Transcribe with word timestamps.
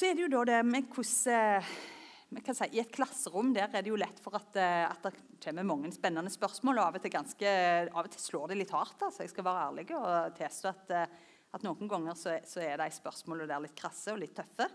Så 0.00 0.06
er 0.08 0.14
det 0.16 0.22
jo 0.22 0.30
da 0.32 0.46
det 0.48 0.58
med 0.64 0.86
hvordan 0.88 2.40
kan 2.40 2.56
si, 2.56 2.66
I 2.72 2.80
et 2.80 2.92
klasserom 2.94 3.50
der 3.52 3.66
er 3.68 3.82
det 3.84 3.90
jo 3.90 3.98
lett 4.00 4.22
for 4.24 4.32
at, 4.38 4.54
at 4.56 5.02
det 5.04 5.10
kommer 5.44 5.66
mange 5.68 5.90
spennende 5.92 6.32
spørsmål. 6.32 6.78
og 6.78 6.86
Av 6.86 6.96
og 6.96 7.04
til, 7.04 7.12
ganske, 7.12 7.50
av 7.90 8.06
og 8.06 8.08
til 8.14 8.22
slår 8.22 8.46
det 8.48 8.56
litt 8.62 8.72
hardt. 8.72 9.04
altså 9.04 9.26
Jeg 9.26 9.34
skal 9.34 9.44
være 9.44 9.66
ærlig 9.66 9.84
og 9.98 10.38
tilstå 10.38 10.70
at, 10.70 10.94
at, 11.52 11.66
noen 11.66 11.90
ganger 11.90 12.16
så, 12.16 12.38
så 12.48 12.62
er 12.64 12.80
de 12.80 12.86
spørsmålene 12.96 13.50
der 13.50 13.60
litt 13.66 13.76
krasse 13.76 14.14
og 14.14 14.22
litt 14.22 14.32
tøffe. 14.40 14.70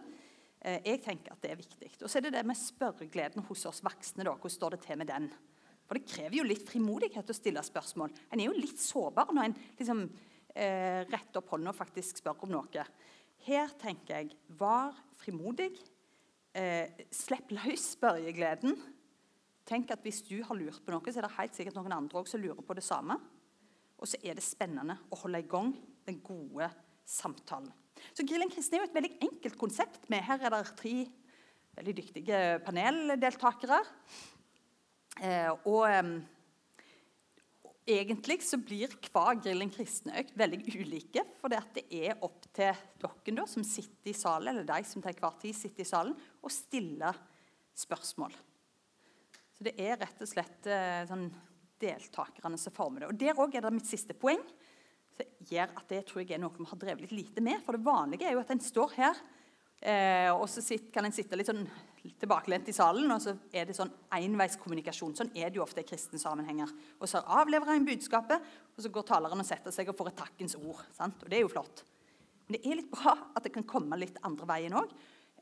Jeg 0.61 1.01
tenker 1.07 1.33
at 1.33 1.41
det 1.41 1.55
er 1.55 1.61
viktig. 1.63 1.89
Og 2.03 2.05
så 2.05 2.21
er 2.21 2.27
det 2.27 2.35
det 2.37 2.45
med 2.45 2.61
spørregleden 2.61 3.49
hos 3.49 3.65
oss 3.71 3.81
voksne. 3.87 4.29
Hvordan 4.29 4.57
står 4.59 4.77
det 4.77 4.81
til 4.85 5.01
med 5.01 5.09
den? 5.09 5.31
For 5.89 5.97
det 5.97 6.05
krever 6.05 6.37
jo 6.37 6.45
litt 6.45 6.69
frimodighet 6.69 7.33
å 7.33 7.39
stille 7.39 7.65
spørsmål. 7.65 8.13
En 8.29 8.45
er 8.45 8.51
jo 8.51 8.61
litt 8.61 8.77
sårbar 8.77 9.33
når 9.33 9.49
en 9.49 9.59
liksom, 9.81 10.05
eh, 10.53 11.01
retter 11.09 11.41
opp 11.41 11.55
hånda 11.57 11.73
og 11.73 11.81
faktisk 11.81 12.21
spør 12.21 12.45
om 12.45 12.59
noe. 12.59 12.89
Her 13.45 13.69
tenker 13.77 14.23
jeg 14.23 14.31
var 14.57 14.95
frimodig. 15.19 15.69
Eh, 16.55 16.89
slipp 17.13 17.51
løs 17.53 17.91
børjegleden. 18.01 18.73
Tenk 19.65 19.91
at 19.93 20.01
Hvis 20.01 20.23
du 20.25 20.39
har 20.43 20.57
lurt 20.57 20.81
på 20.85 20.93
noe, 20.93 21.11
så 21.11 21.19
er 21.21 21.27
det 21.27 21.37
helt 21.37 21.57
sikkert 21.57 21.77
noen 21.77 21.93
andre 21.93 22.21
også 22.21 22.37
som 22.37 22.41
lurer 22.41 22.65
på 22.65 22.77
det 22.77 22.83
samme. 22.85 23.17
Og 23.97 24.09
så 24.09 24.17
er 24.23 24.37
det 24.37 24.43
spennende 24.45 24.97
å 25.09 25.19
holde 25.21 25.41
i 25.41 25.49
gang 25.49 25.73
den 26.05 26.19
gode 26.25 26.71
samtalen. 27.05 27.71
Så 28.13 28.25
Grillen 28.27 28.49
kristen 28.51 28.77
er 28.77 28.83
jo 28.83 28.89
et 28.89 28.97
veldig 28.97 29.13
enkelt 29.27 29.57
konsept. 29.57 30.09
med 30.09 30.25
Her 30.25 30.41
er 30.41 30.49
det 30.49 30.75
tre 30.77 30.95
veldig 31.75 31.95
dyktige 31.97 32.41
paneldeltakere. 32.65 33.81
Eh, 35.21 35.51
og 35.65 35.85
eh, 35.89 36.03
Egentlig 37.85 38.39
så 38.41 38.57
blir 38.57 38.89
hver 38.89 39.37
Grillen 39.37 39.69
kristne-økt 39.69 40.33
veldig 40.39 40.73
ulike. 40.73 41.21
For 41.37 41.53
det 41.53 41.83
er 41.93 42.17
opp 42.25 42.47
til 42.49 42.73
dere 42.73 43.35
da, 43.37 43.45
som 43.45 43.65
sitter 43.67 44.09
i 44.09 44.17
salen, 44.17 44.49
eller 44.49 44.65
de 44.65 44.87
som 44.89 45.03
til 45.05 45.19
hver 45.21 45.35
tid 45.43 45.53
sitter 45.53 45.85
i 45.85 45.89
salen, 45.89 46.15
å 46.41 46.49
stille 46.49 47.11
spørsmål. 47.77 48.33
Så 49.55 49.67
det 49.67 49.75
er 49.77 49.99
rett 50.01 50.23
og 50.23 50.31
slett 50.31 50.65
eh, 50.65 51.03
sånn, 51.07 51.29
deltakerne 51.79 52.57
som 52.57 52.73
former 52.73 53.03
det. 53.03 53.11
Og 53.11 53.19
Der 53.21 53.37
òg 53.37 53.53
er 53.53 53.67
det 53.67 53.75
mitt 53.77 53.89
siste 53.89 54.17
poeng. 54.17 54.41
som 55.15 55.45
gjør 55.51 55.77
at 55.77 55.87
Det 55.87 56.05
tror 56.09 56.23
jeg 56.23 56.33
er 56.35 56.41
noe 56.41 56.57
vi 56.57 56.65
har 56.65 56.81
drevet 56.81 57.05
litt 57.05 57.19
lite 57.19 57.41
med. 57.41 57.61
For 57.63 57.77
det 57.77 57.85
vanlige 57.85 58.25
er 58.25 58.33
jo 58.33 58.41
at 58.41 58.51
en 58.51 58.65
står 58.65 58.97
her, 58.97 59.21
eh, 59.81 60.31
og 60.33 60.49
så 60.49 60.63
sitter, 60.65 60.89
kan 60.91 61.05
en 61.05 61.13
sitte 61.13 61.37
litt 61.37 61.53
sånn 61.53 61.67
tilbakelent 62.19 62.69
i 62.69 62.75
salen, 62.75 63.09
og 63.11 63.21
så 63.23 63.33
er 63.55 63.67
det 63.67 63.75
sånn 63.77 63.91
enveiskommunikasjon. 64.13 65.15
Sånn 65.17 65.33
er 65.33 65.49
det 65.49 65.59
jo 65.59 65.65
ofte 65.65 65.83
i 65.83 65.87
kristne 65.87 66.19
sammenhenger. 66.21 66.71
Og 66.99 67.09
så 67.09 67.21
avleverer 67.23 67.77
en 67.77 67.87
budskapet, 67.87 68.43
og 68.75 68.83
så 68.83 68.91
går 68.93 69.07
taleren 69.09 69.41
og 69.41 69.47
setter 69.47 69.73
seg 69.73 69.89
og 69.91 69.97
får 69.99 70.11
et 70.11 70.19
takkens 70.23 70.57
ord. 70.59 70.81
Sant? 70.95 71.23
Og 71.23 71.31
det 71.31 71.39
er 71.39 71.45
jo 71.45 71.51
flott. 71.53 71.85
Men 72.45 72.57
det 72.57 72.61
er 72.63 72.79
litt 72.81 72.91
bra 72.91 73.15
at 73.33 73.45
det 73.45 73.53
kan 73.55 73.65
komme 73.67 73.97
litt 73.99 74.19
andre 74.27 74.49
veien 74.49 74.75
òg. 74.77 74.91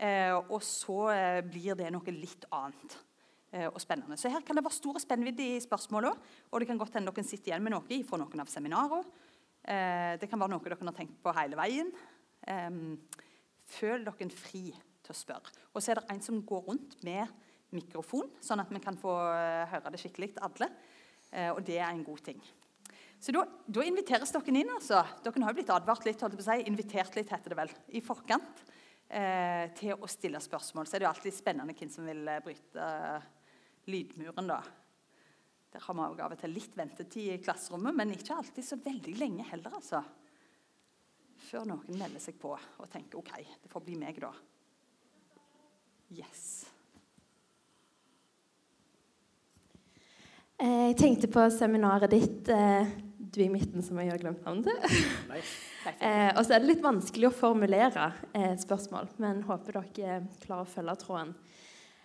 Eh, 0.03 0.33
og 0.33 0.61
så 0.65 0.99
eh, 1.13 1.41
blir 1.45 1.77
det 1.77 1.91
noe 1.93 2.15
litt 2.15 2.47
annet 2.55 2.95
eh, 3.51 3.67
og 3.67 3.81
spennende. 3.83 4.17
Så 4.17 4.31
her 4.31 4.45
kan 4.45 4.57
det 4.57 4.63
være 4.65 4.79
stor 4.79 4.97
spennvidde 5.03 5.49
i 5.53 5.59
spørsmåla, 5.63 6.13
og 6.49 6.61
det 6.61 6.69
kan 6.69 6.79
godt 6.79 6.97
hende 6.97 7.13
dere 7.13 7.27
sitter 7.27 7.51
igjen 7.51 7.65
med 7.65 7.75
noe 7.75 7.99
fra 8.07 8.21
noen 8.21 8.45
av 8.45 8.49
seminarene. 8.51 9.03
Eh, 9.63 10.15
det 10.19 10.27
kan 10.31 10.41
være 10.41 10.55
noe 10.55 10.65
dere 10.65 10.79
har 10.81 10.97
tenkt 10.97 11.19
på 11.23 11.35
hele 11.37 11.59
veien. 11.59 11.91
Eh, 12.47 12.71
føl 13.77 14.07
dere 14.07 14.31
fri 14.33 14.65
til 15.03 15.13
å 15.13 15.19
spørre. 15.19 15.53
Og 15.73 15.83
så 15.83 15.93
er 15.93 16.01
det 16.01 16.09
en 16.13 16.23
som 16.23 16.41
går 16.47 16.65
rundt 16.69 16.97
med 17.05 17.31
mikrofon, 17.73 18.29
sånn 18.43 18.61
at 18.63 18.71
vi 18.71 18.81
kan 18.83 18.97
få 18.99 19.13
eh, 19.33 19.69
høre 19.71 19.93
det 19.93 20.01
skikkelig, 20.01 20.33
alle. 20.45 20.69
Eh, 21.31 21.49
og 21.53 21.63
det 21.65 21.79
er 21.79 21.89
en 21.89 22.05
god 22.05 22.21
ting. 22.25 22.43
Så 23.23 23.31
da, 23.31 23.45
inviteres 23.87 24.33
dere 24.35 24.51
inn. 24.51 24.71
altså. 24.75 24.99
Dere 25.23 25.45
har 25.45 25.53
jo 25.53 25.59
blitt 25.61 25.71
advart 25.71 26.05
litt, 26.07 26.21
holdt 26.21 26.35
på 26.35 26.43
å 26.43 26.49
si, 26.49 26.67
invitert 26.67 27.15
litt, 27.15 27.31
heter 27.31 27.53
det 27.53 27.59
vel, 27.61 27.71
i 27.95 28.03
forkant 28.03 28.63
eh, 29.07 29.69
til 29.79 29.95
å 29.95 30.09
stille 30.11 30.41
spørsmål. 30.43 30.89
Så 30.89 30.97
er 30.97 31.03
det 31.03 31.07
jo 31.07 31.13
alltid 31.13 31.37
spennende 31.37 31.75
hvem 31.77 31.91
som 31.93 32.09
vil 32.09 32.27
eh, 32.27 32.41
bryte 32.43 32.87
lydmuren, 33.87 34.51
da. 34.51 34.59
Der 35.73 35.81
har 35.81 35.95
vi 35.95 36.21
av 36.21 36.35
og 36.35 36.37
til 36.37 36.51
litt 36.53 36.75
ventetid 36.77 37.31
i 37.33 37.39
klasserommet, 37.41 37.95
men 37.97 38.11
ikke 38.13 38.35
alltid 38.37 38.67
så 38.67 38.77
veldig 38.83 39.15
lenge 39.17 39.47
heller, 39.49 39.79
altså. 39.79 40.03
Før 41.47 41.65
noen 41.71 41.97
melder 41.99 42.21
seg 42.21 42.37
på 42.39 42.51
og 42.53 42.91
tenker 42.91 43.19
OK, 43.19 43.33
det 43.63 43.71
får 43.71 43.87
bli 43.87 43.97
meg, 43.99 44.19
da. 44.21 44.29
Yes. 46.13 46.65
Eh, 50.61 50.91
jeg 50.91 50.97
tenkte 50.99 51.29
på 51.31 51.41
seminaret 51.49 52.11
ditt 52.13 52.49
eh, 52.53 52.91
Du 53.17 53.39
er 53.41 53.47
i 53.47 53.53
midten, 53.53 53.81
som 53.81 53.97
jeg 53.97 54.11
har 54.11 54.21
glemt 54.21 54.43
navnet 54.45 54.69
til. 54.69 54.77
eh, 56.05 56.29
og 56.35 56.43
så 56.45 56.53
er 56.53 56.61
det 56.61 56.69
litt 56.69 56.83
vanskelig 56.83 57.31
å 57.31 57.33
formulere 57.33 58.11
et 58.37 58.61
spørsmål, 58.61 59.09
men 59.23 59.41
håper 59.47 59.79
dere 59.79 60.19
klarer 60.43 60.67
å 60.67 60.69
følge 60.69 60.95
tråden. 61.01 61.33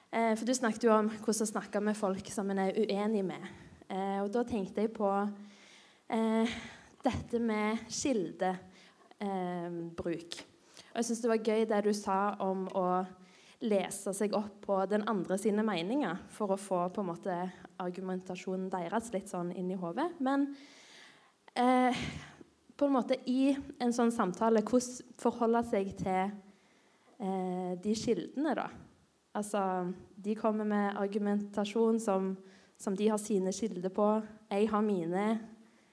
For 0.08 0.48
Du 0.48 0.54
snakket 0.56 0.86
jo 0.86 0.94
om 0.94 1.10
hvordan 1.12 1.44
å 1.44 1.50
snakke 1.50 1.82
med 1.84 1.98
folk 1.98 2.30
som 2.32 2.48
en 2.48 2.62
er 2.62 2.78
uenig 2.80 3.20
med. 3.28 3.42
Og 4.22 4.30
Da 4.32 4.40
tenkte 4.48 4.80
jeg 4.80 4.94
på 4.96 5.10
dette 7.04 7.40
med 7.44 7.84
kildebruk. 7.92 8.56
og 10.40 10.96
jeg 10.96 11.04
syns 11.10 11.20
det 11.20 11.32
var 11.34 11.44
gøy 11.44 11.68
det 11.68 11.82
du 11.84 11.92
sa 11.92 12.16
om 12.40 12.64
å 12.72 12.86
lese 13.64 14.12
seg 14.14 14.34
opp 14.38 14.60
på 14.66 14.78
den 14.90 15.02
andre 15.10 15.38
sine 15.40 15.64
meninger 15.66 16.20
for 16.30 16.54
å 16.54 16.60
få 16.60 16.84
på 16.94 17.02
en 17.02 17.10
måte 17.10 17.36
argumentasjonen 17.82 18.68
deres 18.70 19.10
litt 19.14 19.30
sånn 19.30 19.50
inn 19.50 19.72
i 19.74 19.78
hodet. 19.78 20.12
Men 20.22 20.46
eh, 21.58 21.96
på 22.78 22.86
en 22.86 22.94
måte 22.94 23.18
i 23.26 23.50
en 23.82 23.94
sånn 23.94 24.14
samtale 24.14 24.62
hvordan 24.62 25.16
forholde 25.18 25.64
seg 25.66 25.90
til 25.98 26.20
eh, 27.18 27.72
de 27.82 27.96
kildene, 27.98 28.54
da? 28.58 28.68
Altså, 29.38 29.60
de 30.16 30.34
kommer 30.38 30.66
med 30.66 30.96
argumentasjon 30.98 31.98
som, 32.02 32.32
som 32.78 32.94
de 32.96 33.10
har 33.10 33.20
sine 33.22 33.52
kilder 33.54 33.92
på. 33.94 34.06
Jeg 34.50 34.70
har 34.70 34.82
mine. 34.82 35.26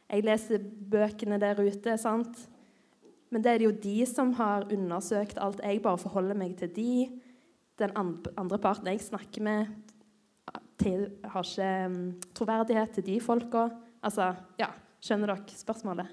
Jeg 0.09 0.25
leser 0.25 0.63
bøkene 0.63 1.37
der 1.41 1.59
ute. 1.61 1.97
sant? 2.01 2.39
Men 3.29 3.43
det 3.43 3.51
er 3.51 3.59
det 3.59 3.67
jo 3.67 3.75
de 3.83 3.99
som 4.09 4.33
har 4.39 4.65
undersøkt 4.71 5.37
alt. 5.41 5.61
Jeg 5.61 5.83
bare 5.83 6.01
forholder 6.01 6.37
meg 6.37 6.55
til 6.57 6.71
de 6.73 6.91
den 7.79 7.91
andre 7.95 8.59
parten 8.61 8.87
jeg 8.87 9.03
snakker 9.03 9.43
med, 9.43 9.73
til, 10.79 11.07
har 11.23 11.43
ikke 11.43 11.69
um, 11.85 12.21
troverdighet 12.35 12.97
til 12.97 13.05
de 13.05 13.19
folka. 13.23 13.67
Altså, 14.03 14.33
ja, 14.59 14.71
Skjønner 15.05 15.29
dere 15.29 15.57
spørsmålet? 15.59 16.07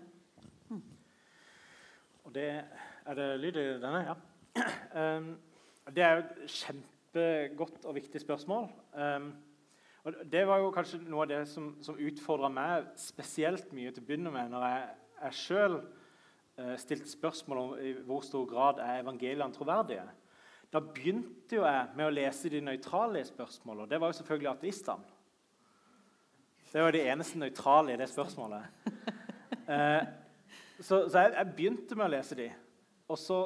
Mm. 0.69 0.83
Og 2.25 2.35
det, 2.35 2.49
er 3.07 3.17
det 3.17 3.29
lyd 3.41 3.57
i 3.57 3.65
denne? 3.81 4.03
Ja. 4.05 4.19
Um, 5.17 5.31
det 5.97 6.05
er 6.05 6.13
jo 6.13 6.25
et 6.27 6.53
kjempegodt 6.59 7.87
og 7.89 7.97
viktig 7.97 8.21
spørsmål. 8.21 8.69
Um, 8.93 9.33
og 10.05 10.15
Det 10.33 10.47
var 10.47 10.61
jo 10.61 10.73
kanskje 10.75 11.01
noe 11.07 11.25
av 11.25 11.31
det 11.31 11.41
som, 11.49 11.71
som 11.83 11.97
utfordra 11.97 12.51
meg 12.53 12.91
spesielt 13.01 13.73
mye 13.73 13.95
til 13.95 14.03
å 14.03 14.07
begynne 14.11 14.35
med, 14.35 14.51
når 14.53 14.67
jeg, 14.67 14.89
jeg 15.23 15.39
sjøl 15.41 15.79
uh, 15.79 16.77
stilte 16.83 17.09
spørsmål 17.09 17.63
om 17.63 17.73
i 17.81 17.95
hvor 18.05 18.27
stor 18.27 18.45
grad 18.51 18.83
er 18.83 19.01
evangeliene 19.07 19.57
troverdige. 19.57 20.05
Da 20.73 20.81
begynte 20.81 21.59
jo 21.59 21.67
jeg 21.67 21.89
med 21.99 22.07
å 22.09 22.15
lese 22.15 22.49
de 22.49 22.63
nøytrale 22.65 23.21
spørsmålene. 23.29 23.91
Det 23.91 23.99
var 24.01 24.13
jo 24.13 24.19
selvfølgelig 24.23 24.51
ateistene. 24.55 25.19
Det 26.73 26.81
var 26.81 26.95
de 26.97 27.03
eneste 27.13 27.41
nøytrale 27.41 27.93
i 27.93 28.01
det 28.01 28.09
spørsmålet. 28.11 28.89
Eh, 29.73 30.03
så, 30.83 30.97
så 31.07 31.21
jeg, 31.23 31.31
jeg, 31.37 31.51
begynte 31.55 31.97
med 31.97 32.09
å 32.09 32.13
lese 32.17 32.37
de. 32.37 32.49
Og 33.13 33.19
så 33.21 33.37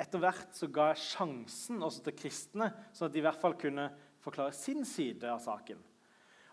etter 0.00 0.22
hvert 0.22 0.54
så 0.56 0.70
ga 0.72 0.86
jeg 0.88 1.02
sjansen 1.02 1.82
også 1.84 2.06
til 2.06 2.16
kristne, 2.16 2.70
sånn 2.96 3.10
at 3.10 3.14
de 3.14 3.20
i 3.20 3.24
hvert 3.26 3.42
fall 3.42 3.58
kunne 3.60 3.84
forklare 4.24 4.56
sin 4.56 4.86
side 4.88 5.28
av 5.28 5.42
saken. 5.44 5.82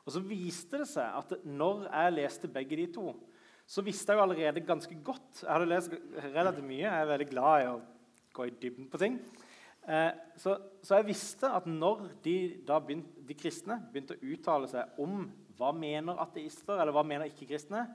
Og 0.04 0.14
så 0.14 0.22
viste 0.28 0.82
det 0.82 0.90
seg 0.92 1.16
at 1.22 1.34
når 1.48 1.88
jeg 1.88 2.18
leste 2.18 2.52
begge 2.52 2.82
de 2.82 2.90
to, 2.98 3.14
så 3.68 3.84
visste 3.84 4.12
jeg 4.12 4.20
jo 4.20 4.26
allerede 4.28 4.64
ganske 4.68 5.00
godt 5.04 5.42
Jeg 5.44 5.52
hadde 5.52 5.72
lest 5.72 5.96
relativt 6.36 6.68
mye. 6.68 6.84
Jeg 6.84 7.00
er 7.00 7.10
veldig 7.14 7.30
glad 7.32 7.64
i 7.64 7.72
å 7.72 7.80
gå 8.36 8.48
i 8.48 8.56
dybden 8.60 8.92
på 8.92 9.02
ting. 9.02 9.18
Eh, 9.88 10.12
så, 10.36 10.58
så, 10.84 10.98
jeg 10.98 11.08
visste 11.08 11.48
at 11.48 11.68
når 11.70 12.10
de, 12.26 12.36
begynte, 12.68 13.22
de, 13.24 13.36
kristne 13.40 13.78
begynte 13.88 14.18
å 14.18 14.32
uttale 14.34 14.68
seg 14.68 15.00
om 15.00 15.22
hva 15.58 15.72
mener 15.72 16.20
ateister 16.20 16.76
eller 16.76 16.92
hva 16.96 17.06
mener 17.08 17.30
ikke-kristne, 17.32 17.86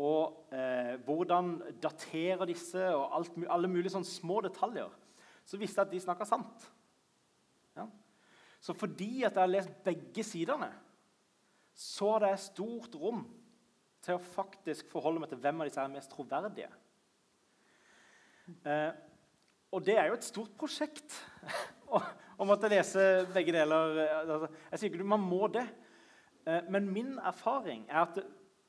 og 0.00 0.50
eh, 0.54 0.96
hvordan 1.06 1.54
daterer 1.82 2.48
disse, 2.50 2.82
og 2.96 3.14
alt, 3.18 3.38
alle 3.46 3.70
mulige 3.70 3.94
sånne 3.94 4.08
små 4.08 4.40
detaljer, 4.44 4.90
så 5.46 5.58
visste 5.60 5.80
jeg 5.80 5.88
at 5.88 5.94
de 5.94 6.02
snakka 6.02 6.26
sant. 6.28 6.66
Ja? 7.78 7.86
Så 8.60 8.74
fordi 8.76 9.22
at 9.22 9.34
jeg 9.34 9.42
har 9.42 9.50
lest 9.50 9.72
begge 9.86 10.24
sidene, 10.26 10.70
så 11.74 12.16
er 12.16 12.26
det 12.26 12.32
stort 12.42 12.96
rom 12.98 13.22
til 14.02 14.16
å 14.16 14.24
faktisk 14.34 14.90
forholde 14.90 15.22
meg 15.22 15.30
til 15.30 15.40
hvem 15.42 15.62
av 15.62 15.70
disse 15.70 15.84
er 15.84 15.92
mest 15.92 16.12
troverdige. 16.12 16.70
Eh, 18.66 18.90
og 19.70 19.84
det 19.86 19.96
er 19.98 20.08
jo 20.10 20.18
et 20.18 20.26
stort 20.26 20.52
prosjekt 20.58 21.14
å 22.40 22.46
måtte 22.48 22.70
lese 22.70 23.26
begge 23.34 23.54
deler. 23.54 24.00
Altså, 24.22 24.50
jeg 24.72 24.80
sier 24.80 24.92
ikke 24.92 25.10
man 25.12 25.22
må 25.22 25.46
det, 25.52 25.66
eh, 26.46 26.66
men 26.72 26.90
min 26.90 27.16
erfaring 27.18 27.86
er 27.88 28.02
at 28.02 28.20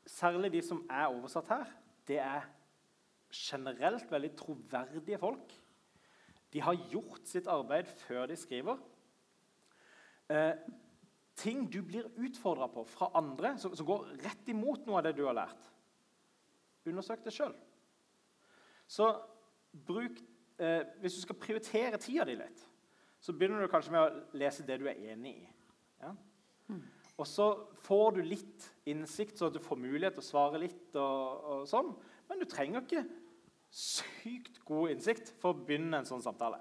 særlig 0.09 0.51
de 0.53 0.61
som 0.65 0.83
er 0.89 1.09
oversatt 1.09 1.49
her, 1.53 1.73
det 2.07 2.19
er 2.21 2.47
generelt 3.31 4.11
veldig 4.11 4.31
troverdige 4.37 5.19
folk. 5.21 5.57
De 6.51 6.61
har 6.61 6.79
gjort 6.91 7.27
sitt 7.29 7.47
arbeid 7.47 7.89
før 8.03 8.27
de 8.27 8.35
skriver. 8.35 8.79
Eh, 10.31 10.53
ting 11.39 11.63
du 11.71 11.79
blir 11.85 12.09
utfordra 12.19 12.67
på 12.71 12.83
fra 12.87 13.09
andre, 13.17 13.55
som, 13.59 13.73
som, 13.75 13.87
går 13.87 14.09
rett 14.25 14.51
imot 14.51 14.85
noe 14.85 14.99
av 14.99 15.07
det 15.07 15.15
du 15.17 15.23
har 15.25 15.37
lært. 15.37 15.69
Undersøk 16.87 17.23
det 17.25 17.33
sjøl. 17.35 17.55
Så 18.89 19.07
bruk 19.87 20.19
eh, 20.61 20.83
Hvis 21.01 21.17
du 21.17 21.23
skal 21.25 21.39
prioritere 21.41 21.99
tida 22.01 22.25
di 22.29 22.37
litt, 22.39 22.65
så 23.21 23.33
begynner 23.37 23.61
du 23.61 23.71
kanskje 23.71 23.93
med 23.93 24.01
å 24.01 24.37
lese 24.37 24.65
det 24.65 24.79
du 24.81 24.87
er 24.89 25.01
enig 25.13 25.35
i. 25.43 25.49
Ja? 26.01 26.15
Og 27.21 27.27
så 27.29 27.51
får 27.85 28.15
du 28.15 28.21
litt 28.25 28.65
innsikt, 28.89 29.37
så 29.37 29.51
du 29.53 29.59
får 29.61 29.77
mulighet 29.77 30.15
til 30.17 30.23
å 30.23 30.29
svare 30.29 30.61
litt. 30.63 30.87
og, 30.95 31.49
og 31.53 31.67
sånn. 31.69 31.91
Men 32.29 32.41
du 32.41 32.47
trenger 32.49 32.81
ikke 32.81 33.03
sykt 33.71 34.59
god 34.67 34.95
innsikt 34.95 35.31
for 35.39 35.53
å 35.53 35.65
begynne 35.67 36.01
en 36.01 36.07
sånn 36.07 36.23
samtale. 36.23 36.59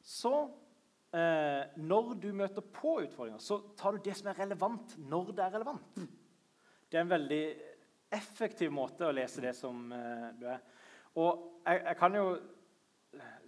Så 0.00 0.32
eh, 1.16 1.66
når 1.80 2.14
du 2.22 2.30
møter 2.36 2.64
på 2.64 3.00
utfordringer, 3.04 3.42
så 3.42 3.60
tar 3.78 3.96
du 3.96 4.04
det 4.04 4.16
som 4.18 4.30
er 4.30 4.40
relevant, 4.40 4.94
når 5.10 5.34
det 5.34 5.44
er 5.44 5.56
relevant. 5.58 6.00
Det 6.90 6.98
er 6.98 7.04
en 7.04 7.12
veldig 7.12 7.44
effektiv 8.10 8.72
måte 8.74 9.06
å 9.06 9.14
lese 9.14 9.42
det 9.44 9.52
som 9.58 9.90
eh, 9.94 10.30
du 10.38 10.46
er. 10.50 10.62
Og 11.18 11.62
jeg, 11.66 11.82
jeg, 11.86 11.96
kan 11.98 12.14
jo 12.14 12.26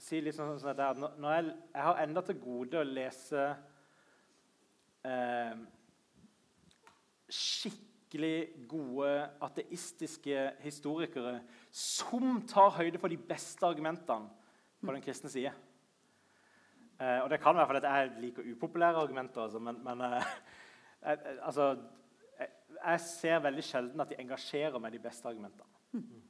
si 0.03 0.21
litt 0.21 0.37
sånn, 0.37 0.59
sånn 0.59 0.75
at 0.75 0.83
jeg, 0.83 1.13
jeg, 1.23 1.83
har 1.87 2.03
enda 2.03 2.25
til 2.27 2.41
gode 2.43 2.81
å 2.81 2.89
lese 2.89 3.45
eh, 5.07 5.55
skikkelig 7.33 8.37
gode 8.69 9.13
ateistiske 9.47 10.47
historikere 10.65 11.39
som 11.71 12.41
tar 12.51 12.75
høyde 12.81 13.01
for 13.01 13.13
de 13.13 13.21
beste 13.21 13.67
argumentene 13.67 14.29
på 14.83 14.93
den 14.93 15.05
kristne 15.05 15.31
side. 15.33 15.53
Eh, 17.03 17.19
og 17.23 17.31
det 17.31 17.41
kan 17.41 17.57
være 17.57 17.67
fordi 17.67 17.87
jeg 17.87 18.11
liker 18.21 18.51
upopulære 18.53 19.01
argumenter, 19.01 19.43
altså, 19.43 19.59
men, 19.59 19.79
men 19.85 20.01
eh, 20.01 20.25
jeg, 21.07 21.19
altså, 21.43 21.71
jeg, 22.39 22.49
jeg, 22.85 23.01
ser 23.01 23.39
veldig 23.39 23.65
sjelden 23.65 24.01
at 24.01 24.13
de 24.13 24.21
engasjerer 24.21 24.79
meg 24.79 24.93
de 24.93 25.01
beste 25.03 25.29
argumentene. 25.29 25.69
Mm. 25.93 26.23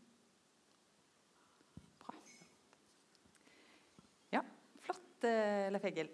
Bra. 2.00 2.14
Ja, 4.32 4.40
flott, 5.22 5.30
eh, 5.30 5.70
Leif 5.72 5.84
Egil. 5.84 6.10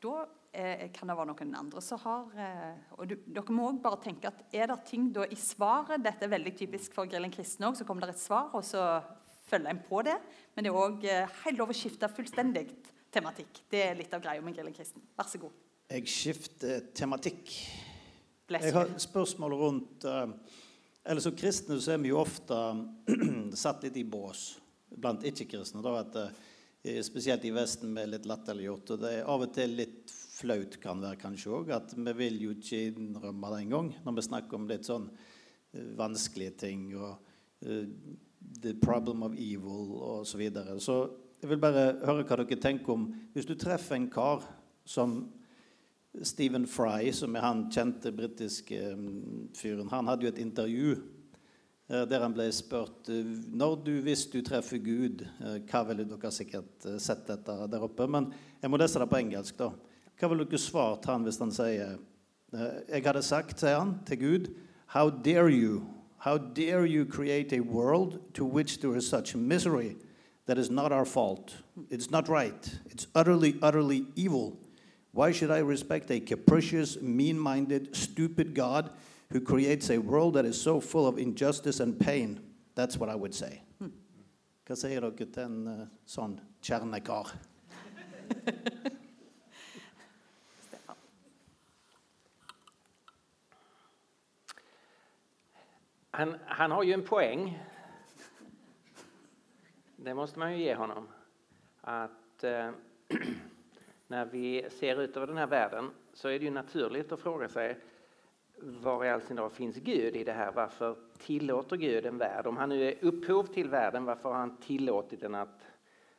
Da 0.00 0.26
eh, 0.52 0.90
kan 0.92 1.08
det 1.08 1.16
være 1.16 1.30
noen 1.32 1.54
andre 1.56 1.80
som 1.82 2.00
har 2.02 2.32
eh, 2.36 2.92
og 2.98 3.08
du, 3.08 3.16
Dere 3.26 3.54
må 3.54 3.70
også 3.70 3.82
bare 3.82 4.00
tenke 4.04 4.28
at 4.28 4.42
er 4.52 4.68
det 4.68 4.78
ting 4.88 5.10
da 5.12 5.24
i 5.24 5.36
svaret 5.36 6.02
Dette 6.04 6.26
er 6.26 6.32
veldig 6.34 6.54
typisk 6.56 6.94
for 6.94 7.08
Grillen 7.08 7.32
kristen 7.32 7.64
òg. 7.64 7.78
Så 7.78 7.86
kommer 7.88 8.06
det 8.06 8.16
et 8.16 8.24
svar, 8.24 8.50
og 8.52 8.64
så 8.64 9.00
følger 9.48 9.70
en 9.70 9.82
på 9.88 10.02
det. 10.04 10.16
Men 10.54 10.64
det 10.64 10.72
er 10.72 10.80
òg 10.80 11.06
helt 11.44 11.58
lov 11.58 11.72
å 11.72 11.76
skifte 11.76 12.10
fullstendig 12.12 12.68
tematikk. 13.14 13.64
Det 13.70 13.82
er 13.84 13.98
litt 13.98 14.12
av 14.14 14.22
greia 14.24 14.42
med 14.42 14.56
Grillen 14.56 14.74
kristen. 14.76 15.04
Vær 15.16 15.28
så 15.30 15.40
god. 15.40 15.54
Jeg 15.92 16.08
skifter 16.08 16.88
tematikk. 16.96 17.52
Jeg 18.50 18.72
har 18.76 18.90
spørsmål 19.00 19.54
rundt 19.56 20.04
Eller 20.04 21.20
som 21.20 21.32
kristne 21.36 21.78
så 21.80 21.94
er 21.94 22.00
vi 22.00 22.10
jo 22.10 22.18
ofte 22.20 22.56
satt 23.62 23.84
litt 23.84 23.96
i 24.00 24.04
bås 24.04 24.54
blant 24.88 25.24
ikke-kristne. 25.24 25.82
da 25.84 25.94
at 26.00 26.16
Spesielt 26.84 27.44
i 27.48 27.50
Vesten 27.54 27.94
med 27.96 28.10
litt 28.12 28.26
latterliggjort. 28.28 28.90
Og 28.92 29.00
det 29.00 29.12
er 29.14 29.28
av 29.32 29.40
og 29.46 29.52
til 29.56 29.72
litt 29.78 30.12
flaut 30.34 30.76
kan 30.82 31.00
være 31.00 31.16
kanskje 31.22 31.52
òg. 31.56 31.70
At 31.72 31.94
vi 31.96 32.12
vil 32.18 32.36
jo 32.42 32.52
ikke 32.52 32.82
innrømme 32.90 33.52
det 33.54 33.60
engang 33.64 33.88
når 34.04 34.18
vi 34.18 34.24
snakker 34.26 34.58
om 34.58 34.66
litt 34.68 34.84
sånn 34.84 35.06
uh, 35.08 35.86
vanskelige 35.96 36.58
ting. 36.66 36.90
og 36.98 37.16
The 37.64 38.74
problem 38.82 39.24
of 39.24 39.32
evil 39.32 39.94
osv. 39.96 40.28
Så, 40.28 40.38
videre. 40.42 40.76
så 40.80 40.98
jeg 41.40 41.48
vil 41.54 41.62
bare 41.62 41.86
høre 42.04 42.26
hva 42.28 42.36
dere 42.42 42.60
tenker 42.60 42.92
om 42.92 43.08
Hvis 43.32 43.48
du 43.48 43.54
treffer 43.56 43.96
en 43.96 44.10
kar 44.12 44.44
som 44.84 45.22
Stephen 46.22 46.66
Fry, 46.68 47.08
som 47.16 47.34
er 47.34 47.42
han 47.42 47.64
kjente 47.72 48.12
britiske 48.14 48.76
um, 48.92 49.48
fyren 49.56 49.88
Han 49.90 50.12
hadde 50.12 50.28
jo 50.28 50.34
et 50.34 50.44
intervju 50.44 50.92
uh, 50.94 51.02
der 51.88 52.22
han 52.22 52.32
ble 52.32 52.46
spurt 52.52 53.10
uh, 53.12 53.32
når 53.52 53.74
du, 53.84 53.90
hvis 54.06 54.24
du 54.32 54.38
treffer 54.40 54.78
Gud 54.80 55.20
uh, 55.42 55.58
Hva 55.68 55.82
ville 55.90 56.06
dere 56.08 56.30
sikkert 56.32 56.86
sett 57.02 57.26
dette 57.28 57.56
der 57.68 57.84
oppe? 57.84 58.06
Men 58.08 58.30
jeg 58.62 58.72
må 58.72 58.80
lese 58.80 59.02
det 59.02 59.08
på 59.10 59.20
engelsk. 59.20 59.58
da. 59.58 59.68
Hva 60.16 60.30
ville 60.32 60.46
dere 60.48 60.62
svart 60.62 61.04
han 61.10 61.26
hvis 61.26 61.42
han 61.42 61.52
sier 61.52 61.98
Jeg 62.54 63.02
hadde 63.04 63.22
sagt, 63.26 63.60
sier 63.60 63.82
han, 63.82 63.98
til 64.08 64.20
Gud 64.22 64.48
How 64.94 65.10
dare 65.10 65.50
you? 65.50 65.82
How 66.24 66.38
dare 66.38 66.86
you 66.86 67.04
create 67.04 67.52
a 67.52 67.60
world 67.60 68.18
to 68.34 68.46
which 68.46 68.80
there 68.80 68.96
is 68.96 69.06
such 69.06 69.36
misery? 69.36 69.96
That 70.46 70.56
is 70.58 70.70
not 70.70 70.92
our 70.92 71.04
fault. 71.04 71.56
It's 71.90 72.10
not 72.10 72.28
right. 72.28 72.78
It's 72.86 73.06
utterly, 73.14 73.58
utterly 73.60 74.06
evil. 74.14 74.56
Why 75.12 75.32
should 75.32 75.50
I 75.50 75.58
respect 75.58 76.10
a 76.10 76.20
capricious, 76.20 77.00
mean 77.00 77.38
minded, 77.38 77.94
stupid 77.94 78.54
God 78.54 78.90
who 79.34 79.40
creates 79.40 79.90
a 79.90 79.98
world 79.98 80.34
that 80.34 80.44
is 80.44 80.60
so 80.60 80.80
full 80.80 81.08
of 81.08 81.18
injustice 81.18 81.80
and 81.80 81.98
pain? 81.98 82.40
That's 82.76 82.96
what 82.96 83.10
I 83.10 83.16
would 83.16 83.34
say. 83.34 83.60
Hva 84.64 84.76
sier 84.78 85.00
dere 85.02 85.12
til 85.12 85.42
en 85.42 85.66
uh, 85.68 85.86
sånn 86.08 86.38
kjernekar? 86.64 87.34
han, 96.10 96.36
han 96.46 96.70
har 96.70 96.82
ju 96.82 96.92
en 96.94 97.04
poäng 97.04 97.58
det 99.96 100.14
måste 100.14 100.38
man 100.38 100.52
ju 100.52 100.64
ge 100.64 100.74
honom. 100.74 101.08
Att 101.80 102.44
eh, 102.44 102.70
när 104.06 104.24
vi 104.24 104.66
ser 104.70 105.00
ut 105.00 105.16
över 105.16 105.26
den 105.26 105.36
här 105.36 105.46
världen 105.46 105.90
så 106.12 106.28
är 106.28 106.38
det 106.38 106.44
ju 106.44 106.50
naturligt 106.50 107.12
att 107.12 107.20
fråga 107.20 107.48
sig 107.48 107.76
var 108.56 109.04
i 109.04 109.10
all 109.10 109.20
sin 109.20 109.36
dag 109.36 109.52
finns 109.52 109.76
Gud 109.76 110.16
i 110.16 110.24
det 110.24 110.32
här? 110.32 110.52
Varför 110.52 110.96
tillåter 111.18 111.76
Gud 111.76 112.06
en 112.06 112.18
värld? 112.18 112.46
Om 112.46 112.56
han 112.56 112.68
nu 112.68 112.88
är 112.88 113.04
upphov 113.04 113.44
till 113.46 113.68
världen, 113.68 114.04
varför 114.04 114.28
har 114.28 114.36
han 114.36 114.56
tillåtit 114.56 115.20
den 115.20 115.34
att, 115.34 115.68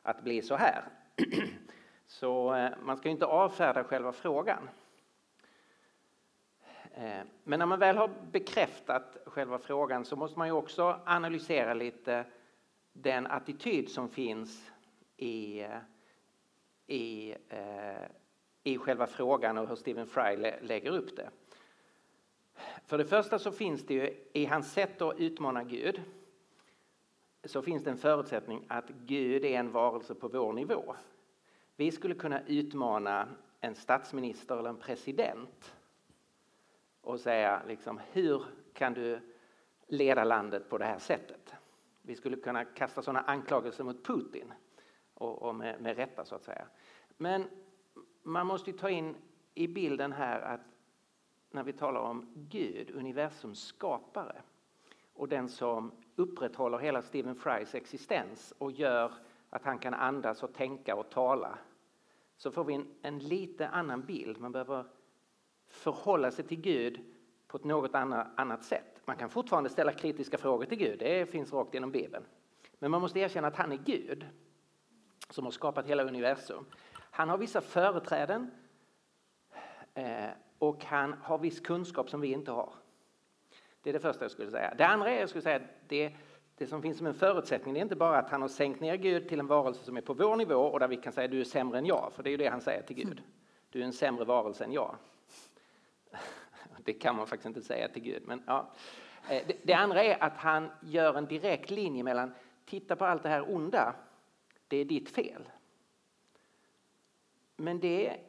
att 0.02 0.24
bli 0.24 0.42
så 0.42 0.56
här? 0.56 0.84
Så 2.08 2.56
eh, 2.56 2.72
man 2.84 2.98
ska 2.98 3.10
inte 3.10 3.26
avfärda 3.26 3.84
själva 3.84 4.12
frågan. 4.12 4.70
Eh, 6.94 7.22
men 7.44 7.60
när 7.60 7.66
man 7.66 7.80
väl 7.80 7.98
har 7.98 8.10
bekräftat 8.32 9.18
själva 9.26 9.60
frågan 9.60 10.06
så 10.06 10.16
måste 10.16 10.40
man 10.40 10.48
ju 10.48 10.54
också 10.54 11.00
analysera 11.06 11.74
lite 11.74 12.26
den 12.94 13.28
attityd 13.28 13.90
som 13.90 14.10
finns 14.10 14.72
i, 15.18 15.66
i, 16.88 17.36
eh, 17.50 18.06
i 18.64 18.78
själva 18.78 19.08
frågan 19.08 19.58
och 19.58 19.68
hur 19.68 19.76
Stephen 19.76 20.08
Fry 20.08 20.36
lägger 20.62 20.92
upp 20.92 21.16
det. 21.16 21.30
För 22.86 22.98
det 22.98 23.06
första 23.06 23.40
så 23.40 23.52
finns 23.52 23.86
det 23.86 23.94
ju 23.94 24.24
i 24.34 24.46
hans 24.46 24.74
sätt 24.74 25.02
att 25.02 25.20
utmana 25.20 25.64
Gud 25.64 26.02
så 27.44 27.62
finns 27.62 27.84
det 27.84 27.90
en 27.90 27.98
förutsättning 27.98 28.66
att 28.68 28.90
Gud 28.90 29.46
är 29.46 29.60
en 29.60 29.72
varelse 29.72 30.16
på 30.16 30.28
vår 30.28 30.54
nivå. 30.54 30.96
Vi 31.76 31.92
skulle 31.92 32.16
kunna 32.16 32.42
utmana 32.48 33.28
en 33.60 33.76
statsminister 33.76 34.58
eller 34.58 34.70
en 34.70 34.78
president 34.78 35.76
och 37.02 37.20
säga 37.20 37.62
liksom, 37.68 38.00
hur 38.12 38.46
kan 38.74 38.94
du 38.94 39.20
leda 39.88 40.24
landet 40.24 40.70
på 40.70 40.78
det 40.78 40.86
här 40.86 41.00
sättet? 41.00 41.54
Vi 42.02 42.16
skulle 42.16 42.38
kunna 42.38 42.66
kasta 42.66 43.02
sådana 43.02 43.22
anklagelser 43.22 43.84
mot 43.84 44.06
Putin, 44.06 44.54
och, 45.14 45.42
och 45.42 45.56
med, 45.56 45.82
med 45.82 45.96
rätta 45.96 46.26
så 46.26 46.36
att 46.36 46.44
säga. 46.44 46.68
Men 47.18 47.46
man 48.24 48.48
måste 48.48 48.74
ta 48.74 48.90
in 48.90 49.16
i 49.54 49.68
bilden 49.68 50.12
här 50.12 50.42
att 50.42 50.62
när 51.56 51.64
vi 51.64 51.74
talar 51.74 52.02
om 52.02 52.26
Gud, 52.34 52.92
universums 52.96 53.64
skapare 53.64 54.42
och 55.14 55.30
den 55.30 55.50
som 55.50 55.92
upprätthåller 56.16 56.78
hela 56.78 57.02
Stephen 57.02 57.36
Frys 57.36 57.76
existens 57.76 58.54
och 58.58 58.72
gör 58.72 59.14
att 59.50 59.64
han 59.64 59.80
kan 59.80 59.94
andas 59.94 60.44
och 60.44 60.54
tänka 60.54 60.96
och 60.96 61.10
tala 61.10 61.58
så 62.38 62.52
får 62.52 62.64
vi 62.64 62.74
en, 62.74 62.88
en 63.02 63.20
lite 63.20 63.68
annan 63.68 64.06
bild. 64.06 64.40
Man 64.40 64.52
behöver 64.52 64.86
förhålla 65.68 66.32
sig 66.32 66.46
till 66.46 66.62
Gud 66.62 67.00
på 67.48 67.58
ett 67.58 67.64
något 67.64 67.96
annat 67.96 68.64
sätt. 68.64 69.02
Man 69.06 69.18
kan 69.18 69.30
fortfarande 69.30 69.70
ställa 69.70 69.92
kritiska 69.92 70.38
frågor 70.38 70.66
till 70.66 70.78
Gud, 70.78 71.00
det 71.00 71.30
finns 71.30 71.54
rakt 71.54 71.74
genom 71.74 71.92
Bibeln. 71.92 72.26
Men 72.80 72.92
man 72.92 73.02
måste 73.02 73.20
erkänna 73.20 73.48
att 73.48 73.56
han 73.56 73.72
är 73.72 73.78
Gud 73.78 74.26
som 75.30 75.46
har 75.46 75.52
skapat 75.52 75.88
hela 75.88 76.04
universum. 76.04 76.66
Han 76.92 77.30
har 77.30 77.38
vissa 77.38 77.62
företräden 77.62 78.52
eh, 79.94 80.30
och 80.60 80.86
han 80.86 81.14
har 81.14 81.38
viss 81.38 81.60
kunskap 81.60 82.10
som 82.10 82.22
vi 82.22 82.32
inte 82.32 82.52
har. 82.52 82.74
Det 83.82 83.90
är 83.90 83.94
det 83.94 84.00
första 84.00 84.24
jag 84.24 84.32
skulle 84.32 84.52
säga. 84.52 84.74
Det 84.78 84.88
andra 84.88 85.10
är 85.10 85.20
jag 85.20 85.30
skulle 85.30 85.42
säga 85.42 85.62
det, 85.88 86.14
det 86.58 86.68
som 86.68 86.82
finns 86.82 86.98
som 86.98 87.08
en 87.08 87.14
förutsättning 87.14 87.74
det 87.74 87.80
är 87.80 87.82
inte 87.82 87.96
bara 87.96 88.18
att 88.18 88.30
han 88.30 88.42
har 88.42 88.50
sänkt 88.50 88.80
ner 88.80 88.96
Gud 88.96 89.30
till 89.30 89.40
en 89.40 89.48
varelse 89.48 89.84
som 89.84 89.98
är 89.98 90.02
på 90.02 90.14
vår 90.14 90.36
nivå 90.36 90.56
och 90.56 90.80
där 90.80 90.88
vi 90.88 90.98
kan 90.98 91.14
säga 91.14 91.28
du 91.28 91.40
är 91.40 91.44
sämre 91.44 91.78
än 91.78 91.86
jag, 91.86 92.12
för 92.16 92.24
det 92.24 92.30
är 92.30 92.32
ju 92.32 92.38
det 92.38 92.48
han 92.48 92.62
säger 92.62 92.82
till 92.82 92.96
Gud. 92.96 93.22
Du 93.70 93.82
är 93.82 93.86
en 93.86 93.94
sämre 93.94 94.26
varelse 94.26 94.64
än 94.64 94.72
jag. 94.72 94.96
Det 96.78 96.94
kan 96.94 97.16
man 97.16 97.28
faktiskt 97.28 97.46
inte 97.46 97.62
säga 97.62 97.88
till 97.88 98.02
Gud. 98.02 98.24
Men, 98.26 98.44
ja. 98.48 98.72
Eh, 99.30 99.48
det, 99.48 99.58
det 99.64 99.74
andra 99.74 100.04
är 100.04 100.24
att 100.24 100.38
han 100.38 100.72
gör 100.82 101.14
en 101.14 101.26
direkt 101.26 101.70
linje 101.70 102.04
mellan 102.04 102.34
titta 102.66 102.96
på 102.96 103.06
allt 103.06 103.24
det 103.24 103.30
här 103.30 103.56
onda, 103.56 103.96
det 104.68 104.78
är 104.78 104.86
ditt 104.86 105.10
fel. 105.10 105.50
Men 107.56 107.80
det 107.80 108.20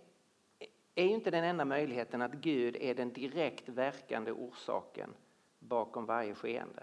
är 0.99 1.05
ju 1.05 1.11
inte 1.11 1.31
den 1.31 1.45
enda 1.45 1.65
möjligheten 1.65 2.23
att 2.23 2.33
Gud 2.33 2.77
är 2.81 2.95
den 2.95 3.13
direkt 3.13 3.69
verkande 3.69 4.33
orsaken 4.33 5.15
bakom 5.59 6.07
varje 6.07 6.35
skeende. 6.35 6.83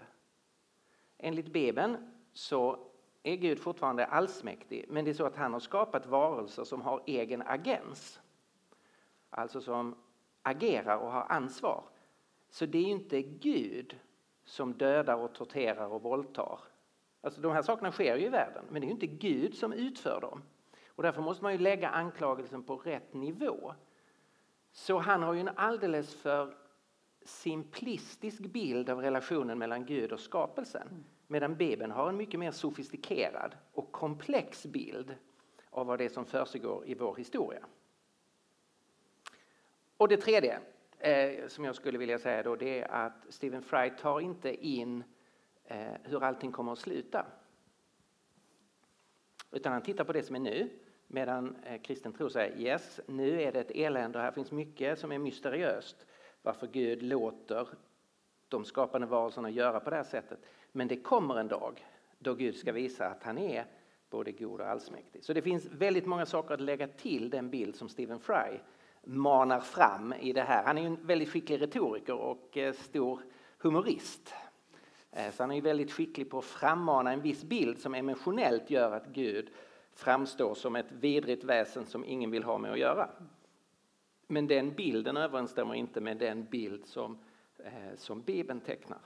Enligt 1.18 1.52
Bibeln 1.52 2.10
så 2.32 2.78
är 3.22 3.36
Gud 3.36 3.58
fortfarande 3.58 4.06
allsmäktig 4.06 4.84
men 4.88 5.04
det 5.04 5.10
är 5.10 5.14
så 5.14 5.26
att 5.26 5.36
han 5.36 5.52
har 5.52 5.60
skapat 5.60 6.06
varelser 6.06 6.64
som 6.64 6.82
har 6.82 7.02
egen 7.06 7.42
agens. 7.42 8.20
Alltså 9.30 9.60
som 9.60 9.96
agerar 10.42 10.96
och 10.96 11.12
har 11.12 11.26
ansvar. 11.28 11.84
Så 12.50 12.66
det 12.66 12.78
är 12.78 12.86
inte 12.86 13.22
Gud 13.22 13.98
som 14.44 14.72
dödar 14.72 15.16
och 15.16 15.34
torterar 15.34 15.88
och 15.88 16.02
våldtar. 16.02 16.60
Alltså 17.20 17.40
de 17.40 17.52
här 17.52 17.62
sakerna 17.62 17.92
sker 17.92 18.16
ju 18.16 18.26
i 18.26 18.28
världen 18.28 18.64
men 18.70 18.80
det 18.80 18.86
är 18.86 18.90
inte 18.90 19.06
Gud 19.06 19.54
som 19.54 19.72
utför 19.72 20.20
dem. 20.20 20.42
Och 20.88 21.02
därför 21.02 21.22
måste 21.22 21.42
man 21.42 21.52
ju 21.52 21.58
lägga 21.58 21.88
anklagelsen 21.88 22.62
på 22.62 22.76
rätt 22.76 23.14
nivå. 23.14 23.74
Så 24.74 24.98
han 24.98 25.22
har 25.22 25.34
ju 25.34 25.40
en 25.40 25.50
alldeles 25.56 26.14
för 26.14 26.54
simplistisk 27.24 28.40
bild 28.40 28.90
av 28.90 29.00
relationen 29.00 29.58
mellan 29.58 29.86
Gud 29.86 30.12
och 30.12 30.20
skapelsen. 30.20 31.04
Medan 31.26 31.56
Bibeln 31.56 31.90
har 31.90 32.08
en 32.08 32.16
mycket 32.16 32.40
mer 32.40 32.50
sofistikerad 32.50 33.56
och 33.72 33.92
komplex 33.92 34.66
bild 34.66 35.14
av 35.70 35.86
vad 35.86 35.98
det 35.98 36.04
är 36.04 36.08
som 36.08 36.26
försiggår 36.26 36.86
i 36.86 36.94
vår 36.94 37.16
historia. 37.16 37.66
Och 39.96 40.08
det 40.08 40.16
tredje 40.16 40.60
eh, 40.98 41.48
som 41.48 41.64
jag 41.64 41.74
skulle 41.74 41.98
vilja 41.98 42.18
säga 42.18 42.42
då 42.42 42.56
det 42.56 42.80
är 42.80 42.88
att 42.90 43.26
Stephen 43.28 43.62
Fry 43.62 43.90
tar 43.90 44.20
inte 44.20 44.66
in 44.66 45.04
eh, 45.64 45.92
hur 46.02 46.24
allting 46.24 46.52
kommer 46.52 46.72
att 46.72 46.78
sluta. 46.78 47.26
Utan 49.50 49.72
han 49.72 49.82
tittar 49.82 50.04
på 50.04 50.12
det 50.12 50.22
som 50.22 50.36
är 50.36 50.40
nu 50.40 50.70
medan 51.14 51.56
eh, 51.66 51.80
kristen 51.80 52.12
tro 52.12 52.30
säger 52.30 52.58
yes, 52.58 53.00
nu 53.06 53.42
är 53.42 53.52
det 53.52 53.60
ett 53.60 53.70
elände 53.70 54.18
och 54.18 54.24
här 54.24 54.32
finns 54.32 54.52
mycket 54.52 54.98
som 54.98 55.12
är 55.12 55.18
mysteriöst 55.18 56.06
varför 56.42 56.66
Gud 56.66 57.02
låter 57.02 57.68
de 58.48 58.64
skapande 58.64 59.06
varelserna 59.06 59.50
göra 59.50 59.80
på 59.80 59.90
det 59.90 59.96
här 59.96 60.04
sättet. 60.04 60.38
Men 60.72 60.88
det 60.88 60.96
kommer 60.96 61.38
en 61.38 61.48
dag 61.48 61.86
då 62.18 62.34
Gud 62.34 62.56
ska 62.56 62.72
visa 62.72 63.06
att 63.06 63.22
han 63.22 63.38
är 63.38 63.66
både 64.10 64.32
god 64.32 64.60
och 64.60 64.68
allsmäktig. 64.68 65.24
Så 65.24 65.32
det 65.32 65.42
finns 65.42 65.66
väldigt 65.66 66.06
många 66.06 66.26
saker 66.26 66.54
att 66.54 66.60
lägga 66.60 66.88
till 66.88 67.30
den 67.30 67.50
bild 67.50 67.76
som 67.76 67.88
Stephen 67.88 68.20
Fry 68.20 68.58
manar 69.04 69.60
fram 69.60 70.12
i 70.12 70.32
det 70.32 70.42
här. 70.42 70.64
Han 70.64 70.78
är 70.78 70.86
en 70.86 71.06
väldigt 71.06 71.28
skicklig 71.28 71.62
retoriker 71.62 72.14
och 72.14 72.56
eh, 72.56 72.72
stor 72.72 73.20
humorist. 73.58 74.34
Eh, 75.12 75.32
så 75.32 75.42
han 75.42 75.52
är 75.52 75.60
väldigt 75.60 75.92
skicklig 75.92 76.30
på 76.30 76.38
att 76.38 76.44
frammana 76.44 77.12
en 77.12 77.20
viss 77.20 77.44
bild 77.44 77.78
som 77.78 77.94
emotionellt 77.94 78.70
gör 78.70 78.92
att 78.92 79.06
Gud 79.06 79.50
framstår 79.94 80.54
som 80.54 80.76
ett 80.76 80.92
vidrigt 80.92 81.44
väsen 81.44 81.86
som 81.86 82.04
ingen 82.04 82.30
vill 82.30 82.44
ha 82.44 82.58
med 82.58 82.72
att 82.72 82.78
göra. 82.78 83.10
Men 84.26 84.46
den 84.46 84.74
bilden 84.74 85.16
överensstämmer 85.16 85.74
inte 85.74 86.00
med 86.00 86.16
den 86.16 86.44
bild 86.44 86.86
som, 86.86 87.18
eh, 87.58 87.96
som 87.96 88.22
Bibeln 88.22 88.60
tecknar. 88.60 88.98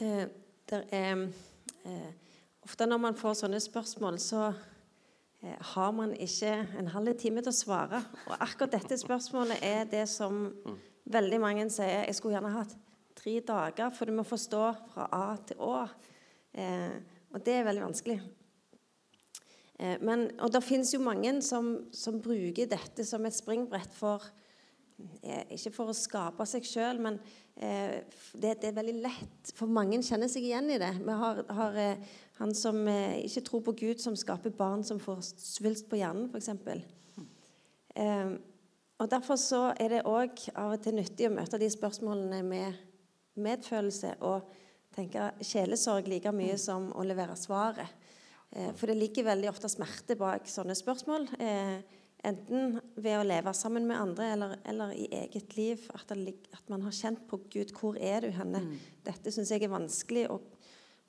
Eh, 0.00 0.26
er, 0.72 1.28
eh, 1.84 2.12
ofte 2.62 2.86
når 2.86 2.98
man 3.02 3.16
får 3.18 3.34
sånne 3.40 3.58
spørsmål, 3.60 4.18
så 4.22 4.52
eh, 5.42 5.56
har 5.74 5.92
man 5.92 6.12
ikke 6.14 6.52
en 6.78 6.90
halv 6.92 7.16
time 7.18 7.42
til 7.42 7.50
å 7.50 7.56
svare. 7.56 8.02
Og 8.28 8.36
akkurat 8.36 8.76
dette 8.76 8.98
spørsmålet 9.00 9.64
er 9.64 9.88
det 9.90 10.04
som 10.12 10.44
mm. 10.52 10.76
veldig 11.10 11.40
mange 11.42 11.66
sier 11.74 12.04
jeg 12.04 12.18
skulle 12.18 12.36
gjerne 12.36 12.54
hatt 12.54 12.76
tre 13.18 13.40
dager, 13.40 13.90
for 13.90 14.06
du 14.06 14.14
må 14.14 14.26
forstå 14.28 14.62
fra 14.92 15.08
A 15.10 15.24
til 15.48 15.66
Å. 15.66 15.88
Eh, 16.58 16.98
og 17.34 17.44
det 17.46 17.54
er 17.54 17.66
veldig 17.68 17.84
vanskelig. 17.86 18.18
Eh, 19.78 19.96
men, 20.02 20.26
og 20.42 20.52
det 20.52 20.64
finnes 20.66 20.90
jo 20.94 21.02
mange 21.04 21.36
som, 21.46 21.74
som, 21.94 22.18
bruker 22.22 22.70
dette 22.70 23.06
som 23.06 23.26
et 23.28 23.36
springbrett 23.36 23.94
for 23.94 24.24
eh, 25.22 25.44
Ikke 25.54 25.74
for 25.76 25.92
å 25.92 25.96
skape 25.96 26.46
seg 26.48 26.66
sjøl, 26.66 26.98
men 27.04 27.20
eh, 27.54 28.02
det, 28.34 28.56
det, 28.58 28.72
er 28.72 28.78
veldig 28.80 28.96
lett. 29.04 29.52
For 29.54 29.70
mange 29.70 30.00
kjenner 30.02 30.30
seg 30.30 30.48
igjen 30.48 30.72
i 30.74 30.80
det. 30.82 30.94
Vi 30.98 31.18
har, 31.22 31.44
har 31.60 31.78
eh, 31.78 32.12
han 32.40 32.54
som 32.58 32.82
eh, 32.90 33.20
ikke 33.28 33.46
tror 33.46 33.64
på 33.70 33.76
Gud, 33.84 34.02
som 34.02 34.18
skaper 34.18 34.54
barn 34.54 34.84
som 34.86 35.00
får 35.02 35.22
svulst 35.38 35.88
på 35.90 36.00
hjernen, 36.00 36.30
f.eks. 36.32 36.50
Eh, 37.98 38.38
og 38.98 39.10
Derfor 39.10 39.38
så 39.38 39.68
er 39.78 39.92
det 39.92 40.06
òg 40.10 40.40
av 40.58 40.72
og 40.74 40.80
til 40.82 40.96
nyttig 40.98 41.28
å 41.28 41.34
møte 41.36 41.60
de 41.60 41.68
spørsmålene 41.70 42.40
med 42.42 42.80
medfølelse. 43.38 44.16
og 44.26 44.48
tenke 44.98 45.30
sjelesorg 45.44 46.08
like 46.10 46.32
mye 46.34 46.56
mm. 46.56 46.62
som 46.62 46.90
å 46.96 47.04
levere 47.06 47.36
svaret. 47.38 47.94
Eh, 48.50 48.72
for 48.76 48.90
det 48.90 48.98
ligger 48.98 49.28
veldig 49.30 49.50
ofte 49.52 49.70
smerte 49.70 50.16
bak 50.18 50.48
sånne 50.50 50.76
spørsmål. 50.78 51.28
Eh, 51.38 51.78
enten 52.26 52.78
ved 52.96 53.18
å 53.18 53.26
leve 53.26 53.52
sammen 53.54 53.86
med 53.86 54.00
andre 54.00 54.32
eller, 54.34 54.56
eller 54.68 54.94
i 54.96 55.06
eget 55.20 55.56
liv. 55.58 55.86
At, 55.94 56.10
det, 56.10 56.34
at, 56.54 56.64
man 56.72 56.84
har 56.86 56.96
kjent 56.96 57.24
på 57.30 57.40
Gud. 57.50 57.74
Hvor 57.76 57.98
er 58.00 58.26
du 58.26 58.32
henne? 58.34 58.64
Mm. 58.64 58.74
Dette 59.06 59.34
syns 59.34 59.52
jeg 59.54 59.64
er 59.66 59.72
vanskelig. 59.72 60.26
Å, 60.32 60.40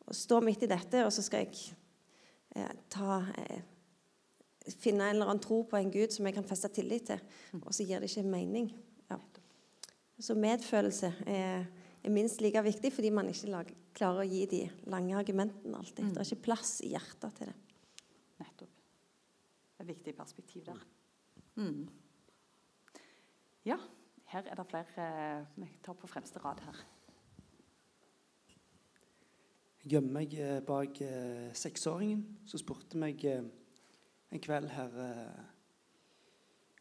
å, 0.05 0.15
stå 0.15 0.41
midt 0.46 0.67
i 0.67 0.72
dette, 0.72 1.03
og 1.05 1.13
så 1.15 1.25
skal 1.25 1.48
jeg 1.48 1.75
eh, 2.55 2.72
ta 2.91 3.24
eh, 3.41 3.60
Finne 4.69 5.08
en 5.08 5.15
eller 5.15 5.31
annen 5.31 5.39
tro 5.41 5.63
på 5.65 5.79
en 5.79 5.88
Gud 5.89 6.12
som 6.13 6.27
jeg 6.27 6.36
kan 6.36 6.46
feste 6.46 6.69
tillit 6.75 7.08
til. 7.08 7.22
Mm. 7.55 7.62
Og 7.63 7.74
så 7.74 7.88
gir 7.88 8.03
det 8.03 8.10
ikke 8.12 8.22
mening. 8.29 8.67
Ja. 9.10 9.17
Så 10.22 10.36
medfølelse 10.38 11.10
er 11.25 11.63
er 12.03 12.13
minst 12.13 12.41
like 12.41 12.62
viktig, 12.63 12.91
fordi 12.96 13.12
man 13.13 13.29
ikke 13.32 13.51
lager, 13.51 13.79
klarer 13.96 14.24
å 14.24 14.29
gi 14.29 14.44
de 14.51 14.62
lange 14.91 15.18
argumentene 15.20 15.79
alltid. 15.79 16.06
Mm. 16.06 16.13
Det 16.15 16.22
er 16.22 16.29
ikke 16.29 16.48
plass 16.48 16.77
i 16.86 16.94
hjertet 16.94 17.39
til 17.39 17.51
det. 17.51 17.56
Nettopp. 18.39 18.75
Det 18.75 19.82
er 19.82 19.88
et 19.88 19.91
viktig 19.94 20.13
perspektiv 20.15 20.65
der. 20.70 20.86
Mm. 21.60 21.89
Ja, 23.68 23.75
her 24.32 24.48
er 24.48 24.56
det 24.56 24.68
flere 24.70 25.10
Vi 25.58 25.68
tar 25.84 25.98
på 26.00 26.08
fremste 26.08 26.39
rad 26.44 26.62
her. 26.63 26.79
Jeg 29.79 29.94
gjemmer 29.96 30.20
meg 30.20 30.34
eh, 30.36 30.60
bak 30.63 31.00
eh, 31.01 31.51
seksåringen 31.56 32.24
som 32.48 32.60
spurte 32.60 33.00
meg 33.00 33.24
eh, 33.25 33.46
en 34.29 34.44
kveld 34.44 34.68
her 34.75 34.98
eh, 35.03 35.46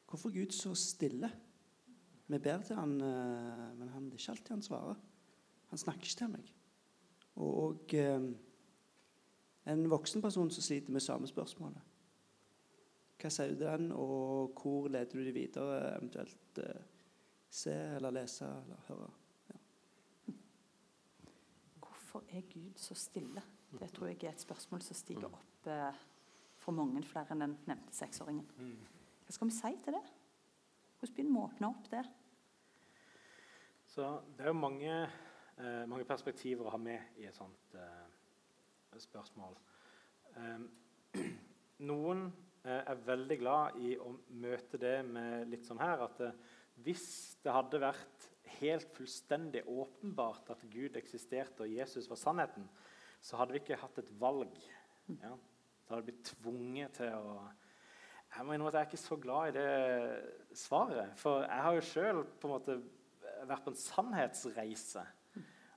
Hvorfor 0.09 0.33
Gud 0.33 0.55
så 0.57 0.73
stille? 0.75 1.29
Vi 2.29 2.39
ber 2.39 2.63
til 2.63 2.77
han, 2.77 3.01
eh, 3.01 3.69
men 3.79 3.89
han, 3.89 4.09
det 4.11 4.19
er 4.19 4.23
ikke 4.23 4.35
alltid 4.35 4.55
han 4.55 4.63
svarer. 4.63 4.99
Han 5.71 5.81
snakker 5.81 6.05
ikke 6.05 6.19
til 6.21 6.33
meg. 6.33 6.51
Og, 7.37 7.55
og 7.63 7.95
eh, 7.97 8.27
en 9.73 9.91
voksen 9.91 10.25
person 10.25 10.51
som 10.51 10.65
sliter 10.65 10.93
med 10.93 11.05
samme 11.05 11.29
spørsmålet. 11.29 11.85
Hva 13.19 13.31
sier 13.33 13.55
du 13.55 13.57
til 13.57 13.67
den, 13.67 13.89
og 13.93 14.53
hvor 14.61 14.91
leder 14.93 15.17
du 15.17 15.25
de 15.25 15.33
videre? 15.35 15.81
Eventuelt 15.97 16.61
eh, 16.63 16.85
se 17.51 17.75
eller 17.97 18.13
lese 18.15 18.45
eller 18.45 18.85
høre. 18.91 19.09
Ja. 19.49 20.37
Hvorfor 21.81 22.29
er 22.29 22.45
Gud 22.53 22.77
så 22.77 22.95
stille? 22.95 23.43
Det 23.73 23.91
tror 23.93 24.13
jeg 24.13 24.23
er 24.23 24.37
et 24.37 24.45
spørsmål 24.45 24.85
som 24.85 24.97
stiger 24.97 25.29
opp 25.29 25.69
for 26.59 26.77
mange 26.77 27.03
flere 27.05 27.35
enn 27.35 27.45
den 27.45 27.57
nevnte 27.69 27.97
seksåringen. 27.97 28.47
Mm. 28.57 28.79
Hva 29.25 29.35
skal 29.37 29.51
vi 29.51 29.57
si 29.57 29.75
til 29.85 29.97
det? 29.97 30.05
Hvordan 30.99 31.15
begynner 31.15 31.35
vi 31.35 31.39
å 31.39 31.47
åpne 31.47 31.69
opp 31.71 31.89
det? 31.93 32.05
Så 33.87 34.07
Det 34.35 34.43
er 34.43 34.51
jo 34.51 34.59
mange 34.59 34.95
eh, 34.99 35.85
mange 35.87 36.07
perspektiver 36.09 36.67
å 36.67 36.73
ha 36.75 36.81
med 36.83 37.21
i 37.23 37.27
et 37.29 37.37
sånt 37.37 37.77
eh, 37.79 38.99
spørsmål. 38.99 39.55
Eh, 40.35 40.65
noen 41.91 42.25
eh, 42.65 42.83
er 42.83 43.05
veldig 43.07 43.39
glad 43.39 43.79
i 43.79 43.93
å 44.03 44.11
møte 44.43 44.81
det 44.83 44.97
med 45.07 45.47
litt 45.53 45.69
sånn 45.69 45.79
her 45.79 46.03
at 46.09 46.25
eh, 46.27 46.35
hvis 46.83 47.07
det 47.45 47.55
hadde 47.55 47.83
vært 47.83 48.29
helt 48.59 48.91
fullstendig 48.97 49.63
åpenbart 49.71 50.51
at 50.51 50.67
Gud 50.73 50.99
eksisterte 50.99 51.63
og 51.63 51.79
Jesus 51.79 52.11
var 52.11 52.19
sannheten, 52.19 52.67
så 53.23 53.39
hadde 53.39 53.55
vi 53.55 53.63
ikke 53.63 53.79
hatt 53.79 54.03
et 54.03 54.11
valg. 54.19 54.59
Ja? 55.23 55.37
Så 55.85 55.95
hadde 55.95 56.03
vi 56.03 56.11
blitt 56.11 56.31
tvunget 56.35 56.99
til 56.99 57.15
å 57.15 57.39
jeg 58.37 58.47
må 58.47 58.55
innrømme 58.55 58.71
at 58.71 58.75
jeg 58.77 58.81
er 58.81 58.91
ikke 58.91 59.01
så 59.03 59.17
glad 59.17 59.49
i 59.49 59.55
det 59.57 60.59
svaret. 60.59 61.13
For 61.17 61.43
jeg 61.43 61.63
har 61.65 61.77
jo 61.77 61.85
sjøl 61.89 62.25
vært 63.49 63.65
på 63.65 63.73
en 63.73 63.81
sannhetsreise. 63.81 65.05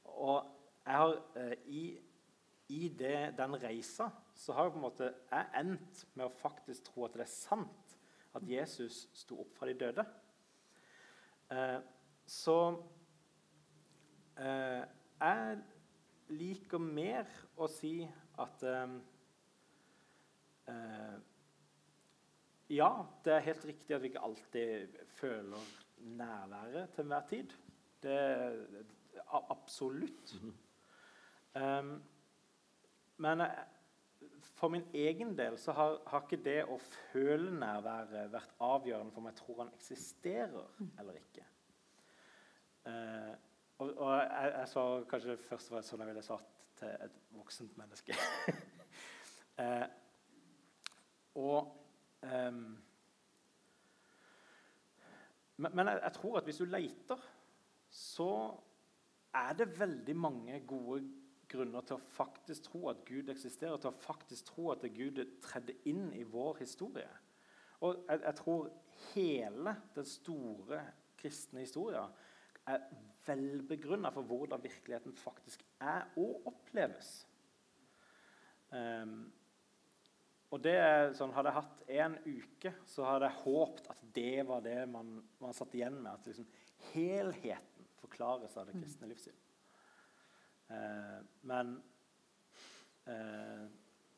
Og 0.04 0.50
jeg 0.86 0.98
har, 0.98 1.16
eh, 1.40 1.54
i, 1.66 1.84
i 2.70 2.90
det, 3.00 3.34
den 3.38 3.56
reisa 3.64 4.10
så 4.36 4.54
har 4.54 4.68
jeg 4.68 4.74
på 4.74 4.80
en 4.80 4.86
måte 4.88 5.10
jeg 5.32 5.50
endt 5.60 6.06
med 6.16 6.26
å 6.26 6.36
faktisk 6.42 6.90
tro 6.90 7.06
at 7.06 7.16
det 7.16 7.26
er 7.26 7.32
sant 7.32 7.98
at 8.38 8.48
Jesus 8.48 9.04
sto 9.14 9.42
opp 9.44 9.58
fra 9.58 9.68
de 9.70 9.76
døde. 9.78 10.06
Eh, 11.52 11.80
så 12.26 12.58
eh, 14.40 14.84
jeg 15.22 15.58
liker 16.32 16.82
mer 16.82 17.28
å 17.60 17.68
si 17.72 17.96
at 18.40 18.64
eh, 18.68 18.96
eh, 20.72 21.18
Ja, 22.72 23.04
det 23.26 23.34
er 23.34 23.40
helt 23.44 23.66
riktig 23.68 23.96
at 23.96 24.02
vi 24.02 24.08
ikke 24.08 24.22
alltid 24.24 24.94
føler 25.18 25.64
nærværet 25.98 26.94
til 26.96 27.04
enhver 27.04 27.26
tid. 27.28 27.50
Det, 28.04 28.68
Absolutt. 29.50 30.42
Mm 30.42 30.54
-hmm. 31.56 31.80
um, 31.80 32.04
men 33.18 33.42
for 34.42 34.68
min 34.68 34.86
egen 34.94 35.38
del 35.38 35.58
så 35.58 35.72
har, 35.72 36.02
har, 36.08 36.22
ikke 36.22 36.44
det 36.44 36.64
å 36.66 36.78
føle 36.78 37.52
nærværet 37.60 38.32
vært 38.32 38.56
avgjørende 38.60 39.12
for 39.12 39.22
om 39.22 39.26
jeg 39.26 39.36
tror 39.36 39.64
han 39.64 39.74
eksisterer 39.74 40.68
eller 41.00 41.14
ikke. 41.14 41.46
Uh, 42.86 43.36
og, 43.78 43.98
og 43.98 44.18
jeg, 44.18 44.54
jeg, 44.58 44.68
sa 44.68 45.04
kanskje 45.04 45.38
først 45.38 45.72
var 45.72 45.78
det 45.78 45.86
sånn 45.86 46.00
jeg 46.00 46.08
ville 46.08 46.24
sagt 46.24 46.64
til 46.76 46.88
et 46.88 47.22
voksent 47.30 47.78
menneske. 47.78 48.16
uh, 49.60 49.86
og 51.46 51.81
um, 52.22 52.78
Men, 55.58 55.88
jeg, 55.88 56.00
jeg, 56.04 56.14
tror 56.14 56.38
at 56.38 56.44
hvis 56.44 56.58
du 56.58 56.66
leter, 56.66 57.26
så 57.90 58.32
er 59.34 59.54
det 59.54 59.80
veldig 59.80 60.16
mange 60.16 60.60
gode 60.68 61.04
grunner 61.52 61.84
til 61.86 62.00
å 62.00 62.06
faktisk 62.16 62.70
tro 62.70 62.88
at 62.90 63.04
Gud 63.06 63.30
eksisterer, 63.30 63.78
til 63.78 63.92
å 63.92 64.04
faktisk 64.04 64.50
tro 64.50 64.72
at 64.74 64.86
Gud 64.96 65.20
tredde 65.44 65.76
inn 65.90 66.10
i 66.18 66.24
vår 66.24 66.64
historie. 66.64 67.10
Og 67.82 68.04
jeg, 68.08 68.22
jeg 68.24 68.38
tror 68.40 68.72
hele 69.12 69.76
den 69.96 70.08
store 70.08 70.82
kristne 71.20 71.66
historien 71.66 72.14
er 72.70 72.86
velbegrunna 73.26 74.10
for 74.14 74.26
hvordan 74.26 74.64
virkeligheten 74.64 75.14
faktisk 75.18 75.64
er 75.82 76.08
og 76.18 76.48
oppleves. 76.50 77.12
Um, 78.72 79.32
og 80.52 80.60
det 80.60 80.74
er 80.76 81.14
sånn, 81.16 81.32
Hadde 81.32 81.52
jeg 81.52 81.58
hatt 81.62 81.84
én 81.88 82.18
uke, 82.26 82.74
så 82.90 83.06
hadde 83.08 83.30
jeg 83.30 83.44
håpet 83.46 83.88
at 83.94 84.02
det 84.16 84.42
var 84.50 84.64
det 84.66 84.80
man, 84.92 85.14
man 85.40 85.56
satt 85.56 85.76
igjen 85.78 86.02
med. 86.02 86.12
At 86.12 86.28
liksom, 86.28 86.50
helheten 86.92 87.88
forklares 88.02 88.58
av 88.60 88.68
det 88.68 88.76
kristne 88.76 89.08
livssyn. 89.08 89.38
Eh, 90.76 91.22
men 91.48 91.78
eh, 93.08 93.64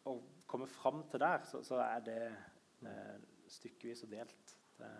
å 0.10 0.16
komme 0.50 0.68
fram 0.70 1.04
til 1.12 1.22
der, 1.22 1.46
så, 1.50 1.62
så 1.66 1.78
er 1.86 2.02
det 2.08 2.20
eh, 2.25 3.16
stykkevis 3.54 4.04
og 4.08 4.16
delt. 4.18 4.58
Det, 4.80 4.92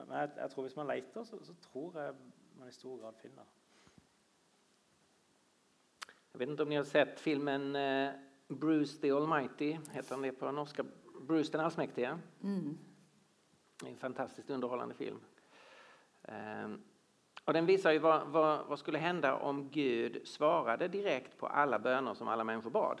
men 0.00 0.16
jeg, 0.18 0.34
jeg, 0.40 0.50
tror 0.54 0.66
hvis 0.66 0.80
man 0.80 0.88
leter, 0.88 1.28
så, 1.28 1.38
så, 1.44 1.54
tror 1.68 2.00
jeg 2.00 2.16
man 2.58 2.70
i 2.72 2.74
stor 2.74 2.96
grad 3.02 3.20
finner. 3.20 3.52
Jeg 6.32 6.40
vet 6.40 6.50
ikke 6.50 6.64
om 6.64 6.72
dere 6.72 6.80
har 6.80 6.88
sett 6.88 7.20
filmen 7.22 7.74
eh, 7.78 8.14
'Bruce 8.48 9.00
the 9.00 9.10
Almighty'. 9.10 9.78
heter 9.92 10.10
han 10.10 10.22
det 10.22 10.32
på 10.32 10.52
norska? 10.52 10.84
Bruce 11.20 11.52
den 11.52 11.60
allsmäktige. 11.60 12.18
Mm. 12.42 12.78
En 13.86 13.96
fantastiskt 13.96 14.50
underhållande 14.50 14.94
film. 14.94 15.20
Um, 16.64 16.82
och 17.44 17.52
den 17.52 17.66
visar 17.66 17.92
ju 17.92 17.98
vad, 17.98 18.26
vad, 18.26 18.66
vad, 18.66 18.78
skulle 18.78 18.98
hända 18.98 19.34
om 19.34 19.70
Gud 19.70 20.28
svarade 20.28 20.88
direkt 20.88 21.38
på 21.38 21.46
alla 21.46 21.78
böner 21.78 22.14
som 22.14 22.28
alla 22.28 22.44
människor 22.44 22.70
bad. 22.70 23.00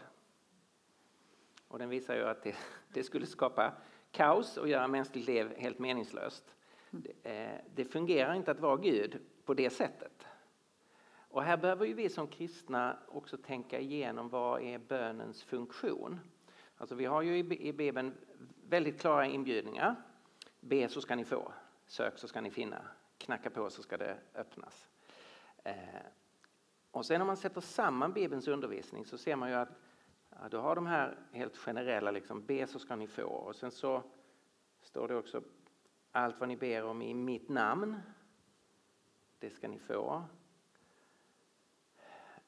Och 1.68 1.78
den 1.78 1.88
visar 1.88 2.14
ju 2.16 2.24
att 2.24 2.42
det, 2.42 2.56
det 2.92 3.02
skulle 3.02 3.26
skapa 3.26 3.72
kaos 4.10 4.56
och 4.56 4.68
göra 4.68 4.88
mänskligt 4.88 5.26
liv 5.26 5.52
helt 5.56 5.78
meningslöst. 5.78 6.54
Det, 6.90 7.12
eh, 7.22 7.60
det 7.74 7.84
fungerar 7.84 8.34
inte 8.34 8.50
att 8.50 8.60
vara 8.60 8.76
Gud 8.76 9.20
på 9.44 9.54
det 9.54 9.70
sättet. 9.70 10.26
Och 11.34 11.42
här 11.42 11.56
behöver 11.56 11.86
vi 11.86 12.08
som 12.08 12.28
kristna 12.28 12.96
också 13.08 13.36
tänka 13.36 13.78
igenom 13.78 14.28
vad 14.28 14.62
är 14.62 14.78
bönens 14.78 15.42
funktion. 15.42 16.20
Alltså 16.76 16.94
vi 16.94 17.04
har 17.04 17.22
ju 17.22 17.36
i 17.38 17.72
Bibeln 17.72 18.14
väldigt 18.68 19.00
klara 19.00 19.26
inbjudningar. 19.26 19.96
Be 20.60 20.88
så 20.88 21.00
ska 21.00 21.16
ni 21.16 21.24
få, 21.24 21.52
sök 21.86 22.18
så 22.18 22.28
ska 22.28 22.40
ni 22.40 22.50
finna, 22.50 22.82
knacka 23.18 23.50
på 23.50 23.70
så 23.70 23.82
ska 23.82 23.96
det 23.96 24.18
öppnas. 24.34 24.88
Eh, 25.64 25.74
och 26.90 27.06
sen 27.06 27.20
om 27.20 27.26
man 27.26 27.36
sätter 27.36 27.60
samman 27.60 28.12
Bibelns 28.12 28.48
undervisning 28.48 29.04
så 29.04 29.18
ser 29.18 29.36
man 29.36 29.48
ju 29.48 29.54
att 29.54 29.80
ja, 30.30 30.48
du 30.50 30.56
har 30.56 30.74
de 30.74 30.86
här 30.86 31.18
helt 31.32 31.56
generella, 31.56 32.10
liksom, 32.10 32.46
be 32.46 32.66
så 32.66 32.78
ska 32.78 32.96
ni 32.96 33.06
få. 33.06 33.22
Och 33.22 33.56
sen 33.56 33.70
så 33.70 34.02
står 34.82 35.08
det 35.08 35.16
också 35.16 35.42
allt 36.12 36.40
vad 36.40 36.48
ni 36.48 36.56
ber 36.56 36.84
om 36.84 37.02
i 37.02 37.14
mitt 37.14 37.48
namn, 37.48 37.96
det 39.38 39.50
ska 39.50 39.68
ni 39.68 39.78
få. 39.78 40.24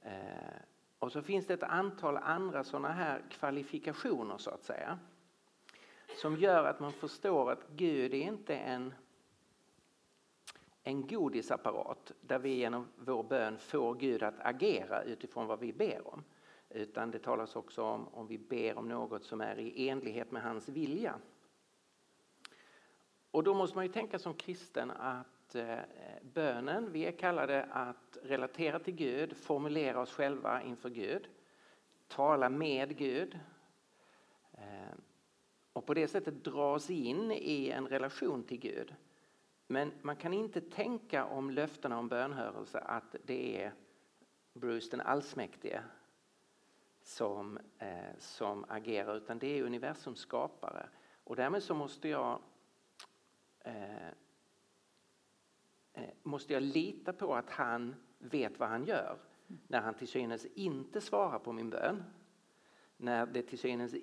Eh, 0.06 0.60
och 0.98 1.12
så 1.12 1.22
finns 1.22 1.46
det 1.46 1.54
ett 1.54 1.62
antal 1.62 2.16
andra 2.16 2.64
sådana 2.64 2.92
här 2.92 3.22
kvalifikationer 3.30 4.38
så 4.38 4.50
att 4.50 4.64
säga. 4.64 4.98
Som 6.16 6.36
gör 6.36 6.64
att 6.64 6.80
man 6.80 6.92
förstår 6.92 7.50
att 7.50 7.68
Gud 7.68 8.14
är 8.14 8.18
inte 8.18 8.56
en 8.56 8.94
en 10.82 11.06
godisapparat 11.06 12.12
där 12.20 12.38
vi 12.38 12.54
genom 12.54 12.88
vår 12.96 13.22
bön 13.22 13.58
får 13.58 13.94
Gud 13.94 14.22
att 14.22 14.34
agera 14.38 15.02
utifrån 15.02 15.46
vad 15.46 15.60
vi 15.60 15.72
ber 15.72 16.14
om. 16.14 16.24
Utan 16.70 17.10
det 17.10 17.18
talas 17.18 17.56
också 17.56 17.82
om 17.82 18.08
om 18.08 18.26
vi 18.26 18.38
ber 18.38 18.78
om 18.78 18.88
något 18.88 19.24
som 19.24 19.40
är 19.40 19.58
i 19.58 19.88
enlighet 19.88 20.30
med 20.30 20.42
hans 20.42 20.68
vilja. 20.68 21.14
Och 23.30 23.44
då 23.44 23.54
måste 23.54 23.76
man 23.76 23.86
ju 23.86 23.92
tänka 23.92 24.18
som 24.18 24.34
kristen 24.34 24.90
att 24.90 25.35
bönen, 26.22 26.92
vi 26.92 27.06
är 27.06 27.12
kallade 27.12 27.64
att 27.64 28.18
relatera 28.22 28.78
till 28.78 28.94
Gud, 28.94 29.36
formulera 29.36 30.00
oss 30.00 30.12
själva 30.12 30.62
inför 30.62 30.90
Gud, 30.90 31.28
tala 32.08 32.48
med 32.48 32.96
Gud 32.96 33.38
og 35.72 35.82
och 35.82 35.86
på 35.86 35.94
det 35.94 36.08
sättet 36.08 36.44
dras 36.44 36.90
in 36.90 37.32
i 37.32 37.70
en 37.70 37.88
relation 37.88 38.42
till 38.42 38.58
Gud. 38.58 38.94
Men 39.66 39.92
man 40.02 40.16
kan 40.16 40.32
inte 40.32 40.60
tänka 40.60 41.24
om 41.24 41.50
löftena 41.50 41.98
om 41.98 42.08
bönhörelse 42.08 42.78
att 42.78 43.16
det 43.24 43.62
är 43.62 43.72
Bruce 44.52 44.90
den 44.90 45.00
allsmäktige 45.00 45.82
som, 47.02 47.58
eh, 47.78 48.18
som 48.18 48.64
agerar 48.68 49.16
utan 49.16 49.38
det 49.38 49.58
är 49.58 49.62
universums 49.62 50.18
skapare. 50.18 50.88
Och 51.24 51.36
därmed 51.36 51.62
så 51.62 51.74
måste 51.74 52.08
eh, 52.08 52.40
eh, 53.60 54.12
måste 56.22 56.52
jag 56.52 56.62
lita 56.62 57.12
på 57.12 57.34
att 57.34 57.50
han 57.50 57.94
vet 58.18 58.58
vad 58.58 58.68
han 58.68 58.84
gör 58.84 59.18
när 59.66 59.80
han 59.80 59.94
till 59.94 60.08
synes 60.08 60.46
inte 60.54 61.00
svarar 61.00 61.38
på 61.38 61.52
min 61.52 61.70
bön. 61.70 62.04
När 62.96 63.26
det 63.26 63.42
till 63.42 63.58
synes 63.58 63.94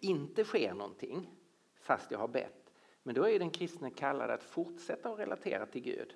inte 0.00 0.44
sker 0.44 0.74
någonting 0.74 1.30
fast 1.74 2.10
jag 2.10 2.18
har 2.18 2.28
bett. 2.28 2.72
Men 3.02 3.14
då 3.14 3.28
är 3.28 3.38
den 3.38 3.50
kristne 3.50 3.90
kallad 3.90 4.30
att 4.30 4.44
fortsätta 4.44 5.12
att 5.12 5.18
relatera 5.18 5.66
till 5.66 5.82
Gud. 5.82 6.14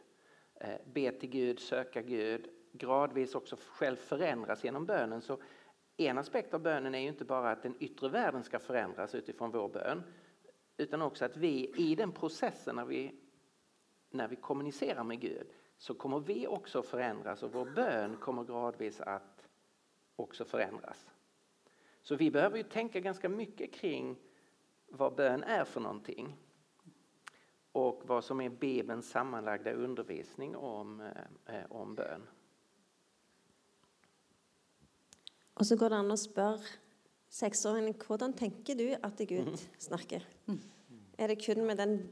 Eh, 0.54 0.76
be 0.92 1.12
till 1.12 1.30
Gud, 1.30 1.60
söka 1.60 2.02
Gud, 2.02 2.48
gradvis 2.72 3.34
också 3.34 3.56
själv 3.58 3.96
förändras 3.96 4.64
genom 4.64 4.86
bönen. 4.86 5.20
Så 5.20 5.38
en 5.96 6.18
aspekt 6.18 6.54
av 6.54 6.60
bönen 6.60 6.94
är 6.94 6.98
ju 6.98 7.08
inte 7.08 7.24
bara 7.24 7.50
att 7.50 7.62
den 7.62 7.74
yttre 7.80 8.08
världen 8.08 8.44
ska 8.44 8.58
förändras 8.58 9.14
utifrån 9.14 9.50
vår 9.50 9.68
bön 9.68 10.02
utan 10.76 11.02
också 11.02 11.24
att 11.24 11.36
vi 11.36 11.72
i 11.76 11.94
den 11.94 12.12
processen 12.12 12.76
när 12.76 12.84
vi, 12.84 13.14
när 14.16 14.28
vi 14.28 14.36
kommunicerar 14.36 15.04
med 15.04 15.20
Gud 15.20 15.46
så 15.78 15.94
kommer 15.94 16.20
vi 16.20 16.46
också 16.46 16.82
förändras 16.82 17.42
och 17.42 17.52
vår 17.52 17.64
bön 17.64 18.16
kommer 18.16 18.44
gradvis 18.44 19.00
att 19.00 19.48
också 20.16 20.44
förändras. 20.44 21.10
Så 22.02 22.16
vi 22.16 22.30
behöver 22.30 22.56
ju 22.56 22.62
tänka 22.62 23.00
ganska 23.00 23.28
mycket 23.28 23.72
kring 23.72 24.16
vad 24.88 25.14
bön 25.14 25.42
är 25.42 25.64
för 25.64 25.80
någonting 25.80 26.36
och 27.72 28.02
vad 28.04 28.24
som 28.24 28.40
är 28.40 28.48
Bibelns 28.48 29.10
sammanlagda 29.10 29.72
undervisning 29.72 30.56
om, 30.56 31.00
eh, 31.46 31.64
om 31.68 31.94
bön. 31.94 32.26
Och 35.54 35.66
så 35.66 35.76
går 35.76 35.90
det 35.90 35.96
an 35.96 36.12
å 36.12 36.16
spørre 36.20 36.64
seksåringen 37.32 37.94
hvordan 37.96 38.32
tenker 38.36 38.76
du 38.76 38.90
at 38.94 39.18
Gud 39.18 39.56
snakker? 39.78 40.24
Mm. 40.46 40.60
Er 41.18 41.28
det 41.28 41.40
kun 41.40 41.66
med 41.66 41.76
den 41.76 42.08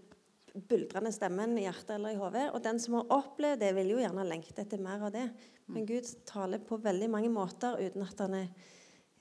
buldrende 0.54 1.10
stemmen 1.14 1.56
i 1.58 1.64
hjertet 1.64 1.96
eller 1.96 2.14
i 2.14 2.18
hodet? 2.20 2.46
Og 2.54 2.62
den 2.62 2.78
som 2.82 2.98
har 2.98 3.10
opplevd 3.16 3.62
det, 3.64 3.72
vil 3.76 3.94
jo 3.94 4.00
gjerne 4.02 4.26
lengte 4.28 4.62
etter 4.62 4.82
mer 4.82 5.02
av 5.02 5.12
det. 5.14 5.26
Men 5.66 5.82
mm. 5.82 5.88
Gud 5.90 6.10
taler 6.28 6.62
på 6.62 6.78
veldig 6.82 7.10
mange 7.10 7.32
måter 7.32 7.80
uten 7.80 8.04
at 8.06 8.22
han 8.22 8.36
er 8.38 8.48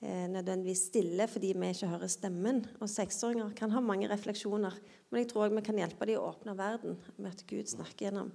eh, 0.04 0.26
nødvendigvis 0.30 0.86
stille 0.90 1.26
fordi 1.30 1.54
vi 1.56 1.70
ikke 1.74 1.90
hører 1.90 2.12
stemmen. 2.12 2.62
Og 2.78 2.90
seksåringer 2.90 3.54
kan 3.58 3.74
ha 3.74 3.82
mange 3.82 4.10
refleksjoner, 4.10 4.78
men 5.10 5.22
jeg 5.22 5.32
tror 5.32 5.46
også 5.46 5.58
vi 5.58 5.66
kan 5.70 5.80
hjelpe 5.82 6.10
dem 6.10 6.20
å 6.20 6.28
åpne 6.30 6.56
verden 6.58 6.98
med 7.16 7.32
at 7.32 7.46
Gud 7.50 7.70
snakker 7.72 8.08
gjennom 8.08 8.30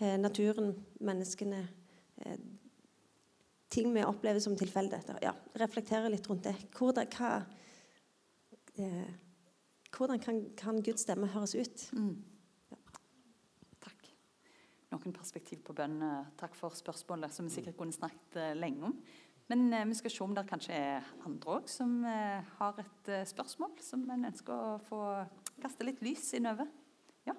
eh, 0.00 0.16
naturen, 0.20 0.72
menneskene, 1.04 1.64
eh, 2.24 2.38
ting 3.74 3.90
vi 3.94 4.06
opplever 4.06 4.40
som 4.40 4.56
tilfeldigheter. 4.56 5.18
Ja, 5.24 5.34
reflektere 5.58 6.12
litt 6.12 6.28
rundt 6.30 6.46
det. 6.46 6.54
Hvordan, 6.78 7.10
hva, 7.18 7.34
eh, 8.78 9.12
hvordan 9.96 10.20
kan, 10.22 10.40
kan, 10.58 10.82
Guds 10.82 11.06
stemme 11.06 11.30
høres 11.32 11.54
ut? 11.54 11.84
Mm. 11.96 12.16
Ja. 12.70 12.80
Takk. 13.86 14.08
Noen 14.94 15.14
perspektiv 15.16 15.62
på 15.66 15.76
bønn. 15.76 16.00
Eh, 16.02 16.32
takk 16.40 16.56
for 16.58 16.74
spørsmålet, 16.74 17.34
som 17.34 17.48
vi 17.48 17.54
sikkert 17.56 17.78
kunne 17.78 17.94
snakket 17.94 18.40
eh, 18.40 18.56
lenge 18.58 18.90
om. 18.90 18.98
Men 19.46 19.72
eh, 19.72 19.86
vi 19.86 19.94
skal 19.94 20.10
se 20.10 20.24
om 20.24 20.34
det 20.34 20.46
kanskje 20.48 20.76
er 20.76 21.10
andre 21.26 21.58
òg 21.58 21.66
som 21.68 21.98
eh, 22.08 22.54
har 22.58 22.78
et 22.80 23.10
eh, 23.12 23.26
spørsmål 23.28 23.74
som 23.84 24.04
en 24.10 24.30
ønsker 24.30 24.54
å 24.54 24.78
få 24.86 25.00
kaste 25.60 25.84
litt 25.84 26.00
lys 26.04 26.30
innover. 26.38 26.70
Ja. 27.28 27.36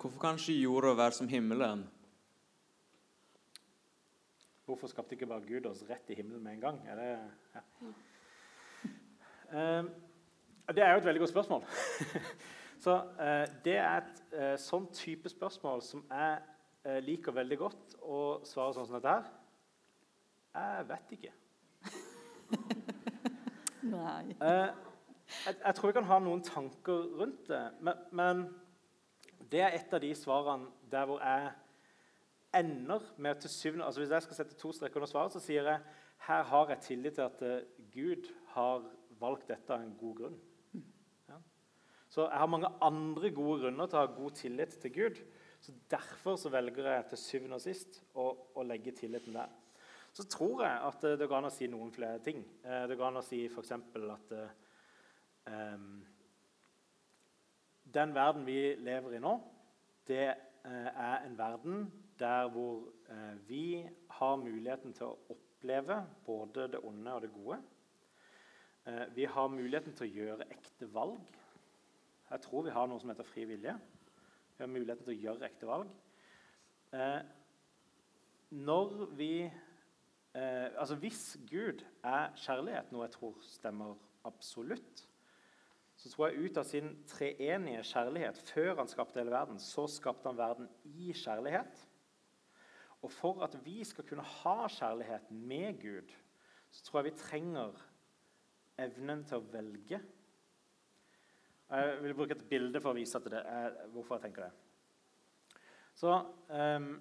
hvorfor 0.00 0.18
kan 0.20 0.38
ikke 0.40 0.56
jorda 0.56 0.92
være 0.98 1.16
som 1.16 1.28
himmelen? 1.28 1.82
Hvorfor 4.64 4.92
skapte 4.92 5.16
ikke 5.16 5.28
bare 5.28 5.44
Gud 5.48 5.66
oss 5.66 5.82
rett 5.88 6.12
i 6.12 6.16
himmelen 6.20 6.44
med 6.44 6.58
en 6.58 6.64
gang? 6.64 6.78
Er 6.86 7.00
det, 7.00 7.08
ja. 7.56 7.92
Uh, 9.52 9.84
det 10.74 10.82
er 10.84 10.92
jo 10.92 10.98
et 10.98 11.04
veldig 11.04 11.20
godt 11.20 11.30
spørsmål. 11.30 11.64
Så 12.84 12.94
uh, 12.96 13.64
Det 13.64 13.76
er 13.76 13.96
et 14.00 14.22
uh, 14.32 14.54
sånn 14.60 14.86
type 14.94 15.28
spørsmål 15.28 15.82
som 15.84 16.06
jeg 16.10 16.40
liker 17.04 17.34
veldig 17.36 17.56
godt 17.60 17.94
å 18.08 18.18
svare 18.48 18.72
sånn 18.72 18.86
som 18.88 18.94
dette 18.96 19.12
her. 19.12 19.26
Jeg 20.56 20.86
vet 20.88 21.10
ikke. 21.12 21.32
Nei. 23.90 24.22
Jeg, 24.40 24.70
jeg, 25.58 25.74
tror 25.76 25.90
vi 25.90 25.96
kan 25.98 26.08
ha 26.08 26.18
noen 26.24 26.40
tanker 26.46 27.02
rundt 27.20 27.50
det. 27.50 27.60
Men, 27.84 28.00
men, 28.16 28.40
det 29.52 29.60
er 29.66 29.76
et 29.76 29.92
av 29.92 30.00
de 30.00 30.14
svarene 30.16 30.70
der 30.88 31.04
hvor 31.10 31.20
jeg 31.20 31.50
ender 32.62 33.04
med 33.20 33.42
til 33.42 33.52
syvende 33.52 33.84
altså 33.84 34.00
Hvis 34.00 34.14
jeg 34.14 34.24
skal 34.24 34.38
sette 34.38 34.56
to 34.56 34.72
streker 34.72 35.02
under 35.02 35.10
svaret, 35.10 35.36
så 35.36 35.44
sier 35.44 35.68
jeg 35.68 35.84
her 36.30 36.42
har 36.48 36.72
jeg 36.72 36.84
tillit 36.86 37.18
til 37.18 37.28
at 37.28 37.44
Gud 37.92 38.32
har 38.54 38.88
valgt 39.20 39.48
dette 39.50 39.74
av 39.74 39.84
en 39.84 39.94
god 40.00 40.16
grunn. 40.22 40.38
Ja. 41.28 41.38
Så 42.10 42.26
jeg 42.26 42.42
har 42.42 42.50
mange 42.50 42.72
andre 42.82 43.30
gode 43.36 43.60
grunner 43.64 43.90
til 43.90 44.00
å 44.00 44.04
ha 44.04 44.12
god 44.16 44.36
tillit 44.40 44.76
til 44.82 44.94
Gud. 44.96 45.22
Så 45.60 45.74
Derfor 45.92 46.38
så 46.40 46.52
velger 46.52 46.88
jeg 46.88 47.08
til 47.10 47.20
syvende 47.20 47.58
og 47.60 47.64
sist 47.64 48.00
å, 48.16 48.30
å 48.56 48.64
legge 48.64 48.96
tilliten 48.96 49.36
der. 49.36 49.52
Så 50.16 50.24
tror 50.26 50.64
jeg 50.64 50.78
at 50.88 51.04
uh, 51.06 51.14
det 51.20 51.28
går 51.30 51.38
an 51.38 51.50
å 51.50 51.54
si 51.54 51.68
noen 51.70 51.92
flere 51.94 52.18
ting. 52.24 52.40
Uh, 52.64 52.82
det 52.90 52.96
går 52.98 53.12
an 53.12 53.20
å 53.20 53.26
si 53.26 53.44
f.eks. 53.46 53.76
at 53.76 54.36
Um, 55.50 56.06
den 57.94 58.14
verden 58.14 58.44
vi 58.46 58.74
lever 58.76 59.16
i 59.16 59.20
nå, 59.22 59.32
det 60.06 60.26
er 60.28 61.24
en 61.24 61.38
verden 61.38 61.86
der 62.20 62.50
hvor 62.52 62.84
vi 63.48 63.80
har 64.18 64.36
muligheten 64.36 64.92
til 64.94 65.08
å 65.08 65.32
oppleve 65.32 65.96
både 66.26 66.68
det 66.74 66.82
onde 66.86 67.14
og 67.16 67.24
det 67.24 67.30
gode. 67.32 67.58
Uh, 68.86 69.06
vi 69.16 69.24
har 69.24 69.52
muligheten 69.52 69.96
til 69.96 70.06
å 70.06 70.14
gjøre 70.20 70.48
ekte 70.50 70.88
valg. 70.94 71.40
Jeg 72.30 72.44
tror 72.46 72.64
vi 72.66 72.74
har 72.74 72.88
noe 72.88 73.02
som 73.02 73.12
heter 73.12 73.28
fri 73.28 73.44
vilje. 73.48 73.74
Vi 74.56 74.64
har 74.64 74.70
muligheten 74.70 75.04
til 75.04 75.16
å 75.16 75.22
gjøre 75.26 75.50
ekte 75.50 75.68
valg. 75.70 75.92
når 78.50 79.06
vi 79.16 79.50
Altså 80.34 80.94
hvis 80.94 81.38
Gud 81.50 81.82
er 82.04 82.30
kjærlighet, 82.38 82.92
noe 82.92 83.04
jeg 83.06 83.12
tror 83.16 83.38
stemmer 83.42 83.96
absolutt, 84.24 85.08
så 86.00 86.08
tror 86.08 86.30
jeg 86.30 86.46
ut 86.48 86.56
av 86.56 86.64
sin 86.64 86.90
treenige 87.08 87.82
kjærlighet 87.84 88.38
før 88.48 88.78
han 88.78 88.88
skapte 88.88 89.20
hele 89.20 89.34
verden, 89.34 89.58
så 89.60 89.84
skapte 89.90 90.30
han 90.30 90.38
verden 90.38 90.68
i 90.84 91.12
kjærlighet. 91.12 91.82
Og 93.04 93.12
for 93.12 93.42
at 93.44 93.56
vi 93.64 93.82
skal 93.84 94.06
kunne 94.08 94.24
ha 94.24 94.68
kjærlighet 94.68 95.28
med 95.30 95.80
Gud, 95.82 96.14
så 96.70 96.84
tror 96.84 97.00
jeg 97.00 97.10
vi 97.10 97.20
trenger 97.20 97.82
evnen 98.86 99.22
til 99.28 99.40
å 99.40 99.46
velge. 99.52 100.00
Jeg 101.70 101.98
vil 102.02 102.14
bruke 102.18 102.34
et 102.34 102.48
bilde 102.50 102.80
for 102.82 102.90
å 102.90 102.98
vise 102.98 103.14
at 103.20 103.26
det, 103.30 103.40
er 103.46 103.74
hvorfor 103.94 104.18
jeg 104.18 104.24
tenker 104.24 104.48
det. 104.48 105.60
Så 105.94 106.16
um, 106.50 106.92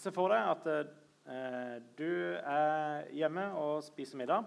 Se 0.00 0.12
for 0.14 0.32
deg 0.32 0.46
at 0.46 0.68
uh, 0.70 1.74
du 1.98 2.12
er 2.38 3.08
hjemme 3.12 3.48
og 3.58 3.82
spiser 3.84 4.20
middag. 4.20 4.46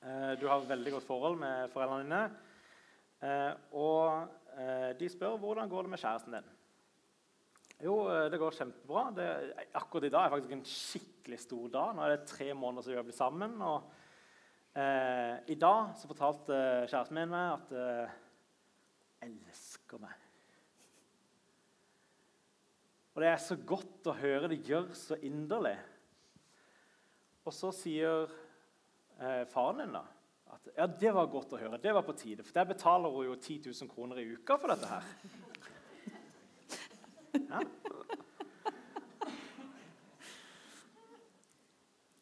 Uh, 0.00 0.38
du 0.40 0.46
har 0.48 0.62
veldig 0.68 0.94
godt 0.94 1.08
forhold 1.08 1.40
med 1.42 1.72
foreldrene 1.74 2.06
dine. 2.06 2.22
Eh, 3.20 3.50
og 3.76 4.30
de 4.96 5.06
spør 5.12 5.34
hvordan 5.38 5.68
går 5.68 5.84
det 5.84 5.90
med 5.92 6.00
kjæresten 6.00 6.32
din. 6.34 6.46
Jo, 7.84 7.94
det 8.32 8.38
går 8.40 8.56
kjempebra. 8.56 9.02
Det, 9.12 9.26
akkurat 9.76 10.06
i 10.08 10.10
dag 10.14 10.24
er 10.24 10.32
faktisk 10.32 10.54
en 10.56 10.64
skikkelig 10.66 11.38
stor 11.42 11.68
dag. 11.74 11.92
Nå 11.94 12.02
er 12.06 12.14
det 12.14 12.30
tre 12.30 12.48
måneder 12.56 12.86
siden 12.86 12.96
vi 12.96 12.98
har 12.98 13.06
blitt 13.10 13.18
sammen. 13.20 13.58
og 13.60 13.92
eh, 14.74 15.36
I 15.50 15.56
dag 15.58 15.94
så 15.98 16.10
fortalte 16.10 16.58
kjæresten 16.90 17.16
min 17.18 17.32
meg 17.32 17.54
at 17.54 17.72
eh, 17.76 18.18
elsker 19.26 20.02
meg. 20.02 20.14
Og 23.14 23.24
det 23.24 23.32
er 23.32 23.42
så 23.42 23.56
godt 23.58 24.06
å 24.10 24.16
høre 24.20 24.52
det 24.52 24.62
gjør 24.68 24.92
så 24.96 25.18
inderlig. 25.26 25.76
Og 27.44 27.54
så 27.56 27.72
sier 27.74 28.30
eh, 29.18 29.44
faren 29.50 29.82
din 29.84 29.98
da 29.98 30.06
at 30.50 30.70
ja, 30.74 30.86
det 30.86 31.12
var 31.14 31.28
godt 31.30 31.52
å 31.54 31.60
høre. 31.60 31.78
Det 31.78 31.92
var 31.94 32.02
på 32.06 32.14
tide. 32.18 32.42
For 32.42 32.56
der 32.56 32.66
betaler 32.72 33.12
hun 33.14 33.28
jo 33.28 33.36
10 33.36 33.70
000 33.70 33.90
kroner 33.92 34.18
i 34.18 34.26
uka 34.34 34.56
for 34.58 34.72
dette 34.72 34.90
her. 34.90 35.12
Ja. 37.50 37.60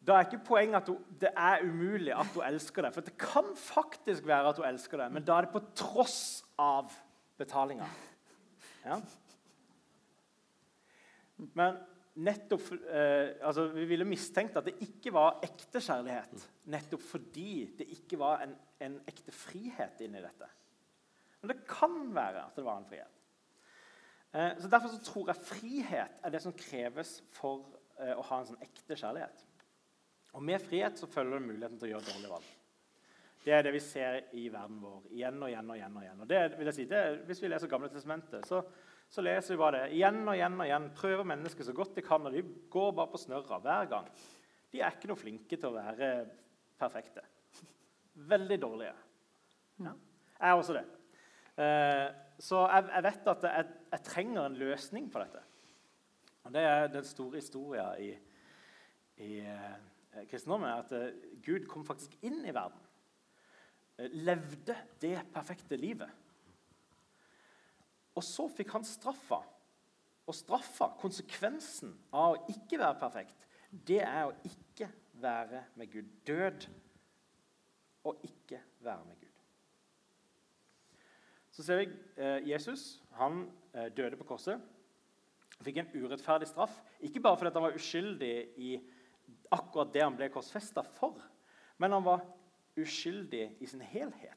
Da 0.09 0.15
er 0.17 0.25
ikke 0.25 0.41
poenget 0.47 0.79
at 0.81 0.87
hun, 0.89 1.01
det 1.21 1.29
er 1.37 1.61
umulig 1.67 2.13
at 2.17 2.31
hun 2.33 2.45
elsker 2.47 2.81
deg. 2.85 2.95
For 2.95 3.05
det 3.05 3.13
kan 3.21 3.51
faktisk 3.53 4.25
være 4.25 4.49
at 4.49 4.57
hun 4.57 4.65
elsker 4.71 5.03
deg, 5.03 5.11
men 5.13 5.25
da 5.27 5.37
er 5.37 5.45
det 5.45 5.53
på 5.53 5.61
tross 5.77 6.19
av 6.57 6.89
betalinga. 7.37 7.85
Ja. 8.87 8.97
Men 11.37 11.77
nettopp 12.19 12.71
eh, 12.73 13.37
altså 13.45 13.67
Vi 13.75 13.85
ville 13.87 14.07
mistenkt 14.07 14.57
at 14.59 14.65
det 14.67 14.79
ikke 14.83 15.13
var 15.13 15.43
ekte 15.45 15.81
kjærlighet. 15.83 16.47
Nettopp 16.73 17.05
fordi 17.05 17.51
det 17.77 17.87
ikke 17.99 18.19
var 18.19 18.41
en, 18.47 18.55
en 18.81 18.97
ekte 19.07 19.35
frihet 19.35 20.01
inni 20.03 20.23
dette. 20.23 20.49
Men 21.39 21.53
det 21.53 21.61
kan 21.69 22.01
være 22.15 22.47
at 22.47 22.57
det 22.57 22.65
var 22.65 22.81
en 22.81 22.89
frihet. 22.89 23.21
Eh, 24.33 24.57
så 24.57 24.73
Derfor 24.73 24.95
så 24.95 25.03
tror 25.05 25.29
jeg 25.29 25.45
frihet 25.53 26.19
er 26.23 26.33
det 26.33 26.41
som 26.43 26.57
kreves 26.57 27.19
for 27.37 27.61
eh, 28.01 28.15
å 28.17 28.25
ha 28.31 28.41
en 28.41 28.49
sånn 28.51 28.65
ekte 28.65 28.97
kjærlighet. 28.97 29.45
Og 30.37 30.43
Med 30.43 30.61
frihet 30.61 30.99
så 30.99 31.07
følger 31.09 31.39
det 31.39 31.47
muligheten 31.47 31.79
til 31.79 31.89
å 31.89 31.91
gjøre 31.95 32.11
dårlige 32.11 32.33
valg. 32.33 32.51
Det 33.39 33.53
er 33.55 33.63
det 33.63 33.71
vi 33.73 33.81
ser 33.81 34.19
i 34.35 34.49
verden 34.51 34.81
vår 34.83 35.09
igjen 35.15 35.41
og 35.41 35.49
igjen. 35.49 35.69
og 35.69 35.77
igjen 35.77 35.97
og 35.97 36.03
igjen. 36.03 36.21
Og 36.21 36.29
det 36.29 36.41
vil 36.57 36.69
jeg 36.69 36.77
si, 36.77 36.85
det, 36.85 37.03
Hvis 37.25 37.41
vi 37.41 37.49
leser 37.49 37.71
Gamle 37.71 37.89
testamentet, 37.89 38.45
så 38.47 38.61
så 39.09 39.23
leser 39.25 39.55
vi 39.55 39.57
bare 39.57 39.77
det 39.77 39.95
igjen 39.97 40.21
og 40.21 40.35
igjen 40.37 40.59
og 40.59 40.67
igjen. 40.67 40.87
Prøver 40.97 41.25
mennesker 41.25 41.65
så 41.65 41.73
godt 41.73 41.95
de 41.97 42.05
kan, 42.05 42.25
og 42.29 42.33
de 42.33 42.43
går 42.69 42.91
bare 42.97 43.09
på 43.09 43.21
snørra 43.21 43.57
hver 43.63 43.89
gang. 43.89 44.09
De 44.69 44.83
er 44.83 44.93
ikke 44.93 45.09
noe 45.09 45.17
flinke 45.17 45.57
til 45.57 45.71
å 45.71 45.77
være 45.79 46.09
perfekte. 46.77 47.23
Veldig 48.29 48.59
dårlige. 48.61 48.93
Ja. 49.81 49.95
Jeg 50.35 50.51
er 50.51 50.61
også 50.61 50.75
det. 50.77 50.85
Eh, 51.59 52.05
så 52.39 52.61
jeg, 52.69 52.85
jeg, 52.93 53.05
vet 53.07 53.31
at 53.33 53.47
jeg, 53.49 53.71
jeg, 53.89 54.03
trenger 54.05 54.43
en 54.43 54.59
løsning 54.61 55.09
på 55.11 55.23
dette. 55.23 55.41
Og 56.45 56.53
Det 56.53 56.67
er 56.67 56.93
den 56.93 57.09
store 57.09 57.41
historien 57.41 58.05
i, 58.05 58.11
i 59.25 59.33
eh, 60.19 60.27
kristendommen. 60.29 60.71
At 60.71 60.91
eh, 60.95 61.13
Gud 61.45 61.67
kom 61.69 61.85
faktisk 61.87 62.15
inn 62.25 62.41
i 62.45 62.55
verden. 62.55 62.79
Eh, 63.97 64.09
levde 64.11 64.75
det 65.01 65.15
perfekte 65.33 65.79
livet. 65.79 66.11
Og 68.17 68.25
så 68.25 68.49
fikk 68.51 68.73
han 68.75 68.87
straffa. 68.87 69.41
Og 70.29 70.35
straffa, 70.35 70.91
konsekvensen 71.01 71.95
av 72.13 72.35
å 72.35 72.41
ikke 72.51 72.77
være 72.77 72.99
perfekt, 73.01 73.47
det 73.69 74.03
er 74.05 74.27
å 74.27 74.35
ikke 74.45 74.89
være 75.21 75.63
med 75.79 75.89
Gud. 75.93 76.11
Død 76.27 76.67
og 78.09 78.21
ikke 78.25 78.59
være 78.85 79.07
med 79.07 79.17
Gud. 79.23 79.25
Så 81.51 81.65
ser 81.65 81.81
vi 81.81 81.87
Jesus. 82.47 83.01
Han 83.17 83.41
døde 83.97 84.17
på 84.19 84.27
korset. 84.29 84.61
Fikk 85.65 85.81
en 85.81 85.89
urettferdig 85.91 86.47
straff. 86.47 86.77
Ikke 87.03 87.19
bare 87.19 87.37
fordi 87.37 87.51
han 87.57 87.65
var 87.65 87.75
uskyldig 87.75 88.35
i 88.63 88.69
akkurat 89.53 89.93
det 89.93 90.03
han 90.03 90.17
ble 90.17 90.29
korsfesta 90.33 90.83
for, 90.97 91.17
men 91.77 91.95
han 91.95 92.05
var 92.05 92.25
uskyldig 92.79 93.45
i 93.59 93.67
sin 93.67 93.81
helhet. 93.81 94.35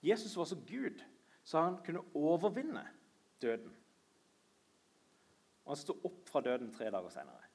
Jesus 0.00 0.36
var 0.36 0.48
så 0.48 0.56
Gud 0.66 1.02
så 1.44 1.64
han 1.64 1.78
kunne 1.84 2.04
overvinne 2.14 2.84
døden. 3.42 3.72
Og 5.64 5.72
han 5.72 5.80
sto 5.80 5.96
opp 6.06 6.28
fra 6.30 6.42
døden 6.44 6.70
tre 6.74 6.90
dager 6.92 7.12
senere. 7.12 7.48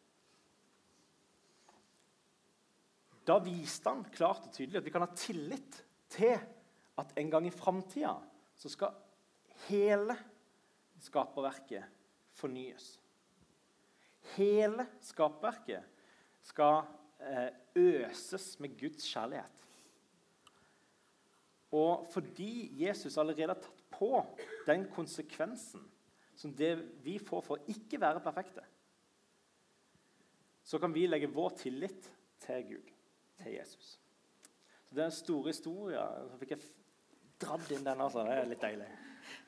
Da 3.25 3.39
viste 3.41 3.89
han 3.89 4.03
klart 4.13 4.45
og 4.45 4.53
tydelig 4.53 4.81
at 4.81 4.85
vi 4.85 4.93
kan 4.93 5.05
ha 5.05 5.09
tillit 5.17 5.79
til 6.13 6.35
at 6.99 7.15
en 7.17 7.31
gang 7.31 7.47
i 7.47 7.53
framtida 7.53 8.13
så 8.55 8.69
skal 8.71 8.99
hele 9.65 10.15
skaperverket 11.01 11.87
fornyes. 12.37 12.95
Hele 14.33 14.87
skapverket 15.05 15.85
skal 16.45 16.83
eh, 17.21 17.51
øses 17.75 18.55
med 18.59 18.77
Guds 18.79 19.05
kjærlighet. 19.07 19.61
Og 21.75 22.07
fordi 22.13 22.69
Jesus 22.85 23.17
allerede 23.17 23.53
har 23.53 23.59
tatt 23.59 23.83
på 23.95 24.09
den 24.67 24.87
konsekvensen 24.93 25.83
som 26.35 26.53
det 26.55 26.73
vi 27.03 27.17
får 27.19 27.43
for 27.45 27.57
å 27.57 27.71
ikke 27.71 27.99
være 28.01 28.23
perfekte, 28.23 28.63
så 30.65 30.79
kan 30.81 30.93
vi 30.95 31.05
legge 31.07 31.29
vår 31.31 31.53
tillit 31.61 32.09
til 32.41 32.63
Gud, 32.71 32.91
til 33.41 33.53
Jesus. 33.53 33.95
Så 34.85 34.95
Det 34.95 35.01
er 35.01 35.11
en 35.11 35.19
stor 35.19 35.47
historie. 35.47 36.01
Så 36.31 36.39
fikk 36.41 36.55
jeg 36.55 36.65
dratt 37.41 37.71
inn 37.71 37.85
den. 37.85 38.01
altså. 38.01 38.23
Det 38.25 38.33
er 38.33 38.49
litt 38.49 38.63
deilig. 38.63 38.87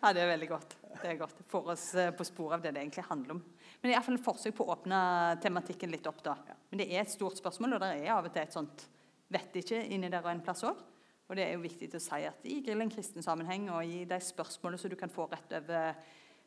Ja, 0.01 0.13
det 0.13 0.21
er 0.21 0.31
veldig 0.31 0.49
godt. 0.49 0.75
Det 1.01 1.09
er 1.09 1.19
godt. 1.19 1.41
Får 1.49 1.71
oss 1.73 1.87
eh, 1.95 2.13
på 2.13 2.25
sporet 2.27 2.57
av 2.57 2.65
det 2.65 2.73
det 2.75 2.83
egentlig 2.83 3.05
handler 3.09 3.37
om. 3.37 3.43
Men 3.77 3.89
det 3.89 3.93
er 3.93 3.97
iallfall 3.99 4.17
et 4.17 4.25
forsøk 4.25 4.55
på 4.57 4.65
å 4.65 4.73
åpne 4.73 4.99
tematikken 5.43 5.91
litt 5.93 6.07
opp. 6.09 6.23
da. 6.25 6.35
Men 6.71 6.81
det 6.81 6.87
er 6.89 7.03
et 7.03 7.13
stort 7.13 7.37
spørsmål, 7.37 7.77
og 7.77 7.83
det 7.83 7.91
er 8.01 8.13
av 8.15 8.25
og 8.25 8.33
til 8.33 8.41
et 8.41 8.55
sånt 8.55 8.87
vet 9.33 9.59
ikke 9.59 9.83
inni 9.93 10.09
der 10.09 10.23
og 10.23 10.31
en 10.31 10.43
plass 10.43 10.63
òg. 10.67 10.79
Og 11.27 11.35
det 11.35 11.43
er 11.43 11.57
jo 11.57 11.63
viktig 11.65 11.89
å 11.91 12.01
si 12.01 12.21
at 12.23 12.45
i 12.47 12.61
Grill 12.63 12.85
en 12.85 12.91
kristen 12.91 13.25
sammenheng 13.25 13.67
og 13.73 13.83
i 13.83 14.05
de 14.07 14.19
spørsmålene 14.23 14.79
som 14.79 14.91
du 14.91 14.95
kan 14.99 15.11
få 15.11 15.27
rett 15.27 15.57
over, 15.59 15.97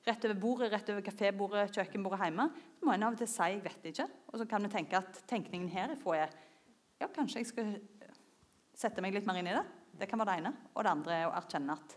rett 0.08 0.24
over 0.26 0.38
bordet, 0.40 0.70
rett 0.72 0.92
over 0.92 1.04
kafébordet, 1.04 1.66
kjøkkenbordet 1.76 2.22
hjemme, 2.24 2.46
så 2.78 2.88
må 2.88 2.94
en 2.94 3.04
av 3.04 3.12
og 3.12 3.20
til 3.20 3.28
si 3.28 3.42
'jeg 3.42 3.62
vet 3.62 3.82
ikke'. 3.92 4.10
Og 4.32 4.38
så 4.40 4.48
kan 4.48 4.62
vi 4.62 4.68
tenke 4.68 4.96
at 4.96 5.22
tenkningen 5.28 5.68
herifra 5.68 6.16
er 6.16 6.30
ja, 7.00 7.06
kanskje 7.06 7.40
jeg 7.40 7.46
skal 7.46 7.80
sette 8.74 9.02
meg 9.02 9.14
litt 9.14 9.26
mer 9.26 9.36
inn 9.36 9.46
i 9.46 9.56
det. 9.56 9.66
Det 10.00 10.08
kan 10.08 10.18
være 10.18 10.30
det 10.30 10.38
ene. 10.40 10.56
Og 10.74 10.84
det 10.84 10.90
andre 10.90 11.12
er 11.12 11.26
å 11.28 11.36
erkjenne 11.36 11.72
at 11.72 11.96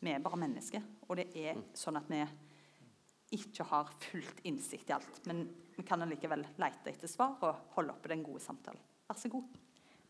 vi 0.00 0.10
er 0.10 0.20
bare 0.20 0.36
mennesker. 0.36 0.82
Og 1.08 1.16
det 1.16 1.36
er 1.36 1.56
sånn 1.74 1.96
at 1.96 2.08
vi 2.08 2.24
ikke 3.34 3.66
har 3.70 3.90
fullt 4.02 4.40
innsikt 4.48 4.90
i 4.90 4.96
alt. 4.96 5.20
Men 5.30 5.44
vi 5.76 5.84
kan 5.86 6.02
allikevel 6.04 6.44
lete 6.60 6.92
etter 6.92 7.10
svar 7.10 7.38
og 7.46 7.74
holde 7.76 7.94
oppe 7.94 8.10
den 8.12 8.24
gode 8.26 8.42
samtalen. 8.44 8.80
Vær 9.08 9.18
så 9.18 9.30
god. 9.32 9.60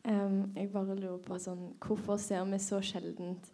Um, 0.05 0.53
jeg 0.57 0.71
bare 0.73 0.97
lurer 0.97 1.21
på 1.21 1.37
sånn, 1.41 1.75
Hvorfor 1.85 2.17
ser 2.21 2.47
vi 2.49 2.59
så 2.63 2.79
sjeldent 2.81 3.51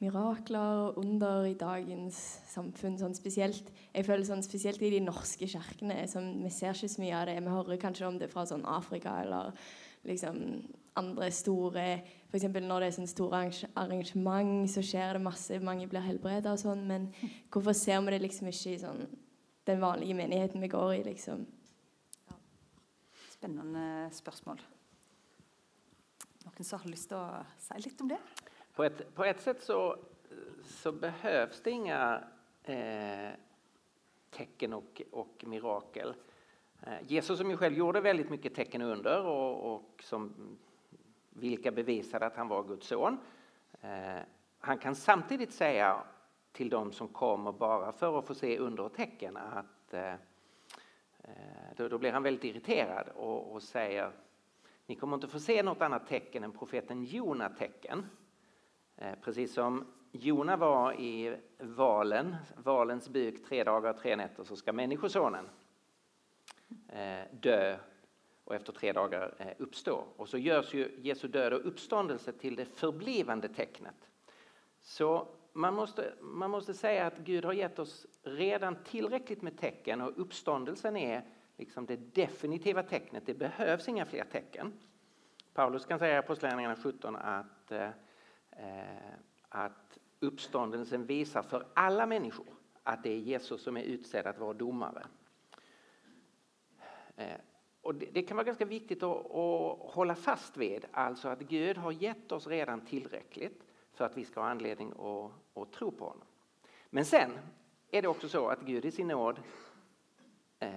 mirakler 0.00 0.82
og 0.86 0.98
under 1.00 1.46
i 1.48 1.54
dagens 1.56 2.18
samfunn? 2.52 2.98
sånn 3.00 3.16
spesielt, 3.16 3.72
Jeg 3.94 4.04
føler 4.04 4.24
sånn 4.28 4.44
spesielt 4.44 4.82
i 4.82 4.92
de 4.92 5.00
norske 5.00 5.48
kirkene. 5.48 5.96
Vi 6.04 6.50
ser 6.52 6.76
ikke 6.76 6.88
så 6.88 7.00
mye 7.00 7.16
av 7.16 7.26
det. 7.26 7.38
Vi 7.40 7.56
hører 7.56 7.80
kanskje 7.80 8.08
om 8.08 8.18
det 8.18 8.30
fra 8.30 8.44
sånn 8.44 8.66
Afrika 8.68 9.22
eller 9.22 9.56
liksom 10.04 10.62
andre 10.96 11.30
store 11.32 12.02
F.eks. 12.30 12.46
når 12.46 12.84
det 12.84 12.88
er 12.88 12.94
sånne 12.94 13.10
store 13.10 13.38
arrangement, 13.74 14.68
så 14.70 14.82
skjer 14.86 15.16
det 15.16 15.22
masse, 15.24 15.56
mange 15.66 15.88
blir 15.90 16.04
helbreda 16.04 16.52
og 16.54 16.60
sånn. 16.62 16.84
Men 16.86 17.08
hvorfor 17.50 17.74
ser 17.74 17.98
vi 18.06 18.14
det 18.14 18.20
liksom 18.22 18.50
ikke 18.52 18.74
i 18.76 18.78
sånn, 18.78 19.02
den 19.66 19.82
vanlige 19.82 20.14
menigheten 20.14 20.62
vi 20.62 20.70
går 20.70 20.92
i, 21.00 21.00
liksom? 21.08 21.42
Ja. 22.30 22.38
Spennende 23.32 24.06
spørsmål. 24.14 24.62
Noen 26.46 26.70
som 26.70 26.84
har 26.84 26.94
lyst 26.94 27.10
til 27.10 27.18
å 27.18 27.42
si 27.66 27.82
litt 27.82 28.06
om 28.06 28.14
det? 28.14 28.22
På 28.78 28.86
et, 28.86 29.02
på 29.16 29.26
et 29.26 29.42
sett 29.42 29.66
så, 29.66 29.80
så 30.78 30.94
behøves 30.94 31.66
det 31.66 31.74
inga 31.80 32.00
eh, 32.70 33.30
tecken 34.30 34.72
och, 34.72 35.02
och 35.10 35.44
mirakel. 35.46 36.14
Eh, 36.82 37.02
Jesus 37.06 37.38
som 37.38 37.50
ju 37.50 37.56
själv 37.56 37.76
gjorde 37.76 38.00
väldigt 38.00 38.30
mycket 38.30 38.54
tecken 38.54 38.82
och 38.82 38.88
under 38.88 39.26
och, 39.26 39.74
och 39.74 40.02
som 40.02 40.58
vilka 41.30 41.70
bevisade 41.70 42.26
att 42.26 42.36
han 42.36 42.48
var 42.48 42.62
Guds 42.62 42.86
son. 42.86 43.18
Eh, 43.80 44.22
han 44.58 44.78
kan 44.78 44.94
samtidigt 44.94 45.52
säga 45.52 46.02
till 46.52 46.70
de 46.70 46.92
som 46.92 47.08
kommer 47.08 47.52
bara 47.52 47.92
för 47.92 48.18
att 48.18 48.26
få 48.26 48.34
se 48.34 48.58
under 48.58 48.82
och 48.82 48.94
tecken 48.94 49.36
att 49.36 49.94
eh, 49.94 50.12
eh, 51.22 51.88
då, 51.88 51.98
blir 51.98 52.12
han 52.12 52.22
väldigt 52.22 52.44
irriterad 52.44 53.08
och, 53.08 53.52
och, 53.52 53.62
säger 53.62 54.12
ni 54.86 54.96
kommer 54.96 55.14
inte 55.14 55.28
få 55.28 55.40
se 55.40 55.62
något 55.62 55.82
annat 55.82 56.06
tecken 56.06 56.44
än 56.44 56.52
profeten 56.52 57.04
Jona 57.04 57.48
tecken. 57.48 58.06
Precis 59.22 59.54
som 59.54 59.86
Jona 60.12 60.56
var 60.56 61.00
i 61.00 61.36
valen, 61.58 62.36
valens 62.56 63.08
buk 63.08 63.44
tre 63.48 63.64
dagar 63.64 63.90
och 63.90 64.00
tre 64.00 64.16
nätter 64.16 64.44
så 64.44 64.56
ska 64.56 64.72
Människosonen 64.72 65.48
dö 67.30 67.78
och 68.50 68.56
efter 68.56 68.72
tre 68.72 68.92
dagar 68.92 69.34
eh, 69.38 69.46
uppstå. 69.58 70.04
Och 70.16 70.28
så 70.28 70.38
görs 70.38 70.74
ju 70.74 70.98
Jesu 70.98 71.28
död 71.28 71.52
och 71.52 71.66
uppståndelse 71.66 72.32
till 72.32 72.56
det 72.56 72.64
förblivande 72.64 73.48
tecknet. 73.48 74.10
Så 74.80 75.28
man 75.52 75.74
måste, 75.74 76.12
man 76.20 76.50
måste 76.50 76.74
säga 76.74 77.06
att 77.06 77.18
Gud 77.18 77.44
har 77.44 77.52
gett 77.52 77.78
oss 77.78 78.06
redan 78.22 78.76
tillräckligt 78.84 79.42
med 79.42 79.58
tecken 79.58 80.00
och 80.00 80.12
uppståndelsen 80.20 80.96
är 80.96 81.24
liksom 81.56 81.86
det 81.86 81.96
definitiva 81.96 82.82
tecknet. 82.82 83.26
Det 83.26 83.34
behövs 83.34 83.88
inga 83.88 84.06
fler 84.06 84.24
tecken. 84.24 84.72
Paulus 85.54 85.86
kan 85.86 85.98
säga 85.98 86.14
i 86.14 86.18
Apostlagärningarna 86.18 86.76
17 86.76 87.16
att, 87.16 87.72
eh, 87.72 87.90
att 89.48 89.98
uppståndelsen 90.20 91.06
visar 91.06 91.42
för 91.42 91.66
alla 91.74 92.06
människor 92.06 92.46
att 92.82 93.02
det 93.02 93.10
är 93.10 93.18
Jesus 93.18 93.62
som 93.62 93.76
är 93.76 93.82
utsedd 93.82 94.26
att 94.26 94.38
vara 94.38 94.52
domare. 94.52 95.06
Eh, 97.16 97.36
och 97.82 97.94
det, 97.94 98.06
det, 98.12 98.22
kan 98.22 98.36
vara 98.36 98.44
ganska 98.44 98.64
viktigt 98.64 99.02
att, 99.02 99.26
att, 99.26 99.78
hålla 99.94 100.14
fast 100.14 100.56
vid, 100.56 100.84
alltså 100.92 101.28
att 101.28 101.40
Gud 101.40 101.76
har 101.76 101.92
gett 101.92 102.32
oss 102.32 102.46
redan 102.46 102.80
tillräckligt 102.80 103.62
för 103.92 104.04
att 104.04 104.16
vi 104.16 104.24
ska 104.24 104.40
ha 104.40 104.48
anledning 104.48 104.88
att, 104.88 105.30
att 105.62 105.72
tro 105.72 105.90
på 105.90 106.04
honom. 106.04 106.26
Men 106.90 107.04
sen 107.04 107.30
är 107.90 108.02
det 108.02 108.08
också 108.08 108.28
så 108.28 108.48
att 108.48 108.60
Gud 108.60 108.84
i 108.84 108.90
sin 108.90 109.08
nåd 109.08 109.40
eh, 110.58 110.70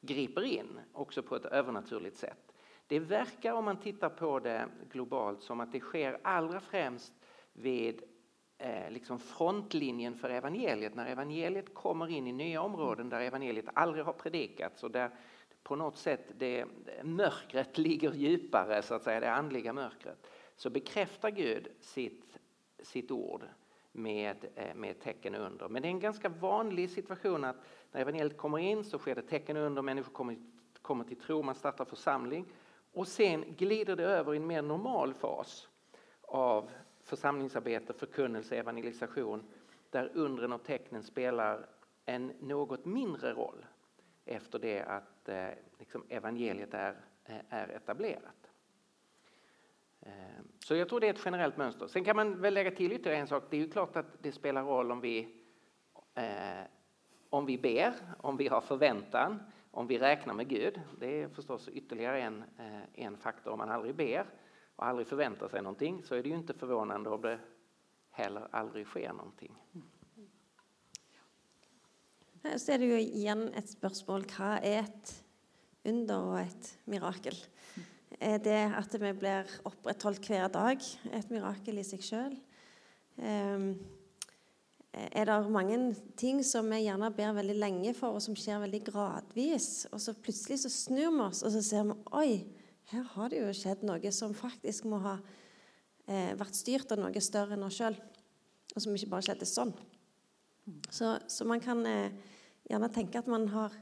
griper 0.00 0.42
in 0.42 0.80
också 0.92 1.22
på 1.22 1.36
ett 1.36 1.44
övernaturligt 1.44 2.16
sätt. 2.16 2.52
Det 2.86 2.98
verkar 2.98 3.52
om 3.52 3.64
man 3.64 3.76
tittar 3.76 4.08
på 4.08 4.38
det 4.38 4.68
globalt 4.90 5.42
som 5.42 5.60
att 5.60 5.72
det 5.72 5.80
sker 5.80 6.20
allra 6.22 6.60
främst 6.60 7.12
vid 7.52 8.02
eh, 8.58 8.90
liksom 8.90 9.18
frontlinjen 9.18 10.14
för 10.14 10.30
evangeliet. 10.30 10.94
När 10.94 11.06
evangeliet 11.06 11.74
kommer 11.74 12.10
in 12.10 12.26
i 12.26 12.32
nya 12.32 12.62
områden 12.62 13.08
där 13.08 13.20
evangeliet 13.20 13.68
aldrig 13.74 14.04
har 14.04 14.12
predikats 14.12 14.82
och 14.82 14.90
där 14.90 15.10
på 15.62 15.76
något 15.76 15.96
sätt 15.96 16.24
det, 16.38 16.66
mörkret 17.02 17.78
ligger 17.78 18.12
djupare, 18.12 18.82
så 18.82 18.94
att 18.94 19.02
säga, 19.02 19.20
det 19.20 19.32
andliga 19.32 19.72
mörkret, 19.72 20.26
så 20.56 20.70
bekräftar 20.70 21.30
Gud 21.30 21.68
sitt, 21.80 22.38
sitt 22.82 23.10
ord 23.10 23.44
med, 23.92 24.36
eh, 24.54 24.74
med 24.74 25.00
tecken 25.00 25.34
under. 25.34 25.68
Men 25.68 25.82
det 25.82 25.88
är 25.88 25.90
en 25.90 26.00
ganska 26.00 26.28
vanlig 26.28 26.90
situation 26.90 27.44
att 27.44 27.56
när 27.92 28.00
evangeliet 28.00 28.36
kommer 28.36 28.58
in 28.58 28.84
så 28.84 28.98
sker 28.98 29.14
det 29.14 29.22
tecken 29.22 29.56
under, 29.56 29.82
människor 29.82 30.12
kommer, 30.12 30.36
kommer 30.82 31.04
till 31.04 31.20
tro, 31.20 31.42
man 31.42 31.54
startar 31.54 31.84
församling 31.84 32.46
och 32.92 33.08
sen 33.08 33.44
glider 33.56 33.96
det 33.96 34.04
över 34.04 34.34
i 34.34 34.36
en 34.36 34.46
mer 34.46 34.62
normal 34.62 35.14
fas 35.14 35.68
av 36.22 36.70
församlingsarbete, 37.02 37.92
förkunnelse, 37.92 38.56
evangelisation 38.56 39.42
där 39.90 40.10
undren 40.14 40.52
och 40.52 40.62
tecknen 40.64 41.02
spelar 41.02 41.66
en 42.04 42.32
något 42.40 42.84
mindre 42.84 43.32
roll 43.32 43.64
efter 44.24 44.58
det 44.58 44.82
att 44.82 45.28
eh, 45.28 45.48
liksom 45.78 46.04
evangeliet 46.08 46.74
är, 46.74 46.96
eh, 47.24 47.36
är 47.48 47.68
etablerat. 47.68 48.50
Eh, 50.00 50.12
så 50.58 50.74
jag 50.74 50.88
tror 50.88 51.00
det 51.00 51.06
är 51.06 51.14
ett 51.14 51.22
generellt 51.24 51.56
mönster. 51.56 51.86
Sen 51.86 52.04
kan 52.04 52.16
man 52.16 52.40
väl 52.40 52.54
lägga 52.54 52.70
till 52.70 52.92
ytterligare 52.92 53.20
en 53.20 53.26
sak. 53.26 53.44
Det 53.50 53.56
är 53.56 53.60
ju 53.60 53.70
klart 53.70 53.96
att 53.96 54.22
det 54.22 54.32
spelar 54.32 54.62
roll 54.62 54.92
om 54.92 55.00
vi, 55.00 55.42
eh, 56.14 56.64
om 57.30 57.46
vi 57.46 57.58
ber, 57.58 57.94
om 58.18 58.36
vi 58.36 58.48
har 58.48 58.60
förväntan, 58.60 59.42
om 59.70 59.86
vi 59.86 59.98
räknar 59.98 60.34
med 60.34 60.48
Gud. 60.48 60.80
Det 60.98 61.22
är 61.22 61.28
förstås 61.28 61.68
ytterligare 61.68 62.20
en, 62.20 62.44
eh, 62.58 63.04
en 63.04 63.16
faktor. 63.16 63.50
Om 63.50 63.58
man 63.58 63.70
aldrig 63.70 63.94
ber 63.94 64.26
och 64.76 64.86
aldrig 64.86 65.06
förväntar 65.06 65.48
sig 65.48 65.62
någonting 65.62 66.02
så 66.02 66.14
är 66.14 66.22
det 66.22 66.28
ju 66.28 66.34
inte 66.34 66.54
förvånande 66.54 67.10
om 67.10 67.20
det 67.20 67.38
heller 68.10 68.48
aldrig 68.50 68.86
sker 68.86 69.12
någonting. 69.12 69.56
Så 72.42 72.74
er 72.74 72.82
det 72.82 72.88
jo 72.90 72.98
igjen 72.98 73.44
et 73.54 73.70
spørsmål 73.70 74.24
hva 74.34 74.56
er 74.66 74.82
et 74.82 75.10
under 75.86 76.24
og 76.32 76.38
et 76.40 76.70
mirakel? 76.90 77.36
Er 78.18 78.40
det 78.42 78.60
at 78.78 78.94
vi 78.98 79.12
blir 79.14 79.50
opprettholdt 79.66 80.26
hver 80.26 80.48
dag 80.50 80.82
et 81.14 81.30
mirakel 81.30 81.78
i 81.78 81.84
seg 81.86 82.02
sjøl? 82.02 82.34
Ehm, 83.22 83.68
er 84.92 85.30
det 85.30 85.36
mange 85.54 85.78
ting 86.18 86.42
som 86.44 86.66
vi 86.74 86.82
gjerne 86.82 87.12
ber 87.14 87.36
veldig 87.38 87.56
lenge 87.60 87.94
for, 87.94 88.18
og 88.18 88.24
som 88.26 88.34
skjer 88.34 88.60
veldig 88.64 88.82
gradvis? 88.90 89.70
Og 89.94 90.02
så 90.02 90.16
plutselig 90.18 90.64
så 90.64 90.72
snur 90.74 91.14
vi 91.14 91.24
oss, 91.28 91.44
og 91.46 91.54
så 91.54 91.62
ser 91.62 91.86
vi 91.88 91.98
oi, 92.10 92.42
her 92.90 93.06
har 93.14 93.30
det 93.30 93.38
jo 93.38 93.54
skjedd 93.54 93.86
noe 93.86 94.12
som 94.12 94.34
faktisk 94.36 94.90
må 94.90 94.98
ha 95.06 95.14
eh, 96.10 96.34
vært 96.36 96.58
styrt 96.58 96.90
av 96.92 97.00
noe 97.00 97.22
større 97.22 97.54
enn 97.54 97.64
oss 97.70 97.78
sjøl, 97.78 97.96
og 98.74 98.82
som 98.82 98.98
ikke 98.98 99.14
bare 99.14 99.30
skjedde 99.30 99.48
sånn. 99.48 99.72
Så, 100.90 101.16
så 101.30 101.46
man 101.48 101.62
kan 101.62 101.80
eh, 101.88 102.12
gjerne 102.72 102.88
tenke 102.92 103.20
at 103.20 103.28
man 103.30 103.46
har 103.52 103.74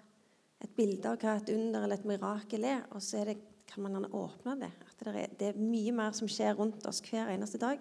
et 0.61 0.73
bilde 0.77 1.09
av 1.09 1.21
hva 1.23 1.39
et 1.39 1.53
under 1.55 1.87
eller 1.87 2.01
et 2.01 2.09
mirakel 2.09 2.67
er, 2.69 2.85
og 2.93 3.03
så 3.05 3.23
er 3.23 3.33
det, 3.33 3.39
kan 3.71 3.85
man 3.87 4.03
åpne 4.03 4.57
det. 4.59 4.71
At 4.83 5.05
det 5.05 5.13
er, 5.15 5.35
det 5.39 5.49
er, 5.53 5.61
mye 5.63 5.93
mer 5.95 6.15
som 6.17 6.29
skjer 6.29 6.57
rundt 6.59 6.87
oss 6.91 6.99
hver 7.07 7.31
eneste 7.31 7.61
dag, 7.63 7.79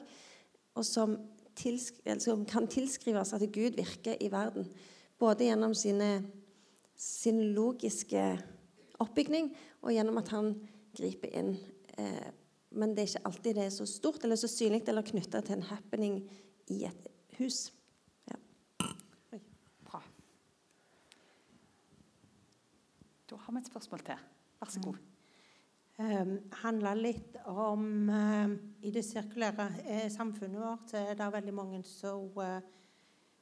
og 0.77 0.85
som, 0.85 1.15
tilsk 1.57 1.97
som 2.21 2.45
kan 2.47 2.69
tilskrives 2.69 3.33
at 3.35 3.43
Gud 3.51 3.79
virker 3.79 4.19
i 4.21 4.29
verden. 4.31 4.69
Både 5.19 5.47
gjennom 5.49 5.73
sine, 5.75 6.11
sin 6.95 7.41
logiske 7.55 8.21
oppbygning 9.01 9.49
og 9.81 9.91
gjennom 9.95 10.21
at 10.21 10.31
han 10.35 10.53
griper 10.95 11.33
inn. 11.41 11.55
Eh, 11.97 12.29
men 12.77 12.93
det 12.93 13.03
er 13.03 13.09
ikke 13.09 13.27
alltid 13.31 13.57
det 13.57 13.65
er 13.65 13.73
så 13.73 13.89
stort 13.89 14.23
eller 14.23 14.39
så 14.39 14.47
synlig 14.51 14.85
eller 14.87 15.09
knytta 15.09 15.41
til 15.41 15.57
en 15.57 15.67
happening 15.71 16.21
i 16.69 16.83
et 16.87 17.09
hus. 17.39 17.71
Da 23.29 23.37
har 23.37 23.53
vi 23.53 23.59
et 23.61 23.69
spørsmål 23.69 23.99
til. 24.05 24.27
Vær 24.59 24.69
så 24.73 24.81
god. 24.81 24.97
um, 25.99 26.31
handler 26.63 26.93
litt 26.97 27.35
om 27.45 28.09
um, 28.09 28.53
I 28.81 28.91
det 28.91 29.03
sirkulære 29.05 29.67
eh, 29.85 30.11
samfunnet 30.11 30.61
vårt 30.61 30.93
er 30.97 31.13
det 31.13 31.27
veldig 31.33 31.53
mange 31.53 31.83
som 31.85 32.37
uh, 32.37 32.61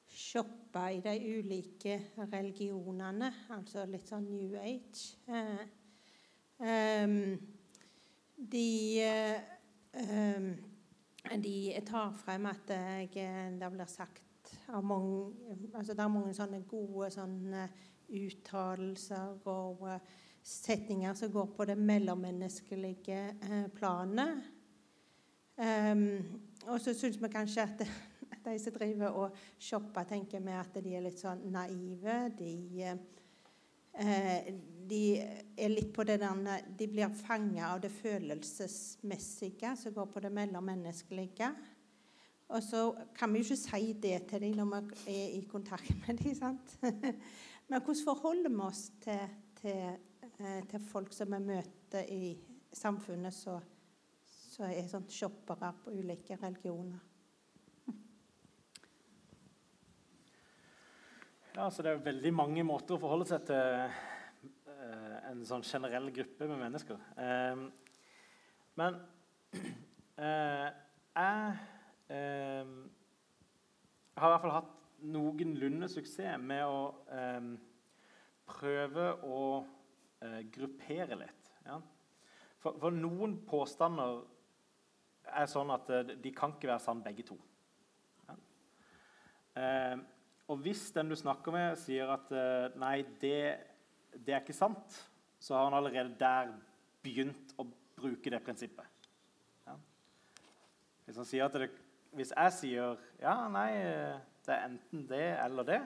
shopper 0.08 0.88
i 0.97 1.02
de 1.06 1.15
ulike 1.38 2.00
religionene, 2.34 3.32
altså 3.56 3.86
litt 3.86 4.10
sånn 4.10 4.28
New 4.28 4.58
Age. 4.60 5.15
Uh, 5.28 5.63
um, 6.60 7.38
de 8.38 8.69
uh, 9.08 10.52
de 11.43 11.58
tar 11.86 12.13
frem 12.15 12.45
at 12.47 12.69
jeg, 12.71 13.12
det 13.60 13.71
blir 13.71 13.89
sagt 13.91 14.23
av 14.71 14.84
mange 14.84 15.32
altså 15.76 15.93
Det 15.93 16.04
er 16.04 16.12
mange 16.12 16.34
sånne 16.36 16.62
gode 16.69 17.10
sånne 17.12 17.67
uttalelser 18.07 19.47
og 19.47 19.87
setninger 20.47 21.13
som 21.13 21.31
går 21.31 21.49
på 21.57 21.65
det 21.67 21.77
mellommenneskelige 21.77 23.23
eh, 23.43 23.67
planet. 23.75 24.45
Um, 25.57 26.21
og 26.69 26.79
så 26.81 26.93
syns 26.93 27.17
vi 27.17 27.29
kanskje 27.33 27.63
at 27.65 27.81
de 28.45 28.59
som 28.61 28.75
driver 28.75 29.15
og 29.17 29.37
shopper, 29.59 30.05
tenker 30.07 30.43
vi 30.43 30.53
at 30.55 30.77
de 30.83 30.93
er 30.95 31.03
litt 31.07 31.19
sånn 31.19 31.41
naive. 31.51 32.17
De, 32.37 32.53
eh, 33.97 34.51
de 34.87 35.01
er 35.57 35.73
litt 35.73 35.89
på 35.95 36.05
det 36.07 36.19
der 36.21 36.69
De 36.77 36.87
blir 36.87 37.17
fanga 37.17 37.73
av 37.73 37.81
det 37.83 37.91
følelsesmessige 37.91 39.75
som 39.81 39.97
går 39.97 40.13
på 40.13 40.23
det 40.23 40.31
mellommenneskelige. 40.31 41.51
Og 42.47 42.63
så 42.63 42.81
kan 43.17 43.33
vi 43.33 43.41
jo 43.41 43.49
ikke 43.49 43.59
si 43.59 43.93
det 43.99 44.21
til 44.29 44.45
dem 44.45 44.61
når 44.61 44.85
vi 45.03 45.11
er 45.11 45.35
i 45.35 45.43
kontakt 45.51 45.91
med 46.05 46.23
dem. 46.23 46.59
Men 47.67 47.82
hvordan 47.84 48.03
forholder 48.06 48.53
vi 48.53 48.62
oss 48.63 48.84
til, 49.03 49.34
til 49.60 49.82
Eh, 50.39 50.63
til 50.69 50.84
folk 50.86 51.13
som 51.13 51.32
vi 51.34 51.39
møter 51.41 52.10
i 52.13 52.38
samfunnet 52.77 53.34
som 53.34 53.62
er 54.67 54.86
sånn 54.89 55.08
shoppere 55.10 55.71
på 55.82 55.93
ulike 55.97 56.38
religioner. 56.38 56.99
Ja, 61.58 61.71
så 61.73 61.82
Det 61.82 61.89
er 61.89 62.06
veldig 62.06 62.34
mange 62.38 62.63
måter 62.63 62.93
å 62.93 63.01
forholde 63.01 63.25
seg 63.32 63.47
til 63.49 63.89
uh, 64.69 65.15
en 65.32 65.41
sånn 65.41 65.65
generell 65.65 66.12
gruppe 66.13 66.45
med 66.51 66.62
mennesker. 66.62 67.01
Uh, 67.17 67.65
men 68.77 69.01
uh, 70.21 70.69
jeg 71.17 71.49
har 74.21 74.30
i 74.30 74.36
hvert 74.36 74.45
fall 74.45 74.58
hatt 74.60 74.76
noenlunde 75.05 75.89
suksess 75.91 76.39
med 76.41 76.63
å 76.65 76.79
prøve 78.47 79.12
å 79.27 79.41
eh, 80.23 80.41
gruppere 80.53 81.19
litt. 81.19 81.53
Ja? 81.67 81.79
For, 82.63 82.77
for, 82.79 82.93
noen 82.93 83.38
påstander 83.47 84.23
er 85.27 85.49
sånn 85.51 85.73
at 85.75 85.89
eh, 85.93 86.15
de 86.23 86.33
kan 86.36 86.55
ikke 86.55 86.71
være 86.71 86.83
sann 86.83 87.03
begge 87.05 87.25
to. 87.27 87.38
Ja? 88.27 88.38
Eh, 89.62 89.97
og 90.47 90.63
hvis 90.63 90.88
den 90.95 91.12
du 91.12 91.17
snakker 91.19 91.55
med, 91.55 91.75
sier 91.81 92.13
at 92.15 92.31
eh, 92.31 92.69
nei, 92.79 93.01
det, 93.21 93.41
det, 94.15 94.31
er 94.31 94.41
ikke 94.41 94.55
sant, 94.55 95.01
så 95.39 95.57
har 95.57 95.67
han 95.67 95.77
allerede 95.77 96.15
der 96.19 96.55
begynt 97.03 97.53
å 97.60 97.67
bruke 97.97 98.31
det 98.31 98.39
prinsippet. 98.45 99.12
Ja? 99.67 99.75
Hvis, 101.05 101.36
det, 101.36 101.69
hvis 102.15 102.33
jeg 102.33 102.55
sier 102.55 102.97
ja, 103.21 103.36
nei, 103.51 103.69
det 104.47 104.55
er 104.55 104.69
enten 104.69 105.07
det 105.10 105.25
eller 105.43 105.67
det, 105.67 105.81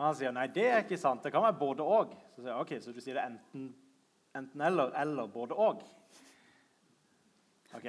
og 0.00 0.06
han 0.06 0.14
sier 0.16 0.32
nei, 0.32 0.46
det 0.48 0.64
er 0.64 0.78
ikke 0.80 0.96
sant. 0.96 1.20
Det 1.22 1.28
kan 1.32 1.42
være 1.44 1.58
både 1.60 1.84
og. 1.84 2.14
Så 2.32 2.40
sier 2.40 2.54
jeg, 2.54 2.60
ok, 2.64 2.70
så 2.80 2.92
du 2.96 3.00
sier 3.04 3.14
det 3.18 3.24
enten, 3.28 3.66
enten 4.38 4.60
eller 4.64 4.94
eller 4.96 5.26
både 5.28 5.54
og. 5.60 5.82
Ok. 7.76 7.88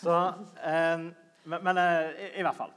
Så, 0.00 0.16
eh, 0.66 0.98
men, 1.44 1.62
men 1.62 1.78
eh, 1.78 2.10
i, 2.10 2.40
i, 2.40 2.42
hvert 2.42 2.58
fall. 2.58 2.72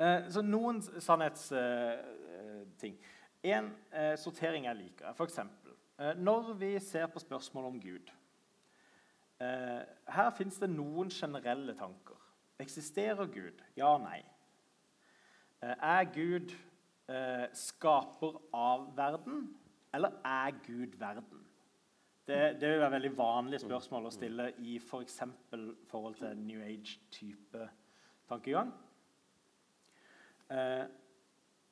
Eh, 0.00 0.30
så 0.32 0.40
noen 0.42 0.80
sannhetsting. 0.82 2.96
en 3.42 3.76
eh, 3.92 4.16
sortering 4.18 4.64
jeg 4.66 4.76
liker, 4.80 5.12
f.eks. 5.12 5.38
Eh, 5.98 6.14
når 6.16 6.54
vi 6.56 6.78
ser 6.80 7.06
på 7.12 7.18
spørsmål 7.20 7.64
om 7.64 7.80
Gud. 7.80 8.10
Eh, 9.40 9.82
her 10.08 10.30
fins 10.38 10.58
det 10.58 10.70
noen 10.72 11.10
generelle 11.12 11.74
tanker. 11.76 12.16
Eksisterer 12.58 13.26
Gud? 13.28 13.60
Ja 13.76 13.92
og 13.92 14.00
nei. 14.08 14.24
Er 15.74 16.04
Gud 16.14 16.52
eh, 17.08 17.46
skaper 17.52 18.38
av 18.54 18.90
verden, 18.96 19.48
eller 19.94 20.18
er 20.24 20.54
Gud 20.66 20.98
verden? 20.98 21.42
Det, 22.26 22.60
det 22.60 22.70
vil 22.70 22.80
være 22.80 22.96
veldig 22.96 23.12
vanlige 23.18 23.62
spørsmål 23.62 24.08
å 24.08 24.14
stille 24.14 24.48
i 24.66 24.76
f.eks. 24.82 25.20
For 25.46 25.66
forhold 25.86 26.16
til 26.18 26.38
New 26.42 26.62
Age-type 26.62 27.68
tankegang. 28.28 28.72
Eh, 30.50 30.86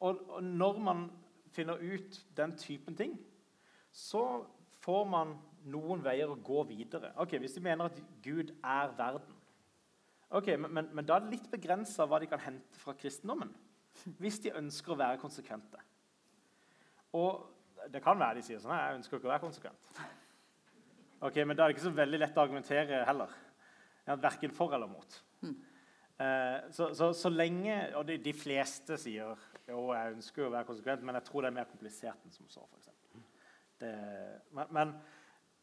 og, 0.01 0.21
og, 0.29 0.45
når 0.45 0.79
man 0.79 1.09
finner 1.55 1.83
ut 1.83 2.21
den 2.37 2.55
typen 2.59 2.97
ting, 2.97 3.19
så 3.91 4.45
får 4.85 5.05
man 5.11 5.35
noen 5.71 6.03
veier 6.05 6.31
å 6.31 6.39
gå 6.39 6.63
videre. 6.71 7.11
Ok, 7.19 7.35
Hvis 7.43 7.59
de 7.59 7.65
mener 7.65 7.91
at 7.91 7.99
Gud 8.23 8.55
er 8.63 8.95
verden, 8.99 9.43
ok, 10.31 10.55
men, 10.59 10.71
men, 10.71 10.91
men 10.95 11.07
da 11.07 11.17
er 11.17 11.27
det 11.27 11.37
litt 11.37 11.51
begrensa 11.51 12.07
hva 12.07 12.21
de 12.23 12.31
kan 12.31 12.43
hente 12.43 12.79
fra 12.79 12.95
kristendommen 12.99 13.51
hvis 14.21 14.41
de 14.45 14.53
ønsker 14.59 14.95
å 14.95 14.99
være 15.01 15.21
konsekvente. 15.23 15.81
Og 17.15 17.45
det 17.93 18.03
kan 18.05 18.19
være 18.19 18.39
de 18.39 18.47
sier 18.47 18.61
sånn 18.63 18.75
Jeg 18.75 18.99
ønsker 18.99 19.19
ikke 19.19 19.29
å 19.29 19.33
være 19.35 19.45
konsekvent. 19.45 20.01
Ok, 21.25 21.39
Men 21.45 21.57
da 21.57 21.65
er 21.65 21.71
det 21.71 21.77
ikke 21.77 21.87
så 21.87 21.95
veldig 21.95 22.21
lett 22.21 22.37
å 22.37 22.45
argumentere 22.45 23.05
heller. 23.09 23.33
Verken 24.21 24.53
for 24.53 24.75
eller 24.77 24.91
mot. 24.91 25.17
Mm. 25.45 25.55
Så, 26.71 26.91
så, 26.95 27.09
så, 27.17 27.31
lenge 27.33 27.75
Og 27.99 28.05
de, 28.07 28.19
de, 28.23 28.33
fleste 28.37 28.95
sier 29.03 29.33
jo, 29.67 29.81
jeg 29.97 30.13
ønsker 30.15 30.47
å 30.47 30.53
være 30.53 30.69
konsekvent, 30.69 31.03
men 31.03 31.17
jeg 31.19 31.27
tror 31.27 31.43
det 31.43 31.51
er 31.51 31.57
mer 31.57 31.71
komplisert 31.71 32.27
enn 32.27 32.35
som 32.35 32.49
så. 32.53 32.67
For 32.69 32.85
det, 33.81 33.95
men, 34.55 34.71
men 34.77 34.93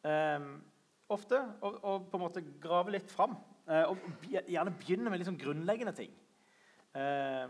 eh, 0.08 0.48
ofte 1.14 1.40
å, 1.62 2.00
på 2.04 2.18
en 2.18 2.24
måte 2.24 2.44
grave 2.62 2.96
litt 2.98 3.12
fram. 3.12 3.36
Eh, 3.70 3.92
og 3.92 4.26
gjerne 4.32 4.74
begynne 4.80 5.12
med 5.12 5.22
litt 5.22 5.30
sånn 5.30 5.40
grunnleggende 5.40 5.94
ting. 5.98 6.14
Eh, 6.98 7.46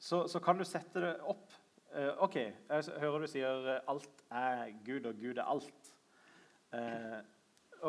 så, 0.00 0.24
så, 0.32 0.40
kan 0.40 0.58
du 0.58 0.64
sette 0.64 1.02
det 1.02 1.12
opp. 1.28 1.52
Uh, 1.90 2.14
OK, 2.24 2.36
jeg 2.40 3.00
hører 3.02 3.24
du 3.24 3.28
sier 3.28 3.66
uh, 3.66 3.90
'alt 3.90 4.24
er 4.30 4.70
Gud, 4.86 5.08
og 5.10 5.18
Gud 5.20 5.38
er 5.38 5.50
alt'. 5.50 5.90
Uh, 6.72 7.18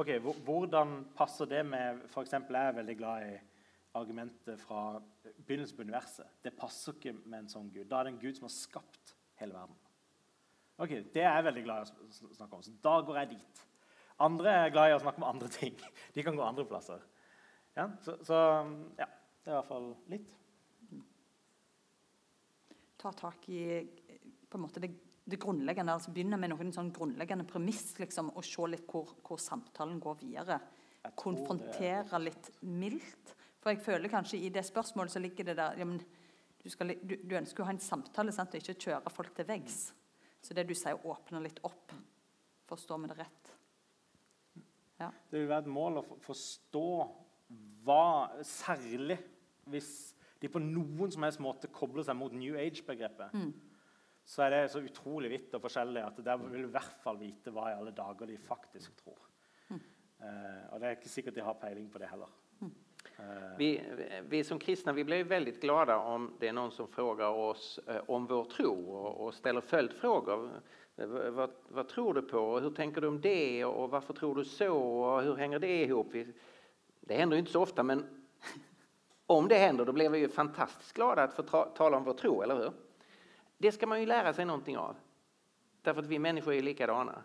ok, 0.02 0.18
Hvordan 0.44 1.06
passer 1.16 1.46
det 1.46 1.62
med 1.66 2.02
f.eks. 2.10 2.34
Jeg 2.34 2.68
er 2.68 2.76
veldig 2.82 2.98
glad 2.98 3.30
i 3.30 3.38
argumentet 3.94 4.60
fra 4.60 5.02
begynnelsen 5.46 5.78
på 5.78 5.86
universet. 5.88 6.28
Det 6.44 6.54
passer 6.58 6.96
ikke 6.96 7.14
med 7.26 7.44
en 7.44 7.50
sånn 7.52 7.72
Gud. 7.72 7.88
Da 7.90 8.00
er 8.00 8.08
det 8.08 8.14
en 8.16 8.22
Gud 8.22 8.38
som 8.38 8.48
har 8.48 8.56
skapt 8.56 9.16
hele 9.42 9.56
verden. 9.56 9.78
Ok, 10.82 10.90
Det 11.14 11.22
er 11.22 11.36
jeg 11.36 11.48
veldig 11.50 11.64
glad 11.64 11.92
i 11.92 12.06
å 12.08 12.34
snakke 12.34 12.56
om. 12.56 12.64
Så 12.66 12.74
da 12.84 12.98
går 13.06 13.22
jeg 13.22 13.34
dit. 13.36 13.64
Andre 14.22 14.54
er 14.66 14.74
glad 14.74 14.92
i 14.92 14.96
å 14.96 15.02
snakke 15.02 15.22
om 15.22 15.30
andre 15.30 15.50
ting. 15.52 15.78
De 16.16 16.24
kan 16.24 16.38
gå 16.38 16.46
andre 16.46 16.66
plasser. 16.66 17.04
Ja, 17.78 17.88
så, 18.04 18.18
så 18.28 18.38
ja, 19.00 19.08
det 19.08 19.48
er 19.48 19.54
i 19.54 19.58
hvert 19.60 19.70
fall 19.70 19.92
litt 20.12 20.34
ta 23.02 23.12
tak 23.18 23.48
i 23.50 23.64
på 24.52 24.60
en 24.60 24.66
måte 24.66 24.82
det, 24.84 24.92
det 25.24 25.40
grunnleggende. 25.42 25.96
altså 25.96 26.12
Begynne 26.14 26.40
med 26.40 26.52
noen 26.54 26.74
sånn 26.76 26.92
grunnleggende 26.94 27.48
premiss 27.48 27.94
liksom, 28.00 28.34
og 28.36 28.46
se 28.46 28.68
litt 28.70 28.88
hvor, 28.92 29.16
hvor 29.26 29.40
samtalen 29.42 30.00
går 30.04 30.20
videre. 30.22 30.60
Konfrontere 31.18 32.20
litt 32.22 32.52
mildt. 32.68 33.36
For 33.62 33.74
jeg 33.74 33.84
føler 33.86 34.12
kanskje 34.12 34.42
i 34.42 34.52
det 34.54 34.66
spørsmålet 34.68 35.14
så 35.14 35.22
ligger 35.22 35.52
det 35.52 35.58
der 35.60 35.80
ja, 35.80 35.88
men, 35.88 36.02
du, 36.62 36.70
skal, 36.70 36.94
du, 37.02 37.16
du, 37.24 37.36
ønsker 37.38 37.64
å 37.64 37.70
ha 37.70 37.74
en 37.76 37.82
samtale 37.82 38.34
sant, 38.36 38.54
og 38.54 38.62
ikke 38.62 38.90
kjøre 38.90 39.14
folk 39.14 39.34
til 39.38 39.48
veggs. 39.50 39.80
Så 40.42 40.58
det 40.58 40.66
du 40.70 40.74
sier, 40.78 40.98
åpner 40.98 41.44
litt 41.46 41.62
opp. 41.68 41.94
Forstår 42.70 43.02
vi 43.02 43.12
det 43.12 43.18
rett? 43.20 43.52
Ja. 45.02 45.10
Det 45.10 45.40
vil 45.40 45.50
være 45.50 45.66
et 45.66 45.74
mål 45.74 46.02
å 46.02 46.08
forstå 46.22 46.88
hva 47.86 48.04
Særlig 48.48 49.18
hvis 49.72 50.14
de 50.42 50.50
på 50.50 50.62
noen 50.62 51.12
som 51.14 51.26
helst 51.26 51.42
måte 51.44 51.70
kobler 51.74 52.06
seg 52.06 52.18
mot 52.18 52.34
New 52.34 52.58
Age-begrepet, 52.58 53.34
mm. 53.38 53.50
så 54.26 54.46
er 54.48 54.56
det 54.56 54.62
så 54.74 54.82
utrolig 54.82 55.30
vidt 55.36 55.58
og 55.58 55.66
forskjellig 55.68 56.02
at 56.04 56.22
der 56.26 56.40
vil 56.42 56.64
du 56.66 56.70
i 56.70 56.74
hvert 56.74 57.02
fall 57.04 57.20
vite 57.22 57.54
hva 57.54 57.70
i 57.70 57.76
alle 57.78 57.94
dager 57.96 58.30
de 58.30 58.40
faktisk 58.42 58.96
tror. 59.04 59.20
Mm. 59.70 59.82
Uh, 60.22 60.64
og 60.72 60.80
det 60.80 60.88
er 60.88 60.98
ikke 60.98 61.14
sikkert 61.14 61.38
de 61.38 61.46
har 61.46 61.60
peiling 61.62 61.92
på 61.94 62.02
det 62.02 62.10
heller. 62.10 62.32
Mm. 62.62 62.72
Uh, 63.20 63.52
vi, 63.60 63.70
vi, 64.32 64.42
som 64.46 64.62
kristne 64.62 64.96
vi 64.98 65.06
blir 65.06 65.30
veldig 65.30 65.54
glade 65.62 65.98
om 66.10 66.32
det 66.42 66.50
er 66.50 66.58
noen 66.58 66.74
som 66.74 66.90
spør 66.90 67.22
oss 67.30 67.76
uh, 67.86 68.02
om 68.14 68.26
vår 68.30 68.50
tro 68.56 68.72
og, 68.74 69.10
og 69.28 69.36
stiller 69.38 69.66
følgespørsmål. 69.66 70.50
Hva, 71.02 71.48
hva, 71.74 71.86
tror 71.90 72.18
du 72.18 72.22
på? 72.28 72.42
Hvordan 72.52 72.74
tenker 72.78 73.02
du 73.02 73.08
om 73.08 73.22
det? 73.22 73.64
Og 73.66 73.88
hvorfor 73.90 74.18
tror 74.18 74.38
du 74.38 74.44
så? 74.46 74.68
Og 74.70 75.22
hvordan 75.22 75.40
henger 75.40 75.64
det 75.64 75.78
sammen? 75.90 76.34
Det 77.08 77.18
hender 77.18 77.38
jo 77.38 77.46
ikke 77.46 77.54
så 77.56 77.64
ofte, 77.66 77.84
men 77.86 78.04
om 79.38 79.48
det 79.48 79.56
händer 79.56 79.86
då 79.86 79.92
blir 79.92 80.10
vi 80.10 80.18
ju 80.20 80.30
fantastiskt 80.30 80.94
glada 80.94 81.24
att 81.24 81.34
få 81.34 81.44
tala 81.76 81.98
om 81.98 82.04
vår 82.04 82.14
tro, 82.14 82.42
eller 82.42 82.56
hur? 82.56 82.72
Det 83.58 83.72
ska 83.72 83.88
man 83.88 84.00
ju 84.00 84.06
lära 84.06 84.34
sig 84.34 84.46
någonting 84.46 84.78
av. 84.78 84.96
Därför 85.82 86.02
att 86.02 86.08
vi 86.08 86.20
människor 86.20 86.54
är 86.54 86.62
likadana. 86.62 87.22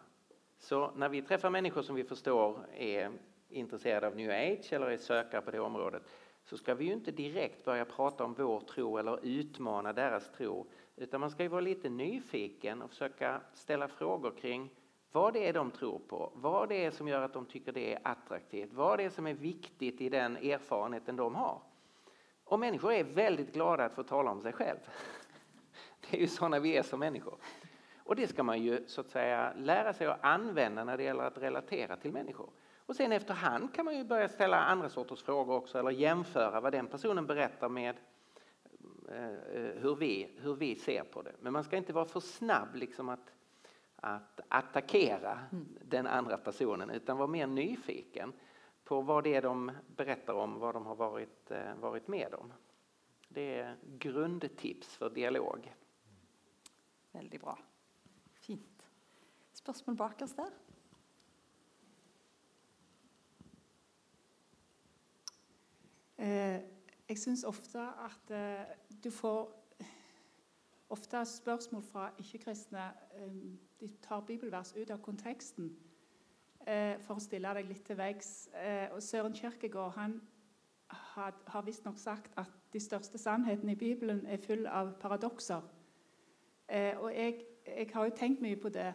Så 0.58 0.90
när 0.96 1.08
vi 1.08 1.22
träffar 1.22 1.50
människor 1.50 1.82
som 1.82 1.96
vi 1.96 2.04
förstår 2.04 2.66
är 2.76 3.10
intresserade 3.48 4.06
av 4.06 4.16
new 4.16 4.30
age 4.30 4.72
eller 4.72 4.90
är 4.90 4.96
sökare 4.96 5.40
på 5.40 5.50
det 5.50 5.60
området 5.60 6.02
så 6.44 6.56
ska 6.56 6.74
vi 6.74 6.84
ju 6.84 6.92
inte 6.92 7.10
direkt 7.10 7.64
börja 7.64 7.84
prata 7.84 8.24
om 8.24 8.34
vår 8.34 8.60
tro 8.60 8.98
eller 8.98 9.26
utmana 9.26 9.92
deras 9.92 10.32
tro 10.32 10.66
utan 10.96 11.20
man 11.20 11.30
ska 11.30 11.42
ju 11.42 11.48
vara 11.48 11.60
lite 11.60 11.88
nyfiken 11.88 12.82
och 12.82 12.90
försöka 12.90 13.40
ställa 13.52 13.88
frågor 13.88 14.30
kring 14.30 14.70
vad 15.12 15.32
det 15.32 15.48
är 15.48 15.52
de 15.52 15.70
tror 15.70 15.98
på, 15.98 16.32
vad 16.34 16.68
det 16.68 16.84
är 16.84 16.90
som 16.90 17.08
gör 17.08 17.22
att 17.22 17.32
de 17.32 17.46
tycker 17.46 17.72
det 17.72 17.92
är 17.92 18.00
attraktivt, 18.02 18.72
vad 18.72 18.98
det 18.98 19.04
är 19.04 19.10
som 19.10 19.26
är 19.26 19.34
viktigt 19.34 20.00
i 20.00 20.08
den 20.08 20.36
erfarenheten 20.36 21.16
de 21.16 21.34
har. 21.34 21.62
Och 22.46 22.58
människor 22.58 22.92
är 22.92 23.04
väldigt 23.04 23.52
glada 23.52 23.84
att 23.84 23.94
få 23.94 24.02
tala 24.02 24.30
om 24.30 24.40
sig 24.40 24.52
själv. 24.52 24.78
Det 26.10 26.16
är 26.16 26.20
ju 26.20 26.26
sådana 26.26 26.58
vi 26.58 26.76
är 26.76 26.82
som 26.82 27.00
människor. 27.00 27.38
Och 27.98 28.16
det 28.16 28.26
ska 28.26 28.42
man 28.42 28.62
ju 28.62 28.86
så 28.86 29.00
att 29.00 29.10
säga 29.10 29.52
lära 29.56 29.92
sig 29.92 30.06
att 30.06 30.24
använda 30.24 30.84
när 30.84 30.96
det 30.96 31.02
gäller 31.02 31.24
att 31.24 31.38
relatera 31.38 31.96
till 31.96 32.12
människor. 32.12 32.50
Och 32.86 32.96
sen 32.96 33.12
efterhand 33.12 33.74
kan 33.74 33.84
man 33.84 33.96
ju 33.96 34.04
börja 34.04 34.28
ställa 34.28 34.60
andra 34.60 34.88
sorters 34.88 35.22
frågor 35.22 35.54
också 35.54 35.78
eller 35.78 35.90
jämföra 35.90 36.60
vad 36.60 36.72
den 36.72 36.86
personen 36.86 37.26
berättar 37.26 37.68
med 37.68 37.96
eh, 39.08 39.82
hur 39.82 39.96
vi, 39.96 40.30
hur 40.40 40.54
vi 40.54 40.76
ser 40.76 41.02
på 41.04 41.22
det. 41.22 41.32
Men 41.40 41.52
man 41.52 41.64
ska 41.64 41.76
inte 41.76 41.92
vara 41.92 42.04
för 42.04 42.20
snabb 42.20 42.74
liksom 42.74 43.08
att, 43.08 43.32
att 43.96 44.40
attackera 44.48 45.38
mm. 45.52 45.66
den 45.82 46.06
andra 46.06 46.36
personen 46.36 46.90
utan 46.90 47.16
vara 47.16 47.28
mer 47.28 47.46
nyfiken 47.46 48.32
på 48.86 49.00
vad 49.00 49.24
det 49.24 49.34
är 49.34 49.42
de 49.42 49.72
berättar 49.96 50.34
om, 50.34 50.58
vad 50.58 50.74
de 50.74 50.86
har 50.86 50.94
varit, 50.94 51.50
eh, 51.50 51.74
varit 51.74 52.08
med 52.08 52.34
om. 52.34 52.52
Det 53.28 53.58
är 53.58 53.76
grundtips 53.98 54.96
för 54.96 55.10
dialog. 55.10 55.74
Veldig 57.12 57.40
bra. 57.40 57.58
Fint. 58.32 58.86
Spørsmål 59.52 59.96
bakerst 59.96 60.36
der? 60.36 60.50
Eh, 66.18 66.60
jeg 67.08 67.18
syns 67.18 67.44
ofte 67.44 67.80
at 67.80 68.30
eh, 68.30 68.76
du 69.04 69.10
får 69.10 69.50
ofte 70.88 71.24
spørsmål 71.24 71.82
fra 71.82 72.10
ikke-kristne 72.18 72.86
eh, 73.18 73.34
De 73.80 73.88
tar 74.02 74.20
bibelvers 74.20 74.72
ut 74.76 74.90
av 74.90 75.02
konteksten 75.02 75.76
eh, 76.66 76.98
for 77.06 77.16
å 77.16 77.22
stille 77.22 77.54
deg 77.56 77.68
litt 77.70 77.84
til 77.86 77.98
veggs. 77.98 78.48
Eh, 78.54 79.00
Søren 79.02 79.34
Kierkegaard 79.34 79.92
han 79.96 80.20
had, 80.88 81.32
har 81.46 81.66
visstnok 81.66 81.98
sagt 81.98 82.32
at 82.36 82.50
de 82.72 82.80
største 82.80 83.18
sannhetene 83.18 83.72
i 83.72 83.80
Bibelen 83.80 84.26
er 84.26 84.42
full 84.42 84.66
av 84.66 84.92
paradokser. 85.00 85.62
Eh, 86.68 86.98
og 86.98 87.14
jeg, 87.14 87.44
jeg, 87.66 87.90
har 87.94 88.04
jo 88.04 88.16
tenkt 88.16 88.42
mye 88.42 88.58
på 88.60 88.68
det. 88.74 88.92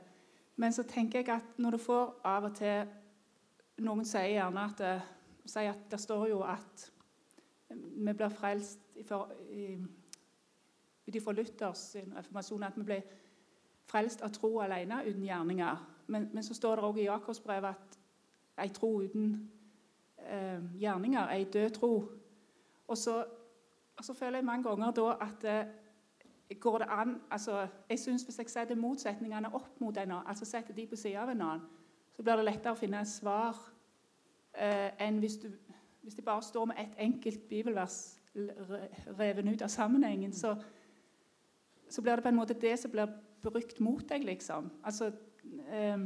Men 0.55 0.73
så 0.73 0.83
tenker 0.83 1.19
jeg 1.19 1.29
at 1.33 1.57
når 1.57 1.77
du 1.77 1.77
får 1.77 2.19
av 2.27 2.51
og 2.51 2.55
til 2.55 2.97
Noen 3.81 4.05
sier 4.05 4.35
gjerne 4.35 4.63
at 4.67 4.77
det, 4.77 5.01
sier 5.49 5.71
at 5.71 5.85
det 5.89 5.99
står 5.99 6.27
jo 6.29 6.41
at 6.45 6.91
vi 7.71 8.13
blir 8.13 8.29
frelst 8.29 8.79
ut 8.99 9.11
ifra 11.15 11.33
Luthers 11.33 11.95
informasjon 11.95 12.63
at 12.67 12.77
vi 12.77 12.83
blir 12.85 13.01
frelst 13.91 14.23
av 14.23 14.31
tro 14.35 14.59
alene 14.63 15.03
uten 15.05 15.23
gjerninger. 15.25 15.83
Men, 16.07 16.29
men 16.33 16.43
så 16.43 16.55
står 16.55 16.75
det 16.75 16.87
òg 16.87 16.99
i 16.99 17.07
Jakobsbrevet 17.09 17.69
at 17.69 17.99
ei 18.61 18.71
tro 18.73 18.93
uten 19.01 19.27
eh, 20.17 20.63
gjerninger, 20.79 21.29
ei 21.31 21.45
død 21.53 21.69
tro. 21.75 21.93
Og 22.87 22.97
så, 22.97 23.25
og 23.97 24.03
så, 24.05 24.13
føler 24.13 24.37
jeg 24.37 24.45
mange 24.45 24.69
ganger 24.69 24.91
da 24.91 25.15
at 25.21 25.43
eh, 25.47 26.59
går 26.59 26.77
det 26.77 26.87
an 26.89 27.21
altså, 27.31 27.67
jeg 27.89 27.99
synes 27.99 28.23
Hvis 28.23 28.37
jeg 28.37 28.49
setter 28.49 28.75
motsetningene 28.75 29.53
opp 29.53 29.79
mot 29.79 29.97
en 29.97 30.11
annen, 30.11 30.27
altså 30.27 30.45
setter 30.45 30.73
de 30.73 30.87
på 30.87 30.95
siden 30.95 31.17
av 31.17 31.29
en 31.29 31.41
annen, 31.41 31.67
så 32.11 32.23
blir 32.23 32.35
det 32.35 32.45
lettere 32.45 32.73
å 32.73 32.79
finne 32.79 33.01
et 33.01 33.07
svar 33.07 33.55
eh, 34.53 34.91
enn 34.99 35.19
hvis, 35.19 35.37
du, 35.37 35.47
hvis 36.01 36.15
det 36.15 36.25
bare 36.25 36.43
står 36.43 36.65
med 36.65 36.79
ett 36.79 36.97
enkelt 36.97 37.47
bibelvers 37.49 38.17
revet 39.17 39.47
ut 39.47 39.61
av 39.61 39.67
sammenhengen. 39.67 40.33
Så, 40.33 40.55
så 41.89 42.01
blir 42.01 42.15
det 42.15 42.23
på 42.23 42.29
en 42.29 42.35
måte 42.35 42.53
det 42.53 42.79
som 42.79 42.91
blir 42.91 43.07
brukt 43.49 43.79
mot 43.79 44.03
deg, 44.09 44.23
liksom. 44.23 44.69
Altså, 44.83 45.11
eh, 45.67 45.97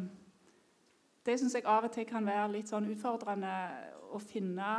det 1.26 1.40
syns 1.40 1.56
jeg 1.56 1.66
av 1.66 1.84
og 1.84 1.92
til 1.92 2.06
kan 2.06 2.26
være 2.26 2.52
litt 2.54 2.70
sånn 2.70 2.90
utfordrende 2.92 3.56
å 4.14 4.22
finne 4.22 4.76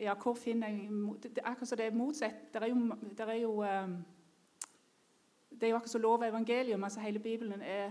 Ja, 0.00 0.14
hvor 0.14 0.34
finner 0.34 0.68
jeg 0.68 1.34
Det 1.34 1.42
akkurat 1.44 1.68
som 1.68 1.78
det 1.78 1.86
er 1.86 1.96
motsatt. 1.96 2.52
Det 2.52 2.62
er 2.62 2.66
jo, 2.66 2.96
det 3.18 3.28
er 3.28 3.34
jo, 3.42 3.62
ehm, 3.62 3.96
det 5.50 5.62
er 5.62 5.68
jo 5.70 5.76
akkurat 5.76 5.90
som 5.90 6.00
lov 6.00 6.20
og 6.20 6.28
evangelium. 6.28 6.84
altså 6.84 7.00
Hele 7.00 7.18
Bibelen 7.18 7.62
er, 7.62 7.90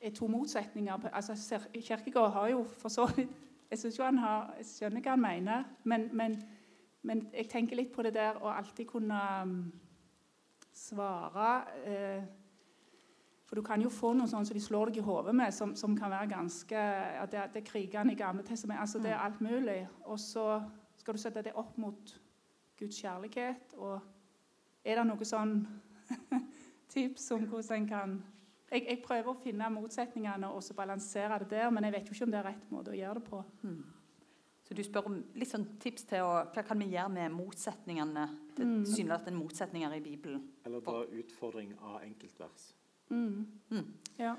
er 0.00 0.10
to 0.10 0.26
motsetninger. 0.26 1.08
altså 1.12 1.58
Kirkegård 1.74 2.30
har 2.30 2.48
jo 2.48 2.64
for 2.64 2.88
så 2.88 3.06
vidt 3.16 3.30
Jeg 3.70 3.78
synes 3.78 3.98
jo 3.98 4.04
han 4.04 4.18
har, 4.18 4.54
jeg 4.56 4.66
skjønner 4.66 5.00
hva 5.00 5.10
han 5.10 5.20
mener, 5.20 5.64
men, 5.84 6.10
men, 6.12 6.42
men, 7.02 7.28
jeg 7.34 7.48
tenker 7.48 7.76
litt 7.76 7.92
på 7.92 8.02
det 8.02 8.14
der 8.14 8.36
å 8.38 8.52
alltid 8.52 8.86
kunne 8.86 9.20
um, 9.42 9.72
svare 10.74 11.50
eh, 11.86 12.24
for 13.44 13.60
du 13.60 13.62
kan 13.62 13.82
jo 13.82 13.90
få 13.92 14.14
noe 14.16 14.26
sånt 14.26 14.48
som 14.48 14.56
de 14.56 14.62
slår 14.62 14.90
deg 14.90 15.02
i 15.02 15.04
hodet 15.04 15.34
med, 15.36 15.52
som, 15.54 15.74
som, 15.78 15.92
kan 15.94 16.10
være 16.10 16.30
ganske 16.32 16.74
ja, 16.74 17.26
Det, 17.30 17.42
det 17.54 17.60
er 17.60 17.68
krigene 17.68 18.14
i 18.14 18.18
Gamle 18.18 18.42
testament. 18.42 18.80
Altså, 18.80 18.98
det 18.98 19.12
er 19.12 19.18
mm. 19.18 19.24
alt 19.24 19.40
mulig. 19.44 19.76
Og 20.10 20.18
så 20.20 20.46
skal 20.98 21.14
du 21.14 21.20
sette 21.20 21.44
det 21.44 21.52
opp 21.54 21.76
mot 21.78 22.14
Guds 22.80 22.98
kjærlighet. 22.98 23.76
Og 23.78 24.00
er 24.82 24.98
det 24.98 25.04
noe 25.06 25.28
sånn 25.28 25.58
tips 26.94 27.30
om 27.36 27.44
hvordan 27.50 27.76
en 27.82 27.90
kan 27.92 28.16
jeg, 28.72 28.88
jeg, 28.88 29.02
prøver 29.04 29.30
å 29.30 29.38
finne 29.38 29.70
motsetningene 29.70 30.48
og 30.50 30.64
så 30.64 30.74
balansere 30.74 31.38
det 31.44 31.52
der, 31.52 31.70
men 31.70 31.84
jeg 31.86 31.94
vet 31.94 32.08
jo 32.08 32.16
ikke 32.16 32.26
om 32.26 32.32
det 32.32 32.40
er 32.40 32.48
rett 32.48 32.72
måte 32.72 32.90
å 32.90 32.98
gjøre 32.98 33.20
det 33.20 33.28
på. 33.28 33.42
Mm. 33.62 33.82
Så 34.64 34.74
du 34.74 34.82
spør 34.82 35.10
om 35.12 35.20
litt 35.38 35.52
sånn 35.52 35.68
tips 35.78 36.08
til 36.10 36.24
å, 36.26 36.32
hva 36.50 36.64
kan 36.66 36.80
vi 36.80 36.90
gjøre 36.96 37.12
med 37.20 37.36
motsetningene? 37.36 38.24
Det 38.54 38.62
er 38.62 38.72
tilsynelatende 38.84 39.38
motsetninger 39.38 39.94
i 39.96 40.00
Bibelen. 40.00 40.42
Eller 40.64 40.82
dra 40.84 41.04
utfordring 41.04 41.74
av 41.80 42.02
enkeltvers. 42.04 42.68
Mm. 43.10 43.46
Mm. 43.70 43.88
Ja. 44.18 44.34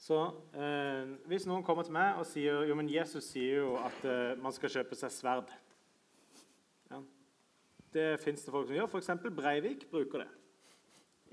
Så 0.00 0.20
eh, 0.56 1.10
hvis 1.30 1.46
noen 1.46 1.64
kommer 1.64 1.86
til 1.86 1.94
meg 1.96 2.18
og 2.18 2.26
sier 2.28 2.64
jo, 2.68 2.76
men 2.78 2.90
Jesus 2.90 3.28
sier 3.30 3.62
jo 3.62 3.74
at 3.80 4.06
eh, 4.08 4.32
man 4.42 4.54
skal 4.54 4.72
kjøpe 4.78 4.98
seg 4.98 5.12
sverd 5.14 5.52
ja. 6.90 6.98
Det 7.94 8.08
fins 8.20 8.42
det 8.44 8.52
folk 8.52 8.66
som 8.66 8.74
gjør. 8.76 8.88
F.eks. 8.90 9.12
Breivik 9.36 9.86
bruker 9.90 10.24
det. 10.24 10.30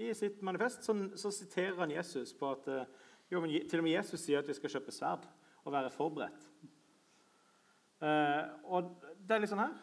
I 0.02 0.12
sitt 0.18 0.44
manifest 0.46 0.86
så, 0.86 0.96
så 1.20 1.32
siterer 1.34 1.80
han 1.82 1.92
Jesus 1.92 2.36
på 2.38 2.52
at 2.54 2.70
eh, 2.72 2.86
jo, 3.32 3.42
men 3.42 3.54
til 3.70 3.80
og 3.80 3.88
med 3.88 3.96
Jesus 3.96 4.24
sier 4.26 4.42
at 4.42 4.50
vi 4.50 4.56
skal 4.58 4.76
kjøpe 4.76 4.94
sverd 4.94 5.26
og 5.64 5.74
være 5.74 5.92
forberedt. 5.94 6.48
Eh, 8.02 8.44
og 8.66 8.94
det 9.22 9.36
er 9.36 9.44
litt 9.44 9.52
sånn 9.52 9.64
her. 9.64 9.76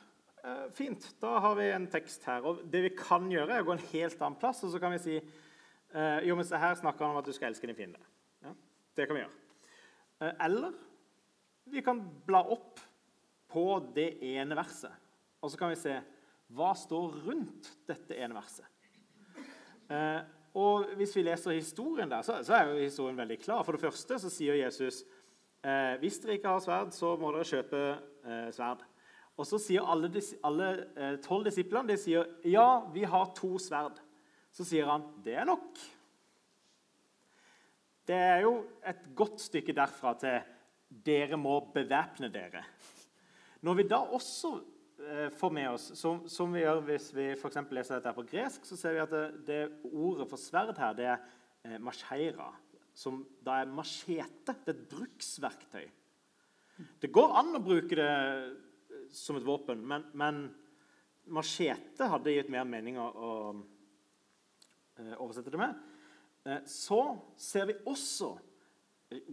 Eh, 0.45 0.64
fint, 0.76 1.11
da 1.20 1.39
har 1.43 1.59
vi 1.59 1.70
en 1.72 1.86
tekst 1.91 2.24
her. 2.28 2.47
Og 2.47 2.64
det 2.70 2.82
vi 2.86 2.95
kan 2.97 3.26
gjøre, 3.32 3.57
er 3.57 3.64
å 3.64 3.68
gå 3.68 3.76
en 3.76 3.86
helt 3.93 4.22
annen 4.22 4.39
plass 4.41 4.64
og 4.66 4.74
så 4.74 4.82
kan 4.82 4.95
vi 4.95 5.05
si 5.05 5.20
Eh, 5.89 6.18
jo, 6.28 6.36
men 6.36 6.45
her 6.45 6.74
snakker 6.76 7.05
han 7.05 7.14
om 7.14 7.22
at 7.22 7.28
du 7.28 7.32
skal 7.32 7.49
elske 7.49 7.68
din 7.68 7.76
fiende. 7.76 8.01
Ja, 8.45 8.53
det 8.97 9.07
kan 9.09 9.16
vi 9.16 9.22
gjøre. 9.22 9.39
Eh, 10.20 10.34
eller 10.45 10.74
vi 11.72 11.82
kan 11.84 12.03
bla 12.26 12.43
opp 12.45 12.80
på 13.49 13.64
det 13.97 14.11
ene 14.34 14.57
verset, 14.59 14.93
og 15.41 15.53
så 15.53 15.61
kan 15.61 15.72
vi 15.72 15.80
se 15.80 15.95
hva 16.53 16.74
står 16.76 17.22
rundt 17.24 17.70
dette 17.89 18.16
ene 18.16 18.36
verset. 18.36 18.64
Og 20.59 20.89
Hvis 20.97 21.14
vi 21.16 21.22
leser 21.22 21.55
historien 21.55 22.11
der, 22.11 22.24
så, 22.24 22.41
er 22.53 22.68
jo 22.68 22.80
historien 22.80 23.16
veldig 23.16 23.39
klar. 23.41 23.62
For 23.64 23.76
det 23.76 23.80
første 23.80 24.18
så 24.20 24.30
sier 24.32 24.57
Jesus 24.59 25.05
hvis 26.01 26.18
dere 26.22 26.36
ikke 26.36 26.53
har 26.53 26.61
sverd, 26.64 26.93
så 26.97 27.14
må 27.20 27.30
dere 27.32 27.47
kjøpe 27.47 27.82
sverd. 28.57 28.82
Og 29.39 29.47
så 29.47 29.61
sier 29.62 29.86
alle, 29.86 30.11
alle 30.47 30.68
eh, 30.99 31.14
tolv 31.22 31.47
disiplene 31.47 31.93
de 31.93 31.99
sier, 32.01 32.26
ja, 32.51 32.82
vi 32.91 33.05
har 33.07 33.30
to 33.39 33.55
sverd. 33.62 34.01
Så 34.51 34.66
sier 34.66 34.89
han 34.91 35.05
det 35.22 35.36
er 35.39 35.47
nok. 35.47 35.78
Det 38.09 38.16
er 38.16 38.43
jo 38.43 38.55
et 38.89 39.05
godt 39.14 39.43
stykke 39.45 39.76
derfra 39.76 40.14
til 40.18 40.41
dere 40.89 41.39
må 41.39 41.61
bevæpne 41.74 42.30
dere. 42.32 42.64
Når 43.62 43.78
vi 43.78 43.86
da 43.91 43.99
også 44.16 44.53
eh, 45.05 45.28
får 45.34 45.55
med 45.55 45.70
oss, 45.70 45.89
som, 46.01 46.22
som, 46.30 46.55
vi 46.55 46.64
gjør 46.64 46.82
hvis 46.89 47.11
vi 47.14 47.30
for 47.39 47.55
leser 47.76 47.99
dette 47.99 48.14
på 48.16 48.26
gresk, 48.30 48.64
så 48.64 48.78
ser 48.80 48.97
vi 48.97 49.05
at 49.05 49.12
det, 49.12 49.24
det 49.47 49.61
ordet 49.93 50.28
for 50.30 50.41
sverd 50.41 50.78
her 50.80 50.97
det 50.99 51.11
er 51.12 51.18
eh, 51.66 51.78
macheira, 51.78 52.51
som 52.97 53.20
da 53.45 53.61
er 53.61 53.70
machete. 53.70 54.57
Det 54.64 54.72
er 54.72 54.78
et 54.78 54.89
bruksverktøy. 54.91 55.86
Det 57.03 57.11
går 57.12 57.36
an 57.39 57.59
å 57.59 57.62
bruke 57.62 57.99
det 57.99 58.09
som 59.15 59.39
et 59.39 59.47
våpen, 59.47 59.81
men, 59.87 60.05
men 60.13 60.45
machete 61.29 62.09
hadde 62.09 62.35
gitt 62.35 62.53
mer 62.53 62.65
mening 62.69 62.99
å, 63.01 63.09
å 63.09 63.33
Eh, 64.99 65.15
oversette 65.23 65.51
det 65.51 65.59
med, 65.59 65.75
eh, 66.45 66.65
så 66.67 67.19
ser 67.37 67.67
vi 67.67 67.77
også 67.87 68.33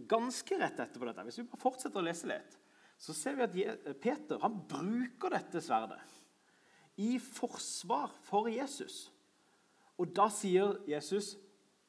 ganske 0.08 0.58
rett 0.60 0.78
etterpå 0.78 1.08
dette, 1.08 1.24
hvis 1.26 1.40
vi 1.40 1.48
bare 1.48 1.60
fortsetter 1.60 2.00
å 2.00 2.06
lese 2.06 2.30
litt, 2.30 2.54
så 3.02 3.14
ser 3.16 3.34
vi 3.36 3.44
at 3.44 3.56
eh, 3.58 3.96
Peter 3.98 4.38
han 4.44 4.60
bruker 4.70 5.34
dette 5.34 5.62
sverdet 5.64 5.98
i 7.02 7.16
forsvar 7.18 8.14
for 8.24 8.46
Jesus. 8.48 9.08
Og 9.98 10.14
da 10.14 10.28
sier 10.32 10.78
Jesus, 10.88 11.36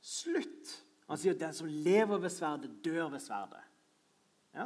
'Slutt 0.02 0.84
Han 1.08 1.16
sier 1.18 1.32
at 1.32 1.40
den 1.40 1.54
som 1.56 1.68
lever 1.68 2.20
ved 2.20 2.32
sverdet, 2.36 2.84
dør 2.84 3.08
ved 3.14 3.22
sverdet. 3.24 3.62
Ja? 4.52 4.66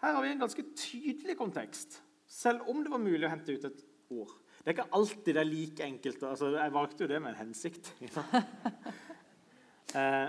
Her 0.00 0.14
har 0.14 0.22
vi 0.22 0.30
en 0.32 0.40
ganske 0.40 0.62
tydelig 0.72 1.36
kontekst, 1.36 1.98
selv 2.32 2.68
om 2.70 2.80
det 2.80 2.92
var 2.92 3.02
mulig 3.02 3.26
å 3.28 3.32
hente 3.32 3.52
ut 3.52 3.66
et 3.68 3.82
ord. 4.12 4.30
Det 4.62 4.70
er 4.70 4.76
ikke 4.76 4.94
alltid 4.96 5.34
det 5.34 5.42
er 5.42 5.48
like 5.48 5.84
enkelt. 5.84 6.22
Altså, 6.28 6.52
jeg 6.54 6.74
valgte 6.74 7.04
jo 7.04 7.10
det 7.10 7.18
med 7.22 7.32
en 7.32 7.40
hensikt. 7.42 7.90
eh, 9.98 10.28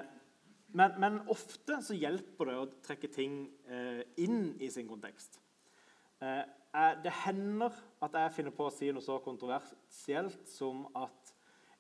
men, 0.74 0.98
men, 1.00 1.20
ofte 1.32 1.78
så 1.86 1.96
hjelper 1.96 2.50
det 2.50 2.58
å 2.58 2.72
trekke 2.88 3.12
ting 3.14 3.38
eh, 3.70 4.02
inn 4.26 4.56
i 4.60 4.72
sin 4.74 4.90
kontekst. 4.90 5.38
Eh, 6.24 6.44
det 7.04 7.14
hender 7.22 7.76
at 8.02 8.16
jeg 8.18 8.34
finner 8.40 8.56
på 8.58 8.66
å 8.66 8.74
si 8.74 8.90
noe 8.90 9.06
så 9.06 9.20
kontroversielt 9.22 10.48
som 10.50 10.88
at 10.98 11.36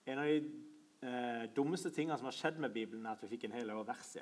en 0.05 0.21
av 0.21 0.29
de 0.29 1.49
dummeste 1.57 1.89
tingene 1.91 2.15
som 2.19 2.29
har 2.29 2.35
skjedd 2.37 2.61
med 2.61 2.71
Bibelen, 2.71 3.03
er 3.03 3.17
at 3.17 3.23
vi 3.25 3.31
fikk 3.33 3.49
en 3.49 3.55
hel 3.57 3.73
haug 3.73 3.81
vers 3.87 4.11
i. 4.15 4.21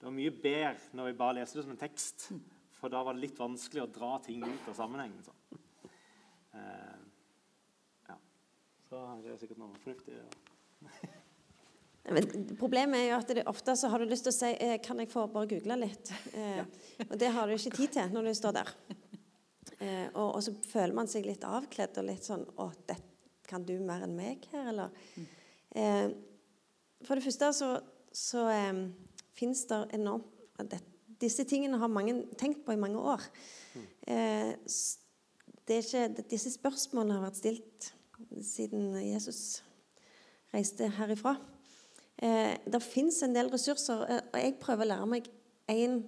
Det 0.00 0.08
var 0.08 0.16
mye 0.16 0.32
bedre 0.32 0.96
når 0.96 1.10
vi 1.10 1.18
bare 1.20 1.36
leste 1.36 1.60
det 1.60 1.66
som 1.66 1.74
en 1.76 1.78
tekst, 1.78 2.24
for 2.80 2.92
da 2.92 3.02
var 3.04 3.16
det 3.16 3.26
litt 3.26 3.38
vanskelig 3.38 3.84
å 3.84 3.90
dra 3.92 4.14
ting 4.24 4.42
ut 4.44 4.68
av 4.72 4.76
sammenhengen. 4.78 5.22
Så. 5.24 5.58
Eh, 6.56 7.00
ja. 8.08 8.16
Så 8.88 9.02
det 9.24 9.34
er 9.34 9.40
sikkert 9.42 9.60
noe 9.60 9.82
fornuftig. 9.84 10.16
Ja. 10.16 11.10
Men 12.10 12.46
problemet 12.58 13.02
er 13.02 13.10
jo 13.10 13.18
at 13.20 13.32
det, 13.36 13.44
ofte 13.50 13.74
så 13.76 13.90
har 13.92 14.00
du 14.00 14.08
lyst 14.08 14.24
til 14.24 14.32
å 14.32 14.38
si 14.38 14.48
eh, 14.56 14.78
Kan 14.82 15.02
jeg 15.02 15.10
få 15.12 15.26
bare 15.30 15.50
google 15.50 15.76
litt? 15.82 16.08
Eh, 16.32 16.62
og 17.04 17.12
det 17.20 17.28
har 17.34 17.46
du 17.46 17.54
ikke 17.54 17.76
tid 17.76 17.92
til 17.98 18.14
når 18.14 18.30
du 18.30 18.32
står 18.38 18.56
der. 18.56 18.72
Eh, 19.80 20.08
og, 20.14 20.26
og, 20.26 20.40
så 20.44 20.54
føler 20.72 20.96
man 20.96 21.08
seg 21.08 21.28
litt 21.28 21.44
avkledd 21.46 22.00
og 22.00 22.08
litt 22.08 22.26
sånn 22.26 22.42
Å, 22.60 22.66
det, 22.88 22.98
kan 23.48 23.64
du 23.66 23.74
mer 23.84 24.04
enn 24.06 24.16
meg 24.16 24.44
her, 24.52 24.72
eller? 24.72 24.96
Eh, 25.70 26.08
for 27.06 27.16
det 27.16 27.24
første 27.24 27.52
så, 27.56 27.70
så 28.12 28.44
eh, 28.52 28.82
fins 29.36 29.64
det 29.70 29.80
enormt 29.96 30.36
det, 30.68 30.80
Disse 31.20 31.44
tingene 31.44 31.78
har 31.80 31.92
mange 31.92 32.16
tenkt 32.40 32.64
på 32.64 32.74
i 32.74 32.80
mange 32.80 33.00
år. 33.00 33.24
Eh, 34.08 34.54
ikke, 35.70 36.08
disse 36.30 36.50
spørsmålene 36.50 37.18
har 37.18 37.26
vært 37.28 37.38
stilt 37.38 37.90
siden 38.42 38.94
Jesus 39.04 39.60
reiste 40.54 40.88
herifra. 40.96 41.36
Eh, 42.20 42.56
det 42.66 42.82
fins 42.82 43.22
en 43.22 43.36
del 43.36 43.52
ressurser, 43.52 44.02
eh, 44.08 44.24
og 44.32 44.40
jeg 44.40 44.58
prøver 44.60 44.84
å 44.84 44.90
lære 44.90 45.06
meg 45.08 45.30
én 45.70 46.02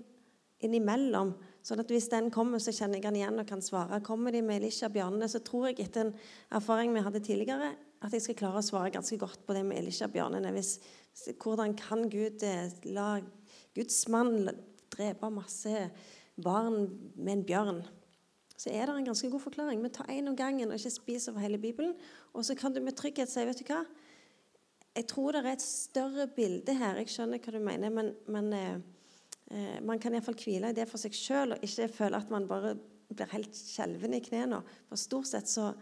innimellom. 0.63 1.35
sånn 1.63 1.79
at 1.79 1.91
hvis 1.91 2.09
den 2.11 2.31
kommer, 2.31 2.59
så 2.59 2.73
kjenner 2.75 2.99
jeg 2.99 3.05
den 3.05 3.21
igjen 3.21 3.39
og 3.39 3.47
kan 3.47 3.61
svare. 3.63 4.03
Kommer 4.03 4.33
de 4.33 4.41
med 4.43 4.61
Elisha-bjørnene, 4.61 5.29
så 5.31 5.39
tror 5.39 5.69
jeg 5.69 5.87
etter 5.87 6.09
en 6.09 6.15
erfaring 6.51 6.93
vi 6.93 7.03
hadde 7.03 7.21
tidligere, 7.23 7.77
at 8.03 8.13
jeg 8.13 8.23
skal 8.25 8.35
klare 8.35 8.59
å 8.59 8.67
svare 8.67 8.91
ganske 8.91 9.19
godt 9.19 9.47
på 9.47 9.55
det 9.55 9.63
med 9.65 9.79
Elisha-bjørnene. 9.79 10.51
Hvordan 11.39 11.77
kan 11.79 12.09
Gud 12.11 12.43
eh, 12.43 12.71
la 12.91 13.21
Guds 13.77 14.09
mann 14.09 14.51
drepe 14.93 15.31
masse 15.33 15.89
barn 16.43 16.87
med 17.17 17.39
en 17.39 17.45
bjørn? 17.49 17.83
Så 18.63 18.71
er 18.71 18.87
det 18.87 18.95
en 18.95 19.09
ganske 19.11 19.31
god 19.31 19.43
forklaring. 19.43 19.81
Men 19.83 19.91
ta 19.91 20.05
én 20.13 20.29
om 20.31 20.37
gangen 20.39 20.71
og 20.71 20.79
ikke 20.79 20.95
spis 20.95 21.29
over 21.29 21.43
hele 21.43 21.59
Bibelen. 21.59 21.95
Og 22.33 22.45
så 22.47 22.55
kan 22.55 22.73
du 22.73 22.81
med 22.81 22.95
trygghet 22.97 23.31
si 23.31 23.45
vet 23.47 23.59
du 23.59 23.67
hva? 23.67 23.83
Jeg 24.93 25.09
tror 25.09 25.33
det 25.33 25.41
er 25.43 25.55
et 25.55 25.65
større 25.65 26.29
bilde 26.37 26.75
her. 26.77 27.01
Jeg 27.01 27.11
skjønner 27.11 27.41
hva 27.43 27.55
du 27.55 27.63
mener, 27.65 27.91
men, 27.91 28.13
men 28.29 28.53
eh, 28.53 28.75
eh 29.51 29.79
man 29.83 29.99
kan 29.99 30.15
iallfall 30.15 30.37
hvile 30.39 30.71
i 30.71 30.77
det 30.77 30.87
for 30.89 31.01
seg 31.01 31.17
sjøl 31.17 31.57
og 31.57 31.65
ikke 31.65 31.89
føle 31.89 32.21
at 32.21 32.31
man 32.31 32.47
bare 32.49 32.77
blir 33.13 33.33
helt 33.33 33.57
skjelven 33.57 34.15
i 34.15 34.23
knærne. 34.25 34.61
For 34.89 35.01
stort 35.01 35.31
sett 35.33 35.49
så, 35.49 35.73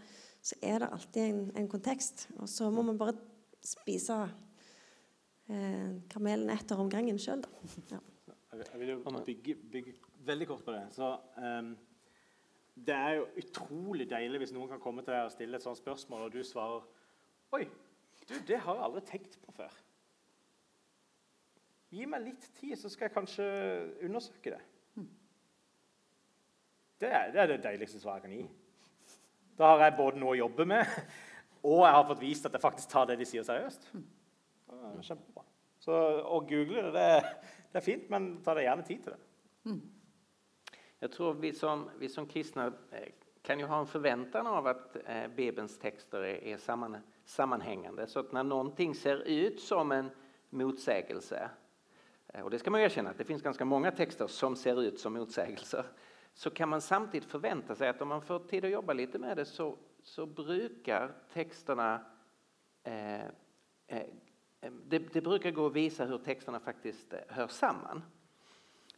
så 0.42 0.56
er 0.62 0.80
det 0.80 0.92
alltid 0.94 1.22
en, 1.26 1.42
en, 1.56 1.68
kontekst. 1.68 2.28
Og 2.38 2.48
så 2.48 2.70
må 2.70 2.86
man 2.86 2.98
bare 2.98 3.18
spise 3.66 4.22
eh, 5.50 5.98
kamelen 6.08 6.54
etter 6.54 6.80
om 6.80 6.88
gangen 6.90 7.18
sjøl, 7.20 7.44
da. 7.44 7.74
Ja. 7.96 8.00
Jeg 8.68 8.80
vil 8.80 8.92
jo 8.92 9.22
bygge, 9.26 9.54
bygge, 9.72 9.94
veldig 10.28 10.48
kort 10.50 10.64
på 10.64 10.74
det. 10.74 10.82
Så, 10.94 11.10
um, 11.36 11.70
det 12.86 12.94
er 12.94 13.18
jo 13.18 13.28
utrolig 13.42 14.06
deilig 14.10 14.40
hvis 14.42 14.52
noen 14.56 14.70
kan 14.70 14.80
komme 14.82 15.04
til 15.04 15.14
deg 15.14 15.28
og 15.28 15.34
stille 15.34 15.58
et 15.58 15.64
sånt 15.64 15.80
spørsmål, 15.80 16.26
og 16.28 16.34
du 16.34 16.42
svarer 16.46 16.84
Oi, 17.56 17.64
du, 18.28 18.34
det 18.46 18.60
har 18.62 18.76
jeg 18.76 18.84
aldri 18.86 19.00
tenkt 19.08 19.38
på 19.42 19.52
før. 19.56 19.72
Gi 21.90 22.06
meg 22.06 22.22
litt 22.28 22.44
tid, 22.60 22.76
så 22.78 22.88
skal 22.92 23.08
jeg 23.08 23.16
kanskje 23.16 23.46
undersøke 24.06 24.52
det. 24.54 24.60
Det 27.00 27.08
er 27.08 27.30
det, 27.32 27.40
er 27.40 27.46
det 27.48 27.62
deiligste 27.64 27.98
svaret 27.98 28.20
jeg 28.20 28.28
kan 28.28 28.36
gi. 28.36 28.44
Da 29.58 29.72
har 29.72 29.86
jeg 29.86 29.96
både 29.96 30.20
noe 30.20 30.34
å 30.34 30.40
jobbe 30.42 30.66
med, 30.68 30.92
og 31.72 31.82
jeg 31.82 31.96
har 31.96 32.06
fått 32.08 32.22
vist 32.22 32.46
at 32.46 32.54
jeg 32.54 32.62
faktisk 32.62 32.92
tar 32.92 33.08
det 33.08 33.18
de 33.20 33.26
sier, 33.28 33.44
seriøst. 33.44 33.88
Kjempebra. 35.00 35.44
Så 35.80 35.96
å 36.28 36.42
google 36.44 36.90
det, 36.92 36.92
det, 36.94 37.08
det 37.70 37.80
er 37.80 37.86
fint, 37.86 38.10
men 38.10 38.32
ta 38.44 38.54
deg 38.56 38.66
gjerne 38.66 38.86
tid 38.86 39.02
til 39.04 39.14
det. 39.14 39.20
Jeg 41.00 41.10
tror 41.14 41.38
vi 41.40 41.52
som, 41.56 41.86
vi 41.98 42.08
som 42.12 42.26
kristne 42.28 42.66
eh, 42.92 43.12
kan 43.42 43.60
jo 43.60 43.68
ha 43.70 43.78
en 43.80 43.88
forventning 43.88 44.48
av 44.50 44.66
at 44.68 44.98
eh, 45.04 45.26
Bibelns 45.32 45.78
tekster 45.80 46.26
er, 46.28 46.42
er 46.44 46.60
samman, 46.60 46.98
sammanhängande. 47.24 48.06
Så 48.06 48.24
at 48.24 48.34
når 48.36 48.48
noe 48.50 48.94
ser 48.94 49.22
ut 49.24 49.60
som 49.60 49.92
en 49.92 50.10
motsägelse, 50.50 51.48
eh, 52.34 52.42
og 52.44 52.50
det 52.50 52.60
skal 52.60 52.74
man 52.74 52.84
erkjenne 52.84 53.14
at 53.14 53.18
det 53.18 53.26
finnes 53.28 53.44
ganske 53.44 53.64
mange 53.64 53.92
tekster 53.96 54.28
som 54.28 54.56
ser 54.56 54.80
ut 54.80 55.00
som 55.00 55.16
motsägelser, 55.16 55.88
så 56.34 56.50
kan 56.50 56.68
man 56.68 56.80
samtidig 56.80 57.28
forvente 57.28 57.74
seg 57.74 57.94
at 57.94 58.02
om 58.02 58.12
man 58.12 58.22
får 58.24 58.44
tid 58.50 58.64
å 58.68 58.74
jobbe 58.76 58.94
litt 58.94 59.16
med 59.20 59.40
det, 59.40 59.48
så, 59.48 59.72
så 60.04 60.26
bruker 60.26 61.14
tekstene 61.32 61.88
eh, 62.84 63.26
eh, 63.88 64.06
det, 64.60 64.98
det, 64.98 65.20
bruker 65.20 65.50
gå 65.50 65.66
å 65.66 65.72
vise 65.72 66.04
hvordan 66.04 66.24
texterna 66.24 66.60
faktisk 66.60 67.14
hör 67.28 67.48
samman. 67.48 68.02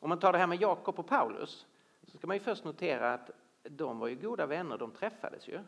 Om 0.00 0.08
man 0.08 0.18
tar 0.18 0.32
det 0.32 0.38
her 0.42 0.50
med 0.50 0.60
Jakob 0.60 0.98
og 0.98 1.06
Paulus, 1.06 1.66
så 2.02 2.18
skal 2.18 2.28
man 2.28 2.38
jo 2.40 2.44
først 2.44 2.64
notere 2.66 3.12
at 3.14 3.30
de 3.62 3.86
var 3.98 4.08
jo 4.10 4.18
gode 4.20 4.46
vänner, 4.46 4.78
De 4.78 4.90
träffades 4.90 5.48
jo. 5.48 5.60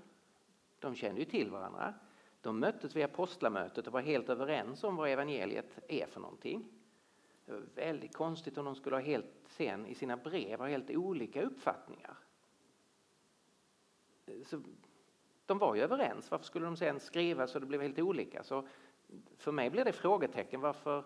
De 0.78 0.95
kände 0.95 1.20
jo 1.20 1.30
til 1.30 1.51
varandra. 1.51 1.95
De 2.40 2.53
møttes 2.53 2.97
ved 2.97 3.05
apostlamötet 3.05 3.86
og 3.86 3.95
var 3.95 4.03
helt 4.05 4.28
overens 4.28 4.82
om 4.84 4.99
hva 4.99 5.09
evangeliet 5.09 5.78
er 5.88 6.11
for 6.11 6.20
noe. 6.20 6.36
Det 7.45 7.53
var 7.53 7.62
veldig 7.76 8.11
konstigt 8.12 8.59
om 8.59 8.66
de 8.68 8.74
skulle 8.76 8.99
ha 8.99 9.07
helt, 9.07 9.30
sen 9.57 9.86
i 9.86 9.95
sina 9.95 10.16
brev 10.16 10.61
ha 10.61 10.68
helt 10.68 10.90
olika 10.90 11.42
uppfattningar. 11.42 12.18
Så 14.47 14.61
de 15.47 15.59
var 15.59 15.74
ju 15.74 15.82
överens. 15.82 16.30
Varför 16.30 16.45
skulle 16.45 16.66
de 16.66 16.76
sen 16.76 17.01
skriva 17.01 17.47
så 17.47 17.59
det 17.59 17.66
blev 17.66 17.82
helt 17.82 17.99
olika? 17.99 18.42
Så 18.42 18.66
för 19.38 19.52
mig 19.52 19.70
blir 19.70 19.84
det 19.84 19.92
frågetecken. 19.92 20.60
Varför 20.60 20.98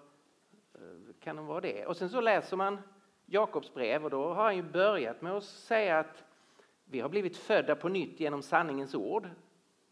eh, 0.75 0.81
kan 1.21 1.37
de 1.37 1.47
vara 1.47 1.61
det? 1.61 1.87
Och 1.87 1.97
sen 1.97 2.11
så 2.11 2.21
läser 2.21 2.57
man 2.57 2.79
Jakobs 3.27 3.75
brev 3.75 4.05
och 4.05 4.11
då 4.11 4.35
har 4.35 4.45
han 4.45 4.57
ju 4.57 4.63
börjat 4.63 5.23
med 5.23 5.33
att 5.33 5.45
säga 5.45 5.99
att 5.99 6.25
vi 6.85 7.01
har 7.01 7.09
blivit 7.09 7.37
födda 7.37 7.77
på 7.77 7.89
nytt 7.89 8.21
genom 8.21 8.43
sanningens 8.43 8.95
ord. 8.95 9.29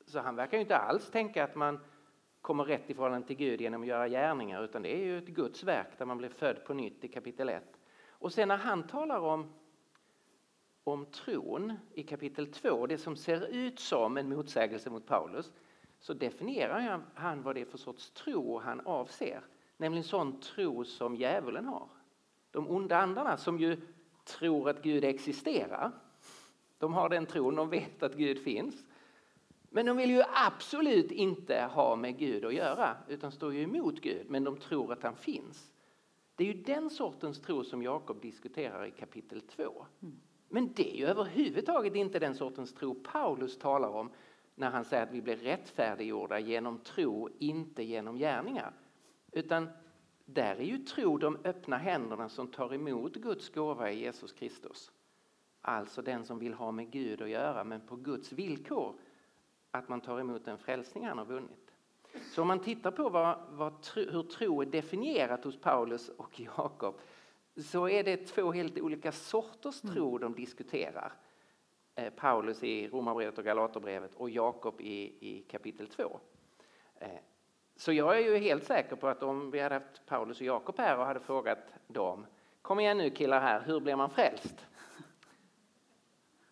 Så 0.07 0.21
han 0.21 0.37
verkar 0.37 0.57
ju 0.57 0.61
inte 0.61 0.77
alls 0.77 1.11
tänka 1.11 1.45
att 1.45 1.55
man 1.55 1.81
kommer 2.41 2.65
rätt 2.65 2.91
i 2.91 2.95
förhållande 2.95 3.27
till 3.27 3.37
Gud 3.37 3.61
genom 3.61 3.83
att 3.83 3.89
göra 3.89 4.09
gärningar 4.09 4.65
utan 4.65 4.83
det 4.83 4.95
är 4.95 5.05
ju 5.05 5.19
ett 5.19 5.27
Guds 5.27 5.65
verk 5.65 5.99
där 5.99 6.07
man 6.07 6.19
blir 6.19 6.29
född 6.29 6.65
på 6.65 6.75
nytt 6.75 7.05
i 7.05 7.09
kapitel 7.09 7.49
1. 7.49 7.63
Och 8.09 8.33
sen 8.33 8.49
när 8.49 8.57
han 8.57 8.87
talar 8.87 9.21
om, 9.21 9.53
om 10.85 11.07
tron 11.07 11.73
i 11.95 12.03
kapitel 12.03 12.53
2, 12.53 12.87
det 12.87 12.99
som 12.99 13.17
ser 13.17 13.47
ut 13.47 13.81
som 13.81 14.17
en 14.17 14.29
motsägelse 14.29 14.91
mot 14.91 15.07
Paulus, 15.07 15.53
så 16.07 16.15
definierar 16.15 17.03
han 17.15 17.43
vad 17.43 17.55
det 17.55 17.61
är 17.61 17.65
för 17.65 17.79
sorts 17.79 18.11
tro 18.11 18.59
han 18.59 18.81
avser. 18.81 19.41
Nämligen 19.77 20.05
sån 20.05 20.41
tro 20.41 20.85
som 20.85 21.17
djävulen 21.17 21.65
har. 21.65 21.89
De 22.51 22.71
onda 22.71 22.99
andarna 22.99 23.37
som 23.37 23.59
ju 23.59 23.77
tror 24.25 24.71
att 24.71 24.83
Gud 24.83 25.05
existerar. 25.05 25.93
De 26.79 26.95
har 26.95 27.09
den 27.09 27.27
tron, 27.27 27.55
de 27.55 27.71
vet 27.71 28.03
att 28.03 28.15
Gud 28.15 28.39
finns. 28.39 28.85
Men 29.71 29.87
de 29.87 29.97
vill 29.97 30.11
ju 30.11 30.23
absolut 30.35 31.11
inte 31.11 31.69
ha 31.73 31.97
med 31.97 32.19
Gud 32.19 32.45
att 32.45 32.55
göra, 32.55 32.97
utan 33.09 33.33
står 33.33 33.55
ju 33.55 33.63
emot 33.63 34.01
Gud, 34.01 34.31
men 34.31 34.45
de 34.45 34.57
tror 34.57 34.93
att 34.93 35.03
han 35.03 35.17
finns. 35.17 35.73
Det 36.35 36.45
är 36.45 36.55
ju 36.55 36.63
den 36.63 36.91
sortens 36.91 37.41
tro 37.41 37.65
som 37.65 37.83
Jakob 37.83 38.21
diskuterar 38.21 38.87
i 38.87 38.91
kapitel 38.91 39.41
2. 39.41 39.87
Men 40.49 40.73
det 40.73 40.95
är 40.95 40.97
ju 40.97 41.07
överhuvudtaget 41.07 41.95
inte 41.95 42.19
den 42.19 42.35
sortens 42.35 42.75
tro 42.75 42.95
Paulus 42.95 43.59
talar 43.59 43.89
om 43.89 44.11
när 44.59 44.71
han 44.71 44.85
säger 44.85 45.03
att 45.03 45.13
vi 45.13 45.23
blir 45.23 45.37
rättfärdiggjorda 45.37 46.39
genom 46.39 46.79
tro, 46.79 47.29
inte 47.39 47.83
genom 47.83 48.17
gärningar. 48.17 48.73
Utan 49.33 49.69
där 50.25 50.57
är 50.57 50.65
ju 50.65 50.79
tro 50.79 51.19
de 51.19 51.39
öppna 51.45 51.77
händerna 51.77 52.29
som 52.29 52.49
tar 52.49 52.75
emot 52.75 53.15
Guds 53.15 53.49
gåva 53.49 53.91
i 53.91 54.01
Jesus 54.01 54.33
Kristus. 54.33 54.93
Alltså 55.61 56.03
den 56.03 56.25
som 56.25 56.39
vill 56.39 56.55
ha 56.55 56.73
med 56.73 56.91
Gud 56.91 57.23
att 57.23 57.29
göra, 57.29 57.65
men 57.65 57.81
på 57.81 57.97
Guds 57.97 58.33
villkor 58.33 58.95
att 59.71 59.89
man 59.89 60.01
tar 60.01 60.21
emot 60.21 60.45
den 60.45 60.59
frälsning 60.59 61.07
han 61.07 61.19
har 61.19 61.25
vunnit. 61.25 61.73
Så 62.35 62.43
om 62.43 62.49
man 62.49 62.61
tittar 62.61 62.91
på 62.91 63.09
vad, 63.09 63.39
vad, 63.51 63.87
hur 63.95 64.23
tro 64.23 64.63
är 64.63 64.67
definierat 64.67 65.45
hos 65.45 65.61
Paulus 65.61 66.09
och 66.09 66.41
Jakob 66.41 67.01
så 67.57 67.89
är 67.89 68.05
det 68.05 68.17
två 68.17 68.53
helt 68.53 68.79
olika 68.79 69.13
sorters 69.13 69.81
tro 69.81 70.19
de 70.19 70.35
diskuterar. 70.35 71.13
Eh, 71.99 72.11
Paulus 72.11 72.63
i 72.63 72.89
Romarbrevet 72.89 73.39
och 73.39 73.45
Galaterbrevet 73.45 74.15
och 74.15 74.31
Jakob 74.31 74.81
i, 74.81 75.17
i 75.21 75.43
kapitel 75.43 75.89
2. 75.89 76.21
Eh, 76.99 77.09
så 77.77 77.93
jag 77.93 78.19
är 78.19 78.21
ju 78.21 78.37
helt 78.37 78.65
säker 78.65 78.97
på 78.97 79.09
att 79.09 79.23
om 79.23 79.51
vi 79.51 79.61
hade 79.61 79.75
haft 79.75 80.07
Paulus 80.07 80.41
och 80.41 80.47
Jakob 80.47 80.79
här 80.79 80.99
och 80.99 81.07
hade 81.07 81.21
frågat 81.21 81.59
dem 81.87 82.27
Kom 82.63 82.81
igen 82.81 82.99
nu 82.99 83.11
killar 83.11 83.41
här, 83.41 83.61
hur 83.61 83.81
blir 83.81 83.97
man 83.97 84.11
frälst? 84.11 84.67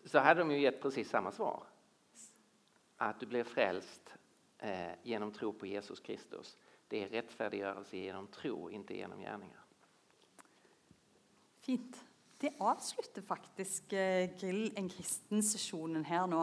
Så 0.05 0.19
hade 0.19 0.39
de 0.39 0.51
ju 0.51 0.59
gett 0.59 0.81
precis 0.81 1.09
samma 1.09 1.31
svar. 1.31 1.63
Att 2.97 3.19
du 3.19 3.25
blir 3.25 3.43
frälst 3.43 4.13
eh, 4.57 4.91
genom 5.03 5.31
tro 5.31 5.53
på 5.53 5.65
Jesus 5.65 5.99
Kristus. 5.99 6.57
Det 6.87 7.03
är 7.03 7.07
rättfärdiggörelse 7.09 7.97
genom 7.97 8.27
tro, 8.27 8.69
inte 8.69 8.97
genom 8.97 9.19
gärningar. 9.19 9.59
Fint. 11.59 12.05
Det 12.41 12.51
avslutter 12.59 13.23
faktisk 13.23 13.93
eh, 13.95 14.29
Grill 14.39 14.69
en 14.75 14.89
kristen-sesjonen 14.91 16.03
her 16.07 16.25
nå. 16.27 16.41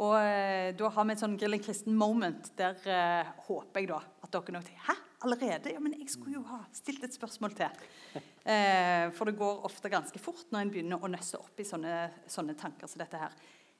Og 0.00 0.16
eh, 0.16 0.70
da 0.76 0.90
har 0.92 1.06
vi 1.06 1.14
et 1.14 1.22
sånn 1.22 1.38
Grill 1.40 1.56
en 1.56 1.62
kristen-moment 1.64 2.52
der 2.58 2.76
eh, 2.88 3.30
håper 3.46 3.82
jeg 3.82 3.90
da 3.90 4.00
at 4.00 4.32
dere 4.32 4.54
nok 4.54 4.66
tenker 4.68 4.84
Hæ, 4.86 4.96
allerede? 5.26 5.72
Ja, 5.74 5.80
men 5.82 5.96
jeg 5.98 6.08
skulle 6.12 6.38
jo 6.38 6.44
ha 6.48 6.60
stilt 6.76 7.04
et 7.06 7.16
spørsmål 7.16 7.56
til. 7.58 7.88
Eh, 8.50 9.10
for 9.12 9.28
det 9.28 9.36
går 9.36 9.66
ofte 9.68 9.90
ganske 9.92 10.16
fort 10.18 10.46
når 10.48 10.62
en 10.64 10.70
begynner 10.72 11.02
å 11.04 11.10
nøsse 11.12 11.36
opp 11.36 11.58
i 11.60 11.66
sånne, 11.68 12.06
sånne 12.24 12.54
tanker 12.58 12.88
som 12.88 13.02
dette 13.02 13.18
her. 13.20 13.34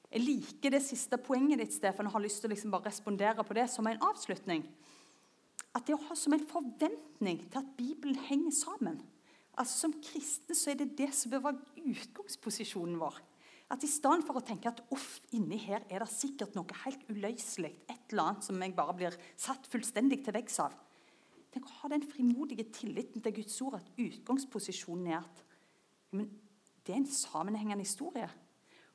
Jeg 0.05 0.21
liker 0.21 0.75
det 0.75 0.83
siste 0.85 1.17
poenget 1.17 1.63
ditt, 1.63 1.73
Stefan, 1.73 2.05
og 2.07 2.13
har 2.13 2.21
lyst 2.21 2.43
til 2.43 2.47
å 2.47 2.51
liksom 2.53 2.71
bare 2.75 2.91
respondere 2.91 3.41
på 3.41 3.57
det 3.57 3.65
som 3.73 3.89
en 3.89 4.05
avslutning. 4.05 4.61
At 5.73 5.89
det 5.89 5.97
å 5.97 6.03
ha 6.05 6.15
som 6.15 6.37
en 6.37 6.45
forventning 6.45 7.41
til 7.47 7.59
at 7.63 7.73
Bibelen 7.75 8.21
henger 8.29 8.53
sammen. 8.53 9.01
Altså 9.59 9.87
Som 9.87 9.97
kristne 10.03 10.55
så 10.55 10.71
er 10.71 10.79
det 10.79 10.93
det 10.99 11.09
som 11.15 11.33
bør 11.33 11.49
være 11.49 11.89
utgangsposisjonen 11.91 12.99
vår. 13.01 13.19
At 13.71 13.83
I 13.83 13.89
stedet 13.89 14.25
for 14.27 14.39
å 14.39 14.43
tenke 14.43 14.67
at 14.71 14.81
uff, 14.91 15.21
inni 15.35 15.59
her 15.63 15.85
er 15.87 16.03
det 16.03 16.11
sikkert 16.11 16.55
noe 16.57 16.79
helt 16.83 17.03
uløselig, 17.07 17.71
et 17.87 18.11
eller 18.11 18.33
annet 18.33 18.47
som 18.47 18.59
jeg 18.59 18.75
bare 18.75 18.95
blir 18.99 19.15
satt 19.39 19.69
fullstendig 19.71 20.23
til 20.25 20.35
veggs 20.35 20.59
av 20.63 20.75
Tenk 21.51 21.67
å 21.67 21.77
ha 21.81 21.89
den 21.91 22.03
frimodige 22.07 22.63
tilliten 22.71 23.23
til 23.23 23.33
Guds 23.35 23.57
ord 23.65 23.75
at 23.81 23.89
utgangsposisjonen 23.99 25.09
er 25.11 25.17
at 25.19 25.41
men, 26.15 26.29
det 26.83 26.93
er 26.93 27.01
en 27.01 27.11
sammenhengende 27.11 27.83
historie. 27.83 28.27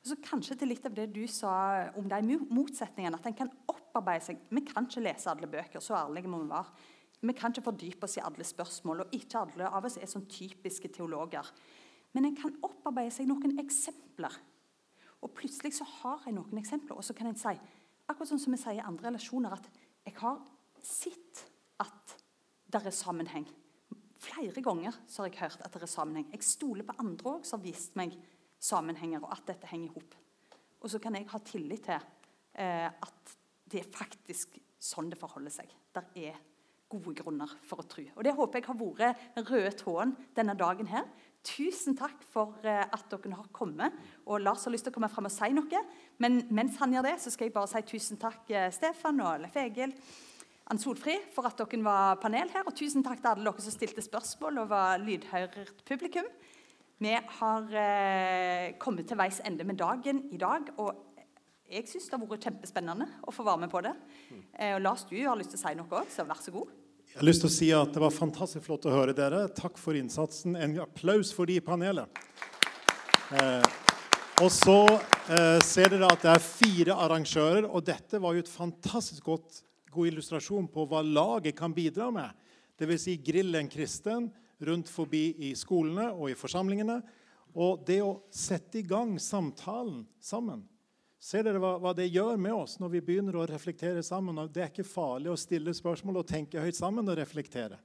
Og 0.01 0.09
så 0.09 0.17
kanskje 0.25 0.57
til 0.57 0.71
litt 0.71 0.85
av 0.85 0.95
det 0.97 1.07
du 1.13 1.23
sa 1.29 1.51
om 1.97 2.05
de 2.09 2.37
motsetningene. 2.53 3.17
At 3.17 3.29
en 3.29 3.37
kan 3.37 3.51
opparbeide 3.69 4.25
seg 4.27 4.41
Vi 4.49 4.63
kan 4.67 4.85
ikke 4.89 5.05
lese 5.05 5.31
alle 5.31 5.49
bøker, 5.49 5.81
så 5.81 5.97
ærlige 6.01 6.29
må 6.31 6.41
vi 6.43 6.51
være. 6.51 6.87
Vi 7.21 7.33
kan 7.33 7.53
ikke 7.53 7.65
fordype 7.65 8.05
oss 8.05 8.19
i 8.19 8.23
alle 8.23 8.45
spørsmål, 8.45 9.03
og 9.03 9.15
ikke 9.15 9.41
alle 9.41 9.69
av 9.73 9.87
oss 9.89 9.97
er 9.97 10.09
sånn 10.09 10.27
typiske 10.29 10.91
teologer. 10.93 11.49
Men 12.13 12.29
en 12.29 12.37
kan 12.37 12.53
opparbeide 12.65 13.15
seg 13.15 13.29
noen 13.29 13.57
eksempler. 13.61 14.35
Og 15.25 15.33
plutselig 15.33 15.73
så 15.79 15.87
har 16.01 16.27
jeg 16.27 16.35
noen 16.37 16.61
eksempler, 16.61 16.97
og 16.97 17.05
så 17.05 17.15
kan 17.17 17.31
en 17.31 17.39
si, 17.39 17.55
akkurat 18.07 18.29
sånn 18.29 18.41
som 18.41 18.53
vi 18.53 18.61
sier 18.61 18.79
i 18.79 18.85
andre 18.85 19.09
relasjoner, 19.09 19.57
at 19.57 19.69
jeg 20.05 20.15
har 20.21 20.43
sett 20.83 21.43
at 21.81 22.17
det 22.67 22.83
er 22.85 22.95
sammenheng. 22.95 23.47
Flere 24.17 24.61
ganger 24.65 24.95
så 25.09 25.23
har 25.23 25.31
jeg 25.31 25.41
hørt 25.41 25.63
at 25.65 25.73
det 25.73 25.83
er 25.85 25.91
sammenheng. 25.91 26.29
Jeg 26.33 26.45
stoler 26.45 26.85
på 26.85 26.95
andre 27.01 27.37
òg 27.37 27.47
som 27.47 27.59
har 27.59 27.65
vist 27.65 27.97
meg 27.99 28.13
sammenhenger, 28.61 29.23
og 29.23 29.33
at 29.33 29.45
dette 29.49 29.69
henger 29.71 29.89
i 29.89 29.95
hop. 29.95 30.15
Og 30.81 30.91
så 30.93 31.01
kan 31.01 31.17
jeg 31.17 31.27
ha 31.31 31.41
tillit 31.45 31.85
til 31.87 31.97
eh, 32.61 32.87
at 32.89 33.33
det 33.67 33.81
er 33.81 33.91
faktisk 33.91 34.57
sånn 34.77 35.09
det 35.11 35.19
forholder 35.19 35.53
seg. 35.53 35.73
Der 35.95 36.09
er 36.27 36.37
gode 36.91 37.13
grunner 37.17 37.51
for 37.67 37.81
å 37.81 37.87
tro. 37.87 38.03
Og 38.15 38.23
Det 38.23 38.35
håper 38.35 38.61
jeg 38.61 38.67
har 38.67 38.79
vært 38.79 39.25
den 39.35 39.47
røde 39.47 39.71
tråden 39.79 40.15
denne 40.35 40.55
dagen. 40.57 40.87
her. 40.87 41.07
Tusen 41.43 41.95
takk 41.95 42.23
for 42.27 42.57
eh, 42.63 42.83
at 42.83 43.05
dere 43.11 43.35
har 43.35 43.47
kommet. 43.55 43.93
Og 44.25 44.41
Lars 44.41 44.65
har 44.65 44.71
lyst 44.73 44.87
til 44.87 44.91
å 44.91 44.97
komme 44.97 45.09
frem 45.09 45.29
og 45.29 45.31
si 45.31 45.51
noe. 45.55 45.83
Men 46.19 46.41
mens 46.49 46.77
han 46.81 46.93
gjør 46.93 47.07
det, 47.07 47.19
så 47.23 47.31
skal 47.31 47.47
jeg 47.47 47.55
bare 47.55 47.71
si 47.71 47.83
tusen 47.87 48.19
takk 48.19 48.49
eh, 48.51 48.71
Stefan 48.71 49.21
og 49.23 49.45
Leif 49.45 49.55
Egil. 49.55 49.95
Ann 50.67 50.81
Solfri, 50.81 51.15
for 51.31 51.47
at 51.47 51.59
dere 51.59 51.79
var 51.85 52.19
panel 52.19 52.51
her. 52.51 52.67
Og 52.67 52.75
tusen 52.75 53.05
takk 53.05 53.21
til 53.21 53.31
alle 53.31 53.47
dere 53.47 53.63
som 53.63 53.75
stilte 53.75 54.03
spørsmål 54.03 54.63
og 54.63 54.71
var 54.73 54.99
lydhørt 54.99 55.85
publikum. 55.87 56.27
Vi 56.99 57.13
har 57.13 57.75
eh, 57.77 58.73
kommet 58.81 59.07
til 59.07 59.19
veis 59.19 59.39
ende 59.45 59.67
med 59.67 59.79
dagen 59.79 60.25
i 60.33 60.39
dag. 60.41 60.73
og 60.81 61.16
jeg 61.67 61.87
syns 61.89 62.05
det 62.07 62.15
har 62.15 62.27
vært 62.29 62.45
kjempespennende 62.47 63.07
å 63.27 63.33
få 63.35 63.43
være 63.43 63.65
med 63.65 63.71
på 63.71 63.81
det. 63.83 63.93
Eh, 64.55 64.73
og 64.77 64.83
Lars, 64.85 65.03
du 65.09 65.17
har 65.19 65.35
lyst 65.39 65.51
til 65.51 65.59
å 65.59 65.63
si 65.65 65.73
noe 65.75 65.99
òg, 65.99 66.11
så 66.13 66.23
vær 66.27 66.39
så 66.39 66.53
god. 66.55 66.71
Jeg 67.07 67.19
har 67.19 67.27
lyst 67.27 67.43
til 67.43 67.49
å 67.49 67.55
si 67.55 67.67
at 67.75 67.93
Det 67.95 68.03
var 68.03 68.13
fantastisk 68.13 68.65
flott 68.67 68.85
å 68.87 68.93
høre 68.93 69.15
dere. 69.15 69.45
Takk 69.55 69.79
for 69.81 69.97
innsatsen. 69.97 70.55
En 70.59 70.77
applaus 70.83 71.33
for 71.35 71.49
de 71.49 71.57
i 71.59 71.63
panelet. 71.63 72.21
Eh, 73.35 73.67
og 74.43 74.51
så 74.53 74.77
eh, 75.33 75.59
ser 75.65 75.91
dere 75.91 76.11
at 76.13 76.23
det 76.23 76.31
er 76.35 76.45
fire 76.45 76.97
arrangører, 77.07 77.67
og 77.67 77.83
dette 77.87 78.21
var 78.23 78.37
jo 78.37 78.45
et 78.45 78.51
fantastisk 78.51 79.27
godt, 79.27 79.61
god 79.91 80.11
illustrasjon 80.11 80.69
på 80.71 80.87
hva 80.87 81.03
laget 81.03 81.57
kan 81.57 81.75
bidra 81.75 82.07
med. 82.13 82.47
Dvs. 82.79 83.09
Si 83.09 83.17
grill 83.27 83.59
en 83.59 83.71
kristen 83.71 84.31
rundt 84.63 84.87
forbi 84.93 85.25
i 85.49 85.51
skolene 85.57 86.13
og 86.13 86.31
i 86.31 86.37
forsamlingene. 86.37 87.01
Og 87.57 87.83
det 87.87 87.99
å 88.05 88.21
sette 88.31 88.79
i 88.79 88.87
gang 88.87 89.17
samtalen 89.19 90.05
sammen 90.21 90.63
Ser 91.17 91.47
dere 91.47 91.59
hva, 91.61 91.73
hva, 91.81 91.93
det 91.97 92.11
gjør 92.11 92.37
med 92.37 92.53
oss 92.53 92.77
når 92.77 92.91
vi 92.93 93.03
begynner 93.07 93.39
å 93.39 93.47
reflektere 93.49 94.03
sammen? 94.05 94.37
Det 94.53 94.63
er 94.63 94.69
ikke 94.69 94.85
farlig 94.85 95.31
å 95.33 95.39
stille 95.39 95.73
spørsmål 95.73 96.21
og 96.21 96.29
tenke 96.29 96.61
høyt 96.61 96.77
sammen 96.77 97.09
og 97.09 97.17
reflektere. 97.17 97.79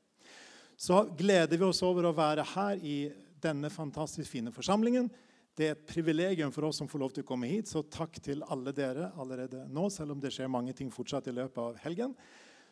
Så 0.77 1.05
gleder 1.17 1.57
vi 1.57 1.65
oss 1.65 1.83
over 1.87 2.09
å 2.09 2.17
være 2.17 2.45
her 2.53 2.81
i 2.85 2.97
denne 3.43 3.71
fantastisk 3.73 4.31
fine 4.31 4.53
forsamlingen. 4.55 5.09
Det 5.57 5.67
er 5.67 5.75
et 5.75 5.89
privilegium 5.89 6.53
for 6.53 6.69
oss 6.69 6.79
som 6.81 6.89
får 6.89 7.01
lov 7.01 7.13
til 7.17 7.25
å 7.25 7.29
komme 7.29 7.49
hit, 7.51 7.69
så 7.69 7.83
takk 7.85 8.17
til 8.25 8.45
alle 8.53 8.73
dere 8.77 9.11
allerede 9.21 9.67
nå, 9.69 9.89
selv 9.93 10.15
om 10.15 10.21
det 10.21 10.33
skjer 10.33 10.53
mange 10.53 10.73
ting 10.77 10.93
fortsatt 10.93 11.29
i 11.29 11.35
løpet 11.37 11.61
av 11.61 11.81
helgen. 11.85 12.15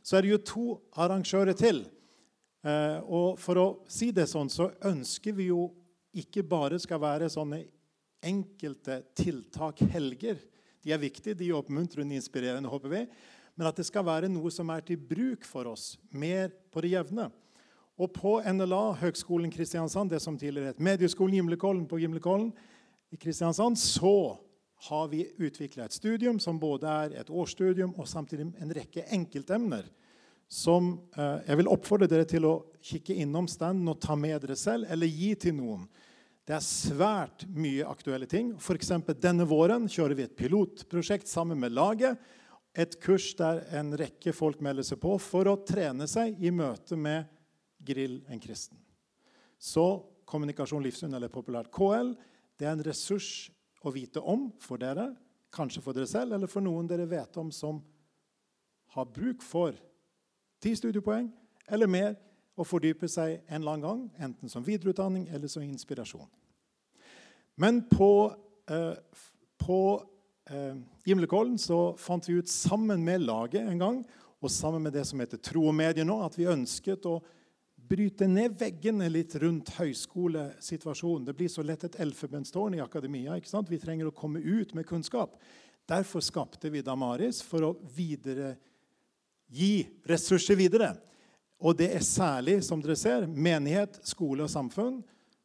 Så 0.02 0.16
er 0.16 0.24
det 0.24 0.32
jo 0.32 0.44
to 0.48 0.66
arrangører 0.96 1.56
til. 1.56 1.82
Eh, 2.64 2.98
og 3.04 3.36
for 3.40 3.60
å 3.60 3.66
si 3.88 4.10
det 4.16 4.28
sånn, 4.28 4.48
så 4.52 4.70
ønsker 4.88 5.36
vi 5.36 5.50
jo 5.50 5.66
ikke 6.16 6.44
bare 6.44 6.80
skal 6.80 7.00
være 7.02 7.28
sånne 7.32 7.62
enkelte 8.22 9.00
tiltak 9.16 9.82
helger. 9.92 10.40
De 10.84 10.92
er 10.94 11.00
viktige, 11.00 11.36
de 11.36 11.50
er 11.50 11.58
oppmuntrende, 11.58 12.16
inspirerende, 12.16 12.70
håper 12.70 12.92
vi. 12.92 13.04
Men 13.56 13.68
at 13.68 13.76
det 13.76 13.86
skal 13.88 14.06
være 14.06 14.30
noe 14.32 14.52
som 14.54 14.70
er 14.72 14.84
til 14.86 15.00
bruk 15.00 15.44
for 15.48 15.68
oss, 15.68 15.94
mer 16.12 16.52
på 16.72 16.84
det 16.84 16.94
jevne. 16.94 17.28
Og 18.00 18.12
på 18.16 18.38
NLA, 18.40 18.84
Høgskolen 19.02 19.52
Kristiansand, 19.52 20.12
det 20.14 20.22
som 20.24 20.38
tidligere 20.40 20.72
het 20.72 20.80
Medieskolen 20.80 21.36
Gimlekollen 21.36 21.84
på 21.88 21.98
Gimlekollen 22.00 22.48
i 23.12 23.18
Kristiansand, 23.20 23.76
så 23.76 24.38
har 24.88 25.08
vi 25.12 25.26
utvikla 25.36 25.84
et 25.84 25.92
studium 25.92 26.38
som 26.40 26.56
både 26.60 26.88
er 26.88 27.16
et 27.20 27.28
årsstudium 27.30 27.92
og 28.00 28.08
samtidig 28.08 28.46
en 28.56 28.72
rekke 28.72 29.04
enkeltemner 29.12 29.84
som 30.50 30.94
eh, 31.14 31.42
jeg 31.46 31.60
vil 31.60 31.68
oppfordre 31.70 32.08
dere 32.10 32.26
til 32.26 32.46
å 32.48 32.54
kikke 32.82 33.14
innom 33.22 33.46
standen 33.50 33.92
og 33.92 34.00
ta 34.02 34.16
med 34.18 34.40
dere 34.42 34.56
selv, 34.58 34.88
eller 34.90 35.06
gi 35.06 35.34
til 35.38 35.54
noen. 35.60 35.84
Det 36.48 36.56
er 36.56 36.64
svært 36.64 37.44
mye 37.52 37.86
aktuelle 37.86 38.26
ting. 38.30 38.54
F.eks. 38.58 38.92
denne 39.20 39.46
våren 39.48 39.86
kjører 39.90 40.16
vi 40.18 40.26
et 40.26 40.36
pilotprosjekt 40.36 41.28
sammen 41.30 41.60
med 41.60 41.74
laget. 41.76 42.18
Et 42.74 42.96
kurs 43.02 43.32
der 43.38 43.64
en 43.76 43.92
rekke 43.98 44.32
folk 44.34 44.62
melder 44.64 44.86
seg 44.86 45.00
på 45.02 45.16
for 45.22 45.50
å 45.50 45.58
trene 45.66 46.06
seg 46.10 46.38
i 46.40 46.52
møte 46.54 46.98
med 46.98 47.28
Grill 47.80 48.20
en 48.28 48.40
kristen. 48.42 48.78
Så 49.60 50.04
Kommunikasjon 50.30 50.84
Livssyn, 50.84 51.14
eller 51.16 51.32
populært 51.32 51.72
KL, 51.74 52.12
det 52.60 52.68
er 52.68 52.76
en 52.76 52.84
ressurs 52.86 53.50
å 53.82 53.90
vite 53.90 54.20
om 54.20 54.50
for 54.62 54.80
dere. 54.80 55.08
Kanskje 55.50 55.82
for 55.82 55.96
dere 55.96 56.06
selv, 56.06 56.36
eller 56.36 56.50
for 56.50 56.62
noen 56.62 56.86
dere 56.88 57.08
vet 57.10 57.36
om 57.40 57.50
som 57.54 57.80
har 58.94 59.08
bruk 59.10 59.42
for 59.42 59.74
ti 60.62 60.74
studiepoeng 60.76 61.30
eller 61.70 61.90
mer 61.90 62.16
og 62.60 62.68
fordype 62.68 63.08
seg 63.08 63.38
en 63.48 63.62
eller 63.62 63.78
annen 63.78 63.86
gang, 63.86 64.04
enten 64.28 64.52
som 64.52 64.64
videreutdanning 64.66 65.28
eller 65.32 65.48
som 65.48 65.64
inspirasjon. 65.64 66.28
Men 67.60 67.82
på, 67.88 68.32
eh, 68.68 68.94
på 69.60 69.80
eh, 70.50 70.76
Gimlekollen 71.04 71.58
så 71.60 71.96
fant 72.00 72.28
vi 72.28 72.38
ut 72.40 72.48
sammen 72.48 73.04
med 73.04 73.24
laget 73.24 73.64
en 73.64 73.80
gang, 73.80 74.00
og 74.40 74.52
sammen 74.52 74.82
med 74.84 74.94
det 74.96 75.04
som 75.08 75.20
heter 75.20 75.40
Tro 75.44 75.66
og 75.68 75.76
medier 75.76 76.06
nå, 76.08 76.20
at 76.24 76.36
vi 76.38 76.48
ønsket 76.48 77.04
å 77.08 77.18
bryte 77.90 78.28
ned 78.30 78.54
veggene 78.60 79.08
litt 79.10 79.34
rundt 79.42 79.72
høyskolesituasjonen. 79.74 81.26
Det 81.26 81.34
blir 81.36 81.50
så 81.50 81.64
lett 81.66 81.84
et 81.88 81.98
elfenbenstårn 82.00 82.78
i 82.78 82.84
akademia. 82.84 83.36
ikke 83.36 83.50
sant? 83.50 83.70
Vi 83.70 83.80
trenger 83.82 84.08
å 84.08 84.14
komme 84.14 84.40
ut 84.40 84.72
med 84.78 84.86
kunnskap. 84.86 85.34
Derfor 85.90 86.22
skapte 86.22 86.70
vi 86.70 86.84
Damaris 86.86 87.42
for 87.42 87.66
å 87.66 87.72
videre, 87.96 88.54
gi 89.50 89.82
ressurser 90.06 90.56
videre. 90.56 90.92
Og 91.60 91.76
det 91.76 91.90
er 91.92 92.04
særlig, 92.04 92.60
som 92.64 92.80
dere 92.80 92.96
ser, 92.96 93.26
menighet, 93.28 93.98
skole 94.08 94.46
og 94.46 94.52
samfunn. 94.52 95.02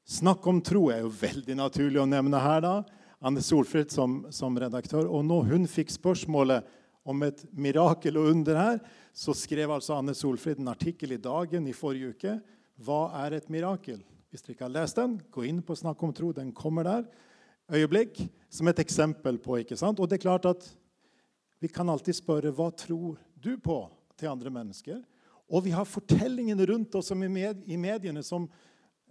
Snakk 0.07 0.45
om 0.47 0.61
tro 0.63 0.87
er 0.93 1.01
jo 1.03 1.11
veldig 1.11 1.57
naturlig 1.59 1.99
å 1.99 2.07
nevne 2.07 2.39
her. 2.39 2.61
da. 2.63 2.75
Anne 3.25 3.41
Solfrid 3.43 3.91
som, 3.91 4.21
som 4.31 4.55
redaktør. 4.59 5.09
Og 5.09 5.25
når 5.27 5.49
hun 5.51 5.67
fikk 5.67 5.91
spørsmålet 5.91 6.67
om 7.05 7.23
et 7.25 7.43
mirakel 7.51 8.19
og 8.21 8.29
under 8.31 8.59
her, 8.59 8.79
så 9.15 9.35
skrev 9.35 9.73
altså 9.75 9.97
Anne 9.97 10.15
Solfrid 10.15 10.61
en 10.61 10.71
artikkel 10.71 11.15
i 11.15 11.21
Dagen 11.21 11.67
i 11.67 11.75
forrige 11.75 12.13
uke. 12.15 12.35
Hva 12.85 13.09
er 13.25 13.37
et 13.37 13.51
mirakel? 13.51 13.99
Hvis 14.31 14.43
dere 14.45 14.55
ikke 14.55 14.67
har 14.67 14.75
lest 14.75 14.99
den, 14.99 15.17
gå 15.31 15.45
inn 15.47 15.61
på 15.65 15.77
Snakk 15.79 16.01
om 16.03 16.13
tro. 16.15 16.31
Den 16.35 16.53
kommer 16.55 16.87
der. 16.87 17.05
Øyeblikk. 17.71 18.23
Som 18.49 18.69
et 18.71 18.79
eksempel 18.79 19.41
på. 19.41 19.57
ikke 19.59 19.75
sant? 19.79 19.99
Og 19.99 20.07
det 20.07 20.19
er 20.19 20.27
klart 20.29 20.47
at 20.47 20.69
vi 21.59 21.67
kan 21.71 21.89
alltid 21.89 22.15
spørre 22.15 22.53
hva 22.55 22.69
tror 22.71 23.17
du 23.41 23.55
på 23.59 23.81
til 24.19 24.31
andre 24.31 24.53
mennesker. 24.53 25.01
Og 25.51 25.65
vi 25.65 25.73
har 25.75 25.85
fortellingene 25.85 26.65
rundt 26.65 26.95
oss 26.97 27.11
i, 27.11 27.77
mediene 27.77 28.23
som 28.23 28.47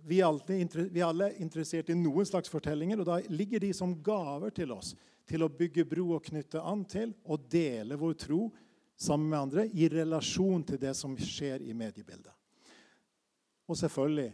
vi, 0.04 0.20
alle, 0.22 0.66
vi 0.90 1.02
alle 1.02 1.30
er 1.30 1.42
interessert 1.42 1.90
i 1.90 1.96
noen 1.98 2.26
slags 2.26 2.50
fortellinger. 2.50 3.00
Og 3.00 3.08
da 3.08 3.20
ligger 3.30 3.62
de 3.62 3.72
som 3.76 3.94
gaver 4.02 4.54
til 4.54 4.74
oss 4.74 4.94
til 5.28 5.44
å 5.44 5.48
bygge 5.48 5.86
bro 5.88 6.10
og 6.16 6.24
knytte 6.26 6.60
an 6.60 6.84
til 6.88 7.14
og 7.24 7.46
dele 7.50 7.96
vår 7.96 8.16
tro 8.26 8.48
sammen 9.00 9.30
med 9.30 9.38
andre 9.38 9.66
i 9.72 9.88
relasjon 9.90 10.64
til 10.66 10.80
det 10.80 10.92
som 10.98 11.14
skjer 11.18 11.64
i 11.64 11.74
mediebildet. 11.76 12.32
Og 13.64 13.78
selvfølgelig, 13.80 14.32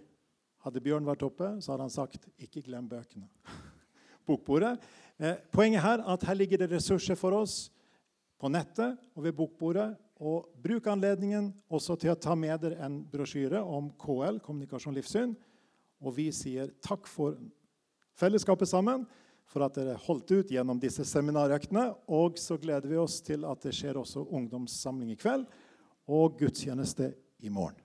hadde 0.60 0.82
Bjørn 0.84 1.06
vært 1.06 1.22
oppe, 1.24 1.54
så 1.62 1.72
hadde 1.72 1.86
han 1.86 1.92
sagt 1.92 2.26
'ikke 2.36 2.62
glem 2.66 2.88
bøkene'. 2.88 3.28
Bokbordet. 4.26 4.76
Eh, 5.18 5.36
poenget 5.52 5.82
her 5.82 5.98
er 5.98 6.12
at 6.12 6.22
her 6.22 6.34
ligger 6.34 6.58
det 6.58 6.70
ressurser 6.70 7.14
for 7.14 7.32
oss 7.32 7.70
på 8.38 8.48
nettet 8.48 8.98
og 9.14 9.24
ved 9.24 9.32
bokbordet. 9.32 9.96
Og 10.20 10.50
bruk 10.60 10.84
anledningen 10.92 11.48
også 11.72 11.96
til 11.96 12.12
å 12.12 12.18
ta 12.20 12.34
med 12.36 12.60
dere 12.60 12.80
en 12.84 13.00
brosjyre 13.08 13.62
om 13.64 13.88
KL, 14.00 14.40
kommunikasjon 14.44 14.96
livssyn. 14.96 15.32
Og 16.04 16.14
vi 16.16 16.28
sier 16.34 16.74
takk 16.84 17.08
for 17.08 17.38
fellesskapet 18.20 18.68
sammen, 18.68 19.06
for 19.50 19.64
at 19.64 19.74
dere 19.80 19.96
holdt 20.04 20.30
ut 20.30 20.52
gjennom 20.52 20.78
disse 20.80 21.06
seminarøktene. 21.08 21.88
Og 22.12 22.38
så 22.38 22.58
gleder 22.60 22.92
vi 22.92 23.00
oss 23.00 23.18
til 23.24 23.46
at 23.48 23.64
det 23.64 23.72
skjer 23.76 23.98
også 24.00 24.26
ungdomssamling 24.28 25.14
i 25.14 25.18
kveld 25.20 25.48
og 26.10 26.36
gudstjeneste 26.38 27.14
i 27.40 27.52
morgen. 27.52 27.80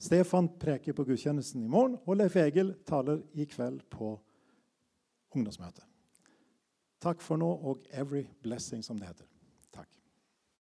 Stefan 0.00 0.48
preker 0.60 0.96
på 0.96 1.04
gudstjenesten 1.06 1.62
i 1.64 1.70
morgen, 1.70 1.98
og 2.04 2.18
Leif 2.18 2.34
Egil 2.40 2.74
taler 2.88 3.22
i 3.32 3.46
kveld 3.48 3.84
på 3.92 4.16
ungdomsmøtet. 5.36 5.84
Takk 7.04 7.22
for 7.24 7.40
nå 7.40 7.48
og 7.68 7.84
every 7.92 8.24
blessing, 8.42 8.82
som 8.84 8.98
det 8.98 9.12
heter. 9.12 9.33